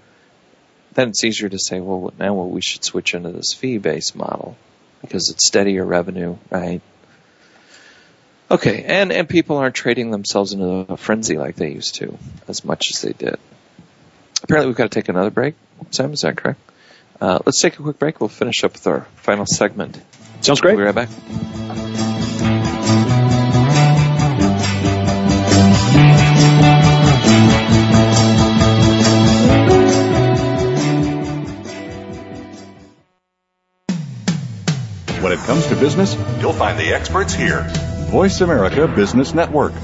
then 0.92 1.08
it's 1.08 1.24
easier 1.24 1.48
to 1.48 1.58
say, 1.58 1.80
well, 1.80 2.12
now 2.18 2.34
well, 2.34 2.48
we 2.48 2.62
should 2.62 2.84
switch 2.84 3.14
into 3.14 3.30
this 3.30 3.52
fee-based 3.52 4.14
model 4.14 4.56
because 5.00 5.30
it's 5.30 5.46
steadier 5.46 5.84
revenue, 5.84 6.36
right? 6.50 6.80
Okay, 8.50 8.84
and 8.84 9.12
and 9.12 9.28
people 9.28 9.56
aren't 9.56 9.74
trading 9.74 10.10
themselves 10.10 10.52
into 10.52 10.86
a 10.92 10.96
frenzy 10.96 11.36
like 11.36 11.56
they 11.56 11.70
used 11.70 11.96
to 11.96 12.16
as 12.46 12.64
much 12.64 12.90
as 12.90 13.02
they 13.02 13.12
did. 13.12 13.38
Apparently, 14.42 14.68
we've 14.68 14.76
got 14.76 14.90
to 14.90 15.00
take 15.00 15.08
another 15.08 15.30
break. 15.30 15.54
Sam, 15.90 16.12
is 16.12 16.20
that 16.20 16.36
correct? 16.36 16.60
Uh, 17.20 17.38
let's 17.44 17.60
take 17.60 17.78
a 17.78 17.82
quick 17.82 17.98
break. 17.98 18.20
We'll 18.20 18.28
finish 18.28 18.62
up 18.62 18.74
with 18.74 18.86
our 18.86 19.06
final 19.16 19.46
segment. 19.46 20.00
Sounds 20.42 20.60
great. 20.60 20.76
We'll 20.76 20.92
be 20.92 20.98
right 20.98 21.08
back. 21.08 21.65
To 35.76 35.84
business, 35.84 36.16
you'll 36.40 36.52
find 36.52 36.78
the 36.78 36.94
experts 36.94 37.34
here. 37.34 37.66
Voice 38.10 38.40
America 38.40 38.86
Business 38.88 39.34
Network. 39.34 39.74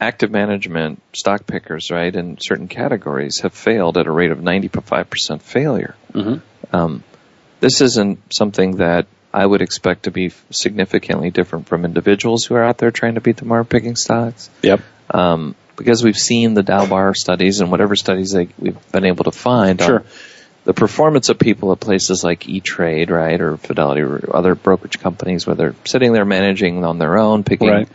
active 0.00 0.30
management, 0.30 1.00
stock 1.12 1.46
pickers, 1.46 1.90
right, 1.90 2.14
in 2.14 2.38
certain 2.40 2.68
categories 2.68 3.40
have 3.40 3.54
failed 3.54 3.96
at 3.98 4.06
a 4.06 4.10
rate 4.10 4.30
of 4.32 4.38
95% 4.38 5.40
failure. 5.42 5.94
Mhm. 6.12 6.42
Um, 6.72 7.04
this 7.60 7.80
isn't 7.80 8.18
something 8.34 8.76
that 8.76 9.06
I 9.32 9.46
would 9.46 9.62
expect 9.62 10.02
to 10.04 10.10
be 10.10 10.32
significantly 10.50 11.30
different 11.30 11.68
from 11.68 11.84
individuals 11.84 12.44
who 12.44 12.54
are 12.56 12.64
out 12.64 12.78
there 12.78 12.90
trying 12.90 13.14
to 13.14 13.20
beat 13.20 13.36
the 13.36 13.44
market 13.44 13.70
picking 13.70 13.96
stocks. 13.96 14.50
Yep. 14.62 14.80
Um, 15.10 15.54
because 15.76 16.02
we've 16.02 16.18
seen 16.18 16.54
the 16.54 16.62
Dalbar 16.62 17.14
studies 17.16 17.60
and 17.60 17.70
whatever 17.70 17.96
studies 17.96 18.32
they, 18.32 18.48
we've 18.58 18.76
been 18.92 19.04
able 19.06 19.24
to 19.24 19.30
find 19.32 19.80
Sure. 19.80 20.00
on 20.00 20.04
the 20.64 20.72
performance 20.74 21.28
of 21.28 21.38
people 21.38 21.72
at 21.72 21.80
places 21.80 22.22
like 22.22 22.48
E-Trade, 22.48 23.10
right, 23.10 23.40
or 23.40 23.56
Fidelity 23.56 24.02
or 24.02 24.34
other 24.36 24.54
brokerage 24.54 25.00
companies 25.00 25.46
where 25.46 25.56
they're 25.56 25.74
sitting 25.84 26.12
there 26.12 26.24
managing 26.24 26.84
on 26.84 26.98
their 26.98 27.18
own, 27.18 27.42
picking 27.44 27.68
Right. 27.68 27.88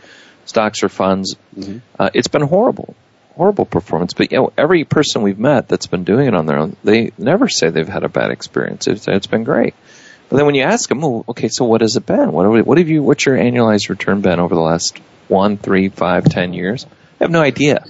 stocks 0.44 0.82
or 0.82 0.88
funds. 0.88 1.36
Mhm. 1.58 1.80
Uh, 1.98 2.10
it's 2.12 2.28
been 2.28 2.42
horrible, 2.42 2.94
horrible 3.36 3.64
performance. 3.64 4.12
But 4.12 4.32
you 4.32 4.38
know, 4.38 4.52
every 4.58 4.84
person 4.84 5.22
we've 5.22 5.38
met 5.38 5.68
that's 5.68 5.86
been 5.86 6.04
doing 6.04 6.26
it 6.26 6.34
on 6.34 6.44
their 6.46 6.58
own, 6.58 6.76
they 6.84 7.12
never 7.16 7.48
say 7.48 7.70
they've 7.70 7.88
had 7.88 8.04
a 8.04 8.08
bad 8.10 8.30
experience. 8.30 8.86
It's, 8.86 9.08
it's 9.08 9.26
been 9.26 9.44
great. 9.44 9.74
But 10.28 10.36
then 10.36 10.44
when 10.46 10.54
you 10.54 10.62
ask 10.64 10.90
them, 10.90 11.00
well, 11.00 11.24
okay, 11.30 11.48
so 11.48 11.64
what 11.64 11.80
has 11.80 11.96
it 11.96 12.04
been? 12.04 12.32
What, 12.32 12.54
have- 12.54 12.66
what 12.66 12.76
have 12.76 12.88
you? 12.90 13.02
What's 13.02 13.24
your 13.24 13.38
annualized 13.38 13.88
return 13.88 14.20
been 14.20 14.40
over 14.40 14.54
the 14.54 14.60
last 14.60 14.98
one, 15.28 15.56
three, 15.56 15.88
five, 15.88 16.24
ten 16.28 16.52
years? 16.52 16.84
I 17.18 17.24
have 17.24 17.30
no 17.30 17.40
idea. 17.40 17.84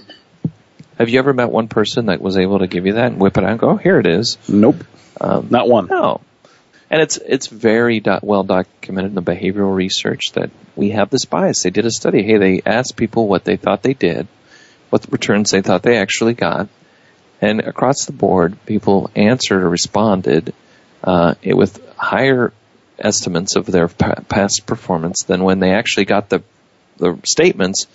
Have 0.99 1.09
you 1.09 1.19
ever 1.19 1.33
met 1.33 1.49
one 1.49 1.69
person 1.69 2.07
that 2.07 2.21
was 2.21 2.37
able 2.37 2.59
to 2.59 2.67
give 2.67 2.85
you 2.85 2.93
that 2.93 3.07
and 3.07 3.19
whip 3.19 3.37
it 3.37 3.43
out 3.43 3.51
and 3.51 3.59
go, 3.59 3.69
oh, 3.71 3.77
here 3.77 3.99
it 3.99 4.05
is? 4.05 4.37
Nope. 4.49 4.83
Um, 5.21 5.47
Not 5.49 5.67
one. 5.69 5.87
no. 5.87 6.21
And 6.91 7.01
it's 7.01 7.17
it's 7.17 7.45
very 7.47 7.99
do- 7.99 8.17
well 8.23 8.43
documented 8.43 9.11
in 9.11 9.15
the 9.15 9.21
behavioral 9.21 9.75
research 9.75 10.31
that 10.33 10.49
we 10.75 10.89
have 10.89 11.09
this 11.11 11.25
bias. 11.25 11.61
They 11.61 11.69
did 11.69 11.85
a 11.85 11.91
study. 11.91 12.23
Hey, 12.23 12.37
they 12.37 12.61
asked 12.65 12.95
people 12.97 13.27
what 13.27 13.43
they 13.45 13.57
thought 13.57 13.83
they 13.83 13.93
did, 13.93 14.27
what 14.89 15.03
the 15.03 15.11
returns 15.11 15.51
they 15.51 15.61
thought 15.61 15.83
they 15.83 15.97
actually 15.97 16.33
got, 16.33 16.67
and 17.41 17.59
across 17.61 18.05
the 18.05 18.11
board, 18.11 18.57
people 18.65 19.11
answered 19.15 19.61
or 19.61 19.69
responded 19.69 20.53
uh, 21.03 21.35
with 21.45 21.79
higher 21.95 22.53
estimates 22.97 23.55
of 23.55 23.67
their 23.67 23.87
pa- 23.87 24.21
past 24.27 24.63
performance 24.65 25.23
than 25.27 25.43
when 25.43 25.59
they 25.59 25.71
actually 25.73 26.05
got 26.05 26.29
the 26.29 26.41
the 26.97 27.19
statements. 27.23 27.85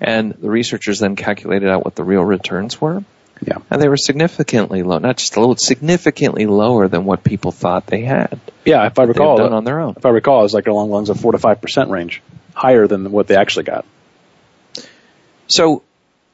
And 0.00 0.32
the 0.32 0.50
researchers 0.50 0.98
then 0.98 1.16
calculated 1.16 1.68
out 1.68 1.84
what 1.84 1.94
the 1.94 2.04
real 2.04 2.24
returns 2.24 2.80
were. 2.80 3.04
Yeah. 3.44 3.58
And 3.70 3.82
they 3.82 3.88
were 3.88 3.96
significantly 3.96 4.82
low, 4.82 4.98
not 4.98 5.16
just 5.16 5.36
a 5.36 5.40
little, 5.40 5.56
significantly 5.56 6.46
lower 6.46 6.88
than 6.88 7.04
what 7.04 7.24
people 7.24 7.50
thought 7.50 7.86
they 7.86 8.02
had. 8.02 8.40
Yeah, 8.64 8.86
if 8.86 8.98
I 8.98 9.04
recall, 9.04 9.36
done 9.36 9.52
on 9.52 9.64
their 9.64 9.80
own. 9.80 9.94
If 9.96 10.06
I 10.06 10.10
recall, 10.10 10.40
it 10.40 10.42
was 10.44 10.54
like 10.54 10.66
along 10.68 10.88
the 10.88 10.94
lines 10.94 11.10
of 11.10 11.20
four 11.20 11.32
to 11.32 11.38
five 11.38 11.60
percent 11.60 11.90
range, 11.90 12.22
higher 12.54 12.86
than 12.86 13.10
what 13.10 13.26
they 13.26 13.36
actually 13.36 13.64
got. 13.64 13.84
So, 15.48 15.82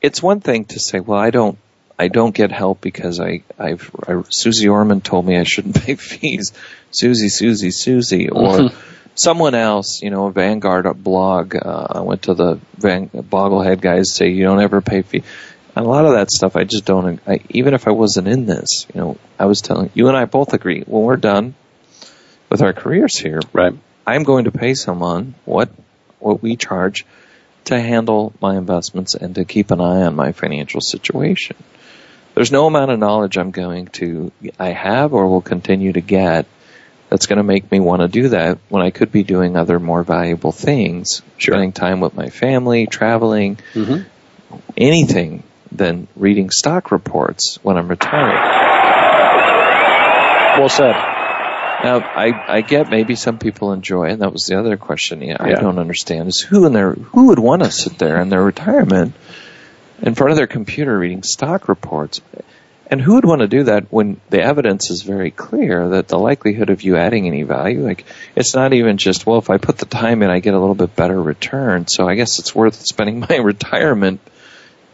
it's 0.02 0.22
one 0.22 0.40
thing 0.40 0.66
to 0.66 0.78
say, 0.78 1.00
well, 1.00 1.18
I 1.18 1.30
don't, 1.30 1.59
I 1.98 2.09
don't 2.09 2.34
get 2.34 2.52
help 2.52 2.80
because 2.80 3.20
I, 3.20 3.42
I've, 3.59 3.90
I, 4.06 4.22
Suze 4.28 4.64
Orman 4.64 5.00
told 5.00 5.26
me 5.26 5.38
I 5.38 5.44
shouldn't 5.44 5.82
pay 5.82 5.94
fees. 5.94 6.52
Susie, 6.90 7.30
Susie, 7.30 7.70
Susie, 7.70 8.28
or 8.28 8.70
someone 9.19 9.55
else, 9.55 10.01
you 10.03 10.11
know, 10.11 10.27
a 10.27 10.33
Vanguard 10.33 10.87
blog. 11.03 11.55
Uh, 11.57 11.87
I 11.91 12.01
went 12.01 12.23
to 12.23 12.35
the 12.35 12.61
Van, 12.77 13.09
Boglehead 13.09 13.81
guys 13.81 14.14
say 14.14 14.31
you 14.31 14.45
don't 14.45 14.61
ever 14.61 14.81
pay 14.81 15.03
fee. 15.03 15.25
And 15.75 15.85
a 15.87 15.89
lot 15.89 16.07
of 16.07 16.12
that 16.12 16.31
stuff 16.31 16.57
I 16.57 16.64
just 16.64 16.85
don't. 16.85 17.21
I, 17.27 17.41
even 17.51 17.75
if 17.75 17.87
I 17.87 17.91
wasn't 17.91 18.29
in 18.29 18.47
this, 18.47 18.87
you 18.93 19.01
know, 19.01 19.19
I 19.39 19.47
was 19.47 19.61
telling 19.61 19.91
you 19.95 20.09
and 20.09 20.16
I 20.16 20.25
both 20.25 20.53
agree 20.53 20.83
when 20.83 21.03
we're 21.03 21.16
done 21.16 21.55
with 22.49 22.62
our 22.62 22.73
careers 22.73 23.16
here, 23.16 23.41
right? 23.53 23.75
I'm 24.07 24.23
going 24.23 24.45
to 24.45 24.53
pay 24.53 24.75
someone 24.75 25.35
what 25.45 25.71
what 26.19 26.43
we 26.43 26.57
charge 26.57 27.05
to 27.66 27.79
handle 27.79 28.33
my 28.41 28.57
investments 28.57 29.14
and 29.14 29.35
to 29.35 29.45
keep 29.45 29.71
an 29.71 29.81
eye 29.81 30.03
on 30.03 30.16
my 30.16 30.33
financial 30.33 30.81
situation. 30.81 31.57
There's 32.35 32.51
no 32.51 32.66
amount 32.66 32.91
of 32.91 32.99
knowledge 32.99 33.37
I'm 33.37 33.51
going 33.51 33.89
to 33.99 34.33
I 34.59 34.71
have 34.71 35.12
or 35.12 35.29
will 35.29 35.43
continue 35.43 35.93
to 35.93 36.01
get 36.01 36.47
that's 37.11 37.26
going 37.26 37.38
to 37.38 37.42
make 37.42 37.70
me 37.70 37.80
want 37.80 38.02
to 38.02 38.09
do 38.09 38.28
that 38.30 38.59
when 38.68 38.82
I 38.82 38.90
could 38.90 39.11
be 39.12 39.22
doing 39.22 39.56
other 39.56 39.78
more 39.78 40.02
valuable 40.02 40.52
things, 40.52 41.22
Sure. 41.38 41.54
spending 41.54 41.72
time 41.72 42.00
with 42.00 42.14
my 42.14 42.28
family, 42.30 42.86
traveling, 42.86 43.59
Mm-hmm. 43.74 44.02
anything 44.76 45.42
than 45.72 46.09
reading 46.16 46.50
stock 46.50 46.90
reports 46.90 47.59
when 47.62 47.76
I'm 47.76 47.88
retired. 47.88 48.34
Well 50.59 50.68
said. 50.68 50.92
Now, 51.84 51.98
I, 52.00 52.56
I 52.56 52.61
get 52.62 52.90
maybe 52.90 53.14
some 53.14 53.38
people 53.38 53.72
enjoy, 53.72 54.06
and 54.09 54.22
that 54.22 54.32
was 54.32 54.46
the 54.46 54.59
other 54.59 54.76
question. 54.76 55.22
Yeah, 55.22 55.36
I 55.38 55.52
don't 55.52 55.78
understand 55.78 56.26
is 56.28 56.40
who 56.40 56.66
in 56.66 56.72
their 56.72 56.92
who 56.94 57.28
would 57.28 57.38
want 57.38 57.62
to 57.62 57.70
sit 57.70 57.98
there 57.98 58.20
in 58.20 58.28
their 58.30 58.42
retirement 58.42 59.14
in 60.02 60.16
front 60.16 60.32
of 60.32 60.36
their 60.36 60.48
computer 60.48 60.98
reading 60.98 61.22
stock 61.22 61.68
reports, 61.68 62.20
and 62.91 63.01
who 63.01 63.14
would 63.14 63.24
want 63.24 63.43
to 63.43 63.49
do 63.49 63.64
that 63.64 63.93
when 63.93 64.18
the 64.30 64.41
evidence 64.41 64.91
is 64.91 65.03
very 65.03 65.30
clear 65.30 65.91
that 65.91 66.09
the 66.09 66.18
likelihood 66.18 66.70
of 66.70 66.82
you 66.82 66.97
adding 66.97 67.26
any 67.26 67.43
value, 67.43 67.82
like 67.84 68.05
it's 68.34 68.55
not 68.55 68.72
even 68.72 68.97
just 68.97 69.26
well, 69.26 69.39
if 69.39 69.51
I 69.51 69.59
put 69.59 69.76
the 69.76 69.86
time 69.86 70.22
in, 70.22 70.30
I 70.30 70.41
get 70.41 70.55
a 70.55 70.59
little 70.59 70.74
bit 70.74 70.97
better 70.97 71.20
return. 71.20 71.86
So 71.86 72.09
I 72.09 72.14
guess 72.14 72.39
it's 72.39 72.55
worth 72.55 72.76
spending 72.86 73.20
my 73.28 73.36
retirement 73.36 74.20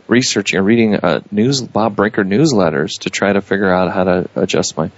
researching 0.09 0.59
or 0.59 0.62
reading 0.62 0.97
uh, 0.97 1.20
news 1.30 1.62
Bob 1.62 1.95
Brinker 1.95 2.24
newsletters 2.24 3.01
to 3.01 3.11
try 3.11 3.32
to 3.32 3.40
figure 3.40 3.72
out 3.72 3.92
how 3.92 4.05
to 4.05 4.28
adjust 4.34 4.76
my. 4.76 4.90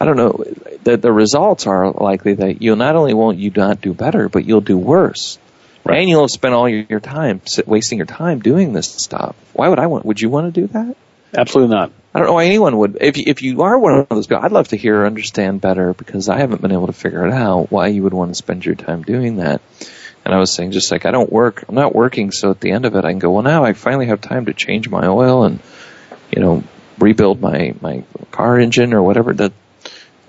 I 0.00 0.04
don't 0.06 0.16
know. 0.16 0.44
The, 0.82 0.96
the 0.96 1.12
results 1.12 1.66
are 1.66 1.92
likely 1.92 2.34
that 2.34 2.62
you'll 2.62 2.76
not 2.76 2.96
only 2.96 3.14
won't 3.14 3.38
you 3.38 3.52
not 3.54 3.80
do 3.82 3.92
better, 3.92 4.28
but 4.28 4.44
you'll 4.44 4.62
do 4.62 4.76
worse. 4.76 5.38
Right. 5.84 5.98
And 5.98 6.08
you'll 6.08 6.28
spend 6.28 6.54
all 6.54 6.68
your, 6.68 6.86
your 6.88 7.00
time 7.00 7.40
wasting 7.66 7.98
your 7.98 8.06
time 8.06 8.40
doing 8.40 8.72
this 8.72 8.88
stuff. 8.88 9.36
Why 9.52 9.68
would 9.68 9.78
I 9.78 9.86
want? 9.88 10.06
Would 10.06 10.20
you 10.20 10.30
want 10.30 10.52
to 10.52 10.60
do 10.60 10.66
that? 10.68 10.96
Absolutely 11.36 11.74
not. 11.74 11.92
I 12.14 12.18
don't 12.18 12.28
know 12.28 12.34
why 12.34 12.44
anyone 12.44 12.76
would. 12.76 12.98
If 13.00 13.16
if 13.16 13.42
you 13.42 13.62
are 13.62 13.78
one 13.78 13.94
of 13.94 14.08
those 14.08 14.26
guys, 14.26 14.44
I'd 14.44 14.52
love 14.52 14.68
to 14.68 14.76
hear 14.76 15.00
or 15.00 15.06
understand 15.06 15.62
better 15.62 15.94
because 15.94 16.28
I 16.28 16.38
haven't 16.38 16.60
been 16.60 16.72
able 16.72 16.88
to 16.88 16.92
figure 16.92 17.26
it 17.26 17.32
out 17.32 17.70
why 17.70 17.86
you 17.86 18.02
would 18.02 18.12
want 18.12 18.30
to 18.30 18.34
spend 18.34 18.66
your 18.66 18.74
time 18.74 19.02
doing 19.02 19.36
that. 19.36 19.62
And 20.24 20.34
I 20.34 20.38
was 20.38 20.52
saying 20.52 20.72
just 20.72 20.90
like 20.92 21.06
I 21.06 21.10
don't 21.10 21.32
work, 21.32 21.64
I'm 21.68 21.74
not 21.74 21.94
working, 21.94 22.30
so 22.30 22.50
at 22.50 22.60
the 22.60 22.70
end 22.70 22.84
of 22.84 22.94
it, 22.96 23.04
I 23.04 23.10
can 23.10 23.18
go. 23.18 23.32
Well, 23.32 23.42
now 23.42 23.64
I 23.64 23.72
finally 23.72 24.06
have 24.06 24.20
time 24.20 24.46
to 24.46 24.52
change 24.52 24.88
my 24.88 25.06
oil 25.06 25.44
and 25.44 25.60
you 26.30 26.42
know 26.42 26.64
rebuild 26.98 27.40
my 27.40 27.74
my 27.80 28.04
car 28.30 28.58
engine 28.58 28.92
or 28.92 29.02
whatever. 29.02 29.32
That 29.32 29.52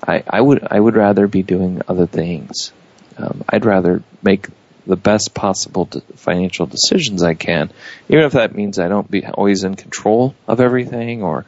I 0.05 0.23
I 0.27 0.39
would 0.39 0.65
I 0.69 0.79
would 0.79 0.95
rather 0.95 1.27
be 1.27 1.43
doing 1.43 1.81
other 1.87 2.07
things. 2.07 2.71
Um, 3.17 3.43
I'd 3.47 3.65
rather 3.65 4.01
make 4.23 4.47
the 4.85 4.95
best 4.95 5.33
possible 5.33 5.85
financial 6.15 6.65
decisions 6.65 7.23
I 7.23 7.33
can, 7.33 7.71
even 8.09 8.25
if 8.25 8.33
that 8.33 8.53
means 8.53 8.79
I 8.79 8.87
don't 8.87 9.09
be 9.09 9.25
always 9.25 9.63
in 9.63 9.75
control 9.75 10.35
of 10.47 10.59
everything 10.59 11.23
or. 11.23 11.45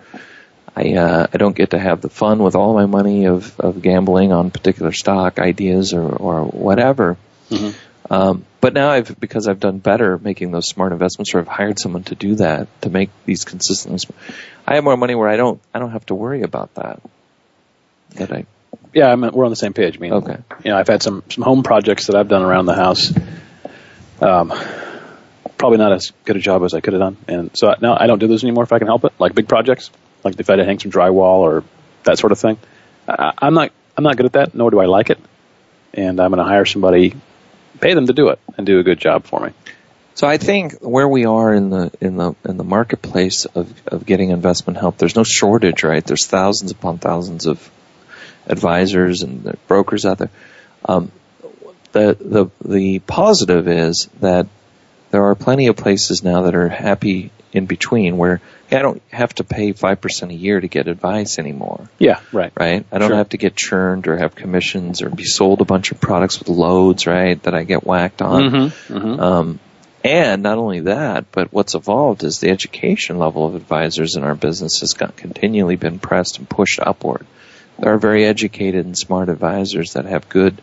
I 0.78 0.94
uh, 0.96 1.28
I 1.34 1.38
don't 1.38 1.56
get 1.56 1.70
to 1.70 1.80
have 1.80 2.02
the 2.02 2.10
fun 2.10 2.40
with 2.40 2.56
all 2.56 2.74
my 2.74 2.86
money 2.86 3.28
of, 3.28 3.58
of 3.62 3.82
gambling 3.82 4.34
on 4.34 4.52
particular 4.52 4.92
stock 4.92 5.40
ideas 5.40 5.94
or, 5.94 6.04
or 6.04 6.44
whatever. 6.44 7.16
Um, 8.10 8.46
but 8.62 8.74
now 8.74 8.90
I've 8.90 9.20
because 9.20 9.48
I've 9.48 9.60
done 9.60 9.80
better 9.80 10.18
making 10.18 10.52
those 10.52 10.68
smart 10.68 10.92
investments, 10.92 11.34
or 11.34 11.40
I've 11.40 11.48
hired 11.48 11.80
someone 11.80 12.04
to 12.06 12.16
do 12.16 12.36
that 12.36 12.68
to 12.82 12.90
make 12.90 13.10
these 13.26 13.46
consistently. 13.46 14.00
Sm- 14.00 14.14
I 14.68 14.76
have 14.76 14.84
more 14.84 14.98
money 14.98 15.16
where 15.16 15.30
I 15.30 15.38
don't 15.38 15.62
I 15.74 15.80
don't 15.80 15.92
have 15.92 16.06
to 16.08 16.16
worry 16.16 16.42
about 16.42 16.74
that. 16.76 17.02
That 18.16 18.32
I 18.32 18.46
Yeah, 18.96 19.12
I 19.12 19.16
mean, 19.18 19.32
we're 19.34 19.44
on 19.46 19.52
the 19.52 19.58
same 19.58 19.74
page. 19.74 19.98
I 19.98 20.00
mean, 20.00 20.14
Okay. 20.14 20.38
You 20.64 20.72
know, 20.72 20.78
I've 20.78 20.88
had 20.88 21.04
some 21.04 21.22
some 21.30 21.44
home 21.44 21.62
projects 21.64 22.08
that 22.08 22.16
I've 22.16 22.30
done 22.30 22.42
around 22.42 22.66
the 22.66 22.74
house. 22.76 23.14
Um, 24.22 24.54
probably 25.58 25.78
not 25.78 25.92
as 25.92 26.12
good 26.24 26.38
a 26.38 26.40
job 26.40 26.64
as 26.64 26.74
I 26.74 26.80
could 26.80 26.94
have 26.94 27.02
done, 27.02 27.18
and 27.28 27.52
so 27.54 27.70
I- 27.70 27.76
now 27.82 27.98
I 28.00 28.08
don't 28.08 28.20
do 28.20 28.28
those 28.28 28.44
anymore 28.44 28.64
if 28.64 28.72
I 28.72 28.80
can 28.80 28.88
help 28.88 29.04
it. 29.04 29.12
Like 29.20 29.36
big 29.36 29.48
projects, 29.50 29.92
like 30.24 30.40
if 30.40 30.50
I 30.50 30.54
had 30.54 30.58
to 30.58 30.66
hang 30.66 30.80
some 30.80 30.92
drywall 30.92 31.40
or 31.40 31.64
that 32.06 32.18
sort 32.18 32.32
of 32.32 32.40
thing. 32.40 32.58
I, 33.08 33.34
I'm 33.38 33.54
not 33.54 33.72
I'm 33.98 34.04
not 34.04 34.16
good 34.18 34.26
at 34.28 34.34
that, 34.34 34.56
nor 34.56 34.72
do 34.72 34.80
I 34.80 34.86
like 34.86 35.10
it, 35.10 35.20
and 35.94 36.20
I'm 36.22 36.32
going 36.32 36.40
to 36.44 36.50
hire 36.50 36.66
somebody, 36.66 37.16
pay 37.82 37.94
them 37.94 38.08
to 38.08 38.14
do 38.14 38.30
it, 38.30 38.40
and 38.58 38.66
do 38.66 38.80
a 38.80 38.84
good 38.84 39.00
job 39.00 39.26
for 39.26 39.40
me. 39.42 39.52
So 40.14 40.26
I 40.28 40.38
think 40.38 40.76
where 40.80 41.08
we 41.08 41.26
are 41.26 41.54
in 41.54 41.70
the 41.70 41.92
in 42.00 42.16
the 42.16 42.36
in 42.48 42.56
the 42.56 42.64
marketplace 42.64 43.44
of 43.44 43.74
of 43.88 44.06
getting 44.06 44.30
investment 44.30 44.80
help, 44.80 44.98
there's 44.98 45.18
no 45.18 45.24
shortage, 45.26 45.84
right? 45.84 46.06
There's 46.06 46.26
thousands 46.26 46.72
upon 46.72 47.00
thousands 47.00 47.46
of 47.46 47.70
advisors 48.48 49.22
and 49.24 49.58
brokers 49.68 50.06
out 50.06 50.18
there. 50.20 50.30
Um, 50.88 51.12
the 51.92 52.18
the 52.20 52.50
the 52.68 53.00
positive 53.00 53.68
is 53.68 54.10
that 54.20 54.48
there 55.12 55.24
are 55.24 55.36
plenty 55.36 55.68
of 55.68 55.78
places 55.78 56.24
now 56.24 56.44
that 56.44 56.56
are 56.56 56.68
happy 56.70 57.32
in 57.54 57.66
between 57.68 58.18
where 58.18 58.42
hey, 58.68 58.78
I 58.78 58.82
don't 58.82 59.02
have 59.12 59.34
to 59.36 59.44
pay 59.46 59.72
five 59.72 60.02
percent 60.02 60.32
a 60.32 60.36
year 60.36 60.60
to 60.60 60.68
get 60.68 60.88
advice 60.90 61.40
anymore 61.40 61.90
Yeah, 62.00 62.20
right. 62.34 62.52
right? 62.60 62.86
I 62.92 62.98
don't 62.98 63.10
Sure. 63.10 63.18
have 63.18 63.30
to 63.30 63.38
get 63.38 63.56
churned 63.56 64.08
or 64.08 64.18
have 64.18 64.36
commissions 64.36 65.02
or 65.02 65.10
be 65.10 65.24
sold 65.24 65.62
a 65.62 65.66
bunch 65.66 65.92
of 65.94 66.02
products 66.02 66.38
with 66.40 66.50
loads, 66.50 67.08
right? 67.08 67.42
That 67.44 67.54
I 67.56 67.64
get 67.64 67.86
whacked 67.86 68.22
on. 68.22 68.42
Mm-hmm. 68.44 68.94
Mm-hmm. 68.98 69.20
Um, 69.22 69.60
and 70.04 70.44
not 70.44 70.58
only 70.58 70.82
that, 70.82 71.32
but 71.32 71.52
what's 71.54 71.74
evolved 71.76 72.24
is 72.24 72.40
the 72.40 72.50
education 72.50 73.18
level 73.18 73.46
of 73.48 73.56
advisors 73.56 74.16
in 74.18 74.24
our 74.24 74.36
business 74.36 74.82
has 74.82 74.94
got 74.94 75.16
continually 75.16 75.78
been 75.78 75.98
pressed 75.98 76.38
and 76.40 76.48
pushed 76.50 76.80
upward. 76.80 77.26
There 77.80 77.94
are 77.94 77.98
very 77.98 78.26
educated 78.26 78.86
and 78.86 78.98
smart 78.98 79.30
advisors 79.30 79.94
that 79.94 80.06
have 80.06 80.30
good 80.30 80.62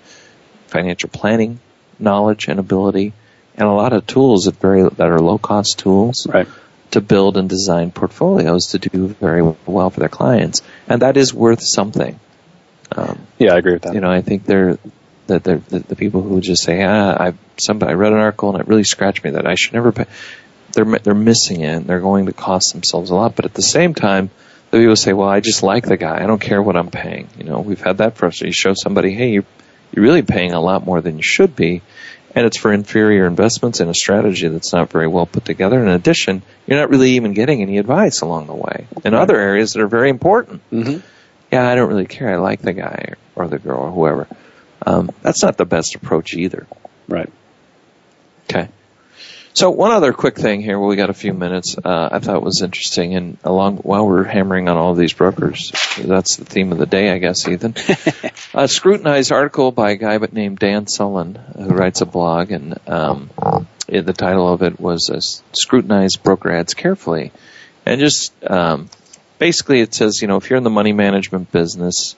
financial 0.68 1.08
planning 1.10 1.60
knowledge 1.98 2.48
and 2.48 2.58
ability, 2.58 3.12
and 3.56 3.68
a 3.68 3.72
lot 3.72 3.92
of 3.92 4.06
tools 4.06 4.44
that 4.44 4.56
very 4.56 4.82
that 4.82 5.08
are 5.10 5.18
low 5.20 5.38
cost 5.38 5.78
tools 5.78 6.26
Right. 6.26 6.48
to 6.92 7.00
build 7.00 7.36
and 7.36 7.48
design 7.48 7.90
portfolios 7.90 8.68
to 8.68 8.78
do 8.78 9.08
very 9.08 9.42
well 9.66 9.90
for 9.90 10.00
their 10.00 10.08
clients, 10.08 10.62
and 10.88 11.02
that 11.02 11.16
is 11.16 11.32
worth 11.34 11.62
something. 11.62 12.18
Um, 12.96 13.18
Yeah, 13.38 13.54
I 13.54 13.58
agree 13.58 13.74
with 13.74 13.82
that. 13.82 13.94
you 13.94 14.00
know, 14.00 14.10
I 14.10 14.22
think 14.22 14.44
they're 14.44 14.78
that 15.28 15.44
they're 15.44 15.58
the, 15.68 15.78
the 15.80 15.96
people 15.96 16.22
who 16.22 16.40
just 16.40 16.62
say, 16.64 16.82
ah, 16.82 17.16
I 17.18 17.34
somebody 17.58 17.92
I 17.92 17.94
read 17.94 18.12
an 18.12 18.18
article 18.18 18.50
and 18.50 18.60
it 18.60 18.68
really 18.68 18.84
scratched 18.84 19.22
me 19.22 19.30
that 19.32 19.46
I 19.46 19.54
should 19.54 19.74
never 19.74 19.92
pay. 19.92 20.06
They're 20.72 20.98
they're 20.98 21.14
missing 21.14 21.60
it. 21.60 21.68
and 21.76 21.86
They're 21.86 22.00
going 22.00 22.26
to 22.26 22.32
cost 22.32 22.72
themselves 22.72 23.10
a 23.10 23.14
lot. 23.14 23.36
But 23.36 23.44
at 23.44 23.54
the 23.54 23.62
same 23.62 23.94
time, 23.94 24.30
the 24.73 24.79
people 24.79 24.97
say, 24.97 25.12
well, 25.12 25.29
I 25.29 25.39
just 25.41 25.62
like 25.62 25.87
the 25.87 25.97
guy. 25.97 26.23
I 26.23 26.27
don't 26.27 26.41
care 26.41 26.61
what 26.61 26.77
I'm 26.77 26.91
paying. 26.91 27.29
You 27.39 27.45
know, 27.45 27.61
we've 27.61 27.81
had 27.81 27.99
that 27.99 28.16
frustration. 28.16 28.49
You 28.49 28.53
show 28.53 28.75
somebody, 28.75 29.12
hey, 29.12 29.31
you're 29.31 29.45
you're 29.93 30.03
really 30.03 30.23
paying 30.23 30.53
a 30.53 30.61
lot 30.61 30.85
more 30.85 31.01
than 31.03 31.18
you 31.18 31.23
should 31.23 31.55
be. 31.55 31.83
And 32.35 32.47
it's 32.47 32.57
for 32.57 32.73
inferior 32.73 33.27
investments 33.27 33.81
in 33.81 33.91
a 33.91 33.95
strategy 33.95 34.49
that's 34.49 34.73
not 34.73 34.89
very 34.91 35.07
well 35.07 35.27
put 35.27 35.45
together. 35.45 35.79
In 35.83 35.89
addition, 35.89 36.43
you're 36.66 36.79
not 36.79 36.89
really 36.89 37.12
even 37.12 37.35
getting 37.35 37.61
any 37.61 37.77
advice 37.77 38.23
along 38.23 38.47
the 38.47 38.55
way 38.55 38.87
in 39.05 39.12
other 39.12 39.37
areas 39.39 39.75
that 39.75 39.83
are 39.83 39.87
very 39.89 40.09
important 40.09 40.62
Mm-hmm. 40.73 41.07
yeah, 41.53 41.68
I 41.68 41.75
don't 41.75 41.91
really 41.91 42.07
care. 42.07 42.33
I 42.33 42.37
like 42.37 42.62
the 42.62 42.73
guy 42.73 43.14
or 43.37 43.49
the 43.49 43.59
girl 43.59 43.81
or 43.81 43.91
whoever. 43.91 44.27
Um, 44.87 45.11
that's 45.20 45.43
not 45.43 45.59
the 45.59 45.66
best 45.66 45.95
approach 45.95 46.33
either. 46.33 46.66
Right. 47.07 47.31
Okay. 48.49 48.68
So 49.55 49.70
one 49.70 49.90
other 49.90 50.14
quick 50.14 50.36
thing 50.36 50.62
here, 50.62 50.78
we 50.78 50.96
got 50.96 51.11
a 51.11 51.14
few 51.14 51.34
minutes. 51.34 51.76
Uh, 51.76 52.09
I 52.11 52.20
thought 52.20 52.42
was 52.42 52.62
interesting, 52.62 53.14
and 53.14 53.36
along 53.44 53.78
while 53.78 54.07
we're 54.07 54.24
hammering 54.24 54.68
on 54.68 54.78
all 54.78 54.94
these 54.94 55.12
brokers, 55.12 55.72
that's 55.98 56.36
the 56.36 56.46
theme 56.46 56.72
of 56.72 56.78
the 56.78 56.86
day, 56.86 57.11
I 57.11 57.18
guess, 57.18 57.46
Ethan. 57.46 57.74
a 58.55 58.66
scrutinized 58.66 59.30
article 59.30 59.70
by 59.70 59.90
a 59.90 59.96
guy 59.96 60.16
but 60.16 60.32
named 60.32 60.59
Dan 60.59 60.86
Solin, 60.86 61.36
who 61.55 61.68
writes 61.68 62.00
a 62.00 62.07
blog, 62.07 62.50
and 62.50 62.78
um, 62.88 63.30
it, 63.88 64.07
the 64.07 64.14
title 64.14 64.50
of 64.50 64.62
it 64.62 64.80
was 64.80 65.11
uh, 65.11 65.20
"Scrutinize 65.53 66.16
Broker 66.16 66.50
Ads 66.50 66.72
Carefully," 66.72 67.30
and 67.84 68.00
just 68.00 68.32
um, 68.48 68.88
basically 69.38 69.80
it 69.80 69.92
says, 69.92 70.22
you 70.22 70.28
know, 70.28 70.38
if 70.38 70.48
you're 70.48 70.57
in 70.57 70.64
the 70.64 70.70
money 70.70 70.94
management 70.94 71.53
business 71.53 72.16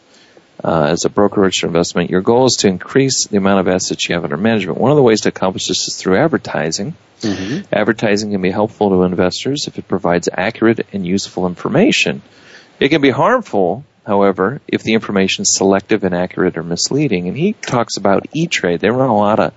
uh, 0.62 0.86
as 0.90 1.04
a 1.04 1.10
brokerage 1.10 1.64
or 1.64 1.66
investment, 1.66 2.10
your 2.10 2.20
goal 2.20 2.46
is 2.46 2.54
to 2.60 2.68
increase 2.68 3.26
the 3.26 3.36
amount 3.36 3.60
of 3.60 3.68
assets 3.68 4.08
you 4.08 4.14
have 4.14 4.24
under 4.24 4.36
management. 4.36 4.78
One 4.78 4.90
of 4.90 4.96
the 4.96 5.02
ways 5.02 5.22
to 5.22 5.30
accomplish 5.30 5.66
this 5.66 5.88
is 5.88 5.96
through 5.96 6.16
advertising. 6.16 6.94
Mm-hmm. 7.20 7.74
Advertising 7.74 8.30
can 8.30 8.42
be 8.42 8.50
helpful 8.50 8.90
to 8.90 9.02
investors 9.02 9.66
if 9.66 9.78
it 9.78 9.88
provides 9.88 10.28
accurate 10.32 10.86
and 10.92 11.06
useful 11.06 11.46
information. 11.46 12.22
It 12.78 12.88
can 12.88 13.00
be 13.00 13.10
harmful, 13.10 13.84
however, 14.06 14.60
if 14.68 14.82
the 14.82 14.94
information 14.94 15.42
is 15.42 15.56
selective, 15.56 16.04
inaccurate, 16.04 16.56
or 16.56 16.62
misleading. 16.62 17.28
And 17.28 17.36
he 17.36 17.54
talks 17.54 17.96
about 17.96 18.26
E-Trade. 18.32 18.80
They 18.80 18.90
run 18.90 19.08
a 19.08 19.16
lot 19.16 19.40
of 19.40 19.54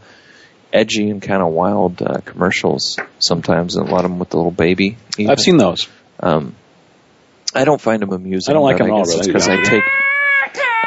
edgy 0.72 1.10
and 1.10 1.22
kind 1.22 1.42
of 1.42 1.50
wild 1.50 2.02
uh, 2.02 2.20
commercials 2.26 2.98
sometimes, 3.20 3.76
and 3.76 3.88
a 3.88 3.92
lot 3.92 4.06
of 4.06 4.12
them 4.12 4.20
with 4.20 4.30
the 4.30 4.38
little 4.38 4.52
baby. 4.52 4.98
Even. 5.18 5.32
I've 5.32 5.40
seen 5.40 5.58
those. 5.58 5.88
Um, 6.20 6.56
I 7.56 7.66
don't 7.66 7.82
find 7.82 8.02
them 8.02 8.12
amusing. 8.12 8.52
I 8.52 8.54
don't 8.54 8.64
like 8.64 8.78
them 8.78 8.88
at 8.88 8.94
all. 8.94 9.04
Really, 9.04 9.28
because 9.28 9.48
I 9.48 9.62
take 9.64 9.84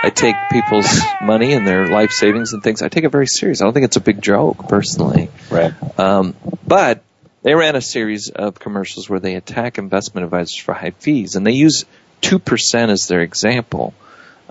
I 0.03 0.11
take 0.11 0.35
people's 0.51 1.01
money 1.21 1.53
and 1.53 1.67
their 1.67 1.89
life 1.89 2.11
savings 2.11 2.53
and 2.53 2.63
things. 2.63 2.81
I 2.83 2.89
take 2.89 3.05
it 3.05 3.11
very 3.11 3.27
serious. 3.27 3.61
I 3.61 3.65
don't 3.65 3.75
think 3.75 3.85
it's 3.85 3.97
a 3.97 4.01
big 4.01 4.23
joke, 4.23 4.69
personally. 4.69 5.31
Right. 5.51 5.75
Um, 5.99 6.35
but 6.67 7.03
they 7.43 7.55
ran 7.55 7.77
a 7.77 7.81
series 7.81 8.31
of 8.31 8.59
commercials 8.59 9.09
where 9.09 9.21
they 9.21 9.35
attack 9.35 9.79
investment 9.79 10.25
advisors 10.25 10.57
for 10.57 10.73
high 10.73 10.91
fees, 10.93 11.37
and 11.37 11.47
they 11.47 11.53
use 11.53 11.85
two 12.21 12.39
percent 12.39 12.91
as 12.91 13.09
their 13.09 13.21
example. 13.21 13.95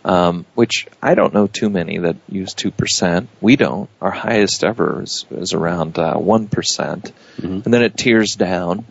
Um, 0.05 0.45
which 0.55 0.87
I 1.01 1.13
don't 1.13 1.33
know 1.33 1.47
too 1.47 1.69
many 1.69 1.97
that 1.97 2.15
use 2.29 2.53
two 2.53 2.71
percent. 2.71 3.27
We 3.41 3.57
don't. 3.57 3.89
Our 4.01 4.11
highest 4.11 4.63
ever 4.63 5.03
is, 5.03 5.25
is 5.29 5.53
around 5.53 5.99
uh, 5.99 6.15
one 6.15 6.43
uh, 6.45 6.47
mm-hmm. 6.47 7.45
and 7.45 7.65
then 7.65 7.81
it 7.81 7.97
tears 7.97 8.35
down 8.35 8.85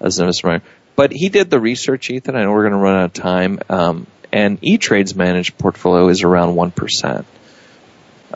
as 0.00 0.18
an 0.18 0.24
investment. 0.24 0.64
But 0.96 1.12
he 1.12 1.28
did 1.28 1.48
the 1.48 1.60
research, 1.60 2.10
Ethan. 2.10 2.34
I 2.34 2.42
know 2.42 2.50
we're 2.50 2.68
going 2.68 2.72
to 2.72 2.78
run 2.78 2.96
out 2.96 3.04
of 3.04 3.12
time. 3.12 3.60
Um, 3.68 4.06
and 4.32 4.58
E-Trade's 4.62 5.14
managed 5.14 5.58
portfolio 5.58 6.08
is 6.08 6.22
around 6.22 6.54
1%. 6.54 7.24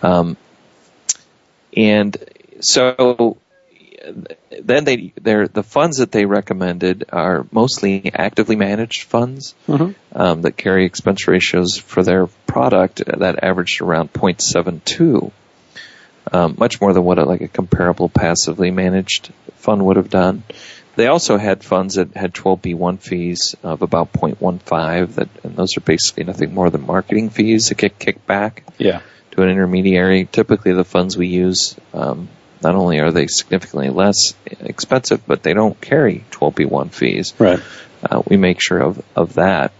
Um, 0.02 0.36
and 1.76 2.16
so 2.60 3.38
then 4.60 4.84
they 4.84 5.12
the 5.20 5.62
funds 5.62 5.98
that 5.98 6.10
they 6.10 6.24
recommended 6.24 7.04
are 7.10 7.46
mostly 7.50 8.10
actively 8.12 8.56
managed 8.56 9.04
funds 9.04 9.54
mm-hmm. 9.68 9.92
um, 10.20 10.42
that 10.42 10.56
carry 10.56 10.84
expense 10.84 11.28
ratios 11.28 11.76
for 11.76 12.02
their 12.02 12.26
product 12.26 13.02
that 13.06 13.42
averaged 13.42 13.80
around 13.80 14.12
0.72, 14.12 15.30
um, 16.32 16.54
much 16.58 16.80
more 16.80 16.92
than 16.92 17.04
what 17.04 17.18
a, 17.18 17.24
like 17.24 17.40
a 17.40 17.48
comparable 17.48 18.08
passively 18.08 18.70
managed 18.70 19.32
fund 19.56 19.84
would 19.84 19.96
have 19.96 20.10
done. 20.10 20.42
They 20.94 21.06
also 21.06 21.38
had 21.38 21.64
funds 21.64 21.94
that 21.94 22.14
had 22.14 22.34
12b1 22.34 23.00
fees 23.00 23.56
of 23.62 23.82
about 23.82 24.12
0.15 24.12 25.14
that, 25.14 25.28
and 25.42 25.56
those 25.56 25.76
are 25.76 25.80
basically 25.80 26.24
nothing 26.24 26.52
more 26.52 26.68
than 26.68 26.86
marketing 26.86 27.30
fees 27.30 27.68
that 27.68 27.78
get 27.78 27.98
kicked 27.98 28.26
back 28.26 28.64
yeah. 28.78 29.00
to 29.32 29.42
an 29.42 29.48
intermediary. 29.48 30.26
Typically 30.30 30.72
the 30.72 30.84
funds 30.84 31.16
we 31.16 31.28
use, 31.28 31.76
um, 31.94 32.28
not 32.62 32.74
only 32.74 33.00
are 33.00 33.10
they 33.10 33.26
significantly 33.26 33.88
less 33.88 34.34
expensive, 34.46 35.26
but 35.26 35.42
they 35.42 35.54
don't 35.54 35.80
carry 35.80 36.24
12b1 36.30 36.92
fees. 36.92 37.32
Right. 37.38 37.60
Uh, 38.02 38.22
we 38.26 38.36
make 38.36 38.60
sure 38.60 38.78
of, 38.78 39.02
of 39.16 39.34
that. 39.34 39.72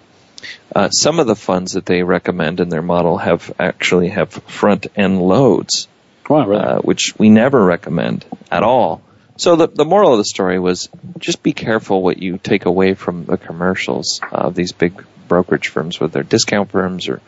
Uh, 0.74 0.88
some 0.88 1.18
of 1.18 1.26
the 1.26 1.36
funds 1.36 1.72
that 1.72 1.86
they 1.86 2.02
recommend 2.02 2.60
in 2.60 2.68
their 2.68 2.82
model 2.82 3.18
have 3.18 3.52
actually 3.58 4.08
have 4.08 4.30
front 4.30 4.86
end 4.96 5.20
loads, 5.20 5.88
wow, 6.28 6.46
really? 6.46 6.62
uh, 6.62 6.78
which 6.78 7.14
we 7.18 7.28
never 7.28 7.62
recommend 7.62 8.24
at 8.50 8.62
all. 8.62 9.02
So 9.36 9.56
the 9.56 9.66
the 9.66 9.84
moral 9.84 10.12
of 10.12 10.18
the 10.18 10.24
story 10.24 10.58
was 10.58 10.88
just 11.18 11.42
be 11.42 11.52
careful 11.52 12.02
what 12.02 12.22
you 12.22 12.38
take 12.38 12.66
away 12.66 12.94
from 12.94 13.24
the 13.24 13.38
commercials 13.38 14.20
of 14.30 14.54
these 14.54 14.72
big 14.72 15.04
brokerage 15.28 15.68
firms, 15.68 15.98
whether 15.98 16.12
they're 16.12 16.22
discount 16.22 16.70
firms 16.70 17.08
or 17.08 17.20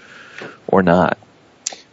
or 0.67 0.83
not. 0.83 1.19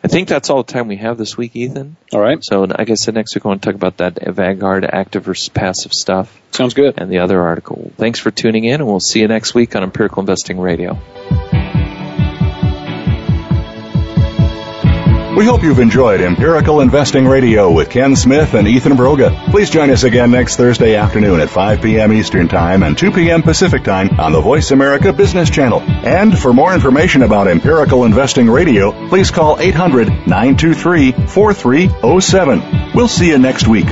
I 0.03 0.07
think 0.07 0.28
that's 0.28 0.49
all 0.49 0.64
the 0.64 0.72
time 0.72 0.88
we 0.88 0.97
have 0.97 1.18
this 1.18 1.38
week, 1.38 1.55
Ethan. 1.55 1.95
All 2.12 2.20
right. 2.20 2.43
So, 2.43 2.64
like 2.64 2.89
I 2.89 2.95
said, 2.95 3.14
next 3.14 3.36
week 3.36 3.45
I 3.45 3.49
want 3.49 3.62
to 3.62 3.66
talk 3.68 3.76
about 3.76 3.97
that 3.97 4.20
Vanguard 4.34 4.84
active 4.84 5.26
versus 5.26 5.49
passive 5.49 5.93
stuff. 5.93 6.41
Sounds 6.51 6.74
good. 6.74 6.95
And 6.97 7.12
the 7.12 7.20
other 7.20 7.39
article. 7.39 7.91
Thanks 7.97 8.20
for 8.20 8.32
tuning 8.32 8.64
in, 8.64 8.82
and 8.82 8.88
we'll 8.88 8.99
see 8.99 9.20
you 9.20 9.28
next 9.28 9.53
week 9.53 9.76
on 9.76 9.84
Empirical 9.84 10.22
Investing 10.22 10.59
Radio. 10.59 10.99
We 15.42 15.48
hope 15.48 15.64
you've 15.64 15.80
enjoyed 15.80 16.22
Empirical 16.22 16.82
Investing 16.82 17.26
Radio 17.26 17.72
with 17.72 17.89
Ken 17.89 18.16
Smith 18.16 18.54
and 18.54 18.68
Ethan 18.68 18.92
Broga. 18.92 19.36
Please 19.50 19.72
join 19.72 19.89
us 19.89 20.04
again 20.04 20.30
next 20.30 20.56
Thursday 20.56 20.94
afternoon 20.94 21.39
at 21.39 21.50
5 21.50 21.82
p.m. 21.82 22.14
Eastern 22.14 22.48
Time 22.48 22.84
and 22.84 22.96
2 22.96 23.12
p.m. 23.12 23.42
Pacific 23.42 23.84
Time 23.84 24.20
on 24.20 24.34
the 24.34 24.39
Voice 24.39 24.70
America 24.70 25.12
Business 25.12 25.50
Channel. 25.50 25.82
And 25.82 26.38
for 26.38 26.54
more 26.54 26.76
information 26.76 27.24
about 27.24 27.48
Empirical 27.48 28.06
Investing 28.06 28.52
Radio, 28.52 28.92
please 29.10 29.32
call 29.32 29.60
800 29.60 30.10
923 30.28 31.12
4307. 31.12 32.92
We'll 32.94 33.08
see 33.08 33.30
you 33.30 33.39
next 33.39 33.68
week. 33.68 33.88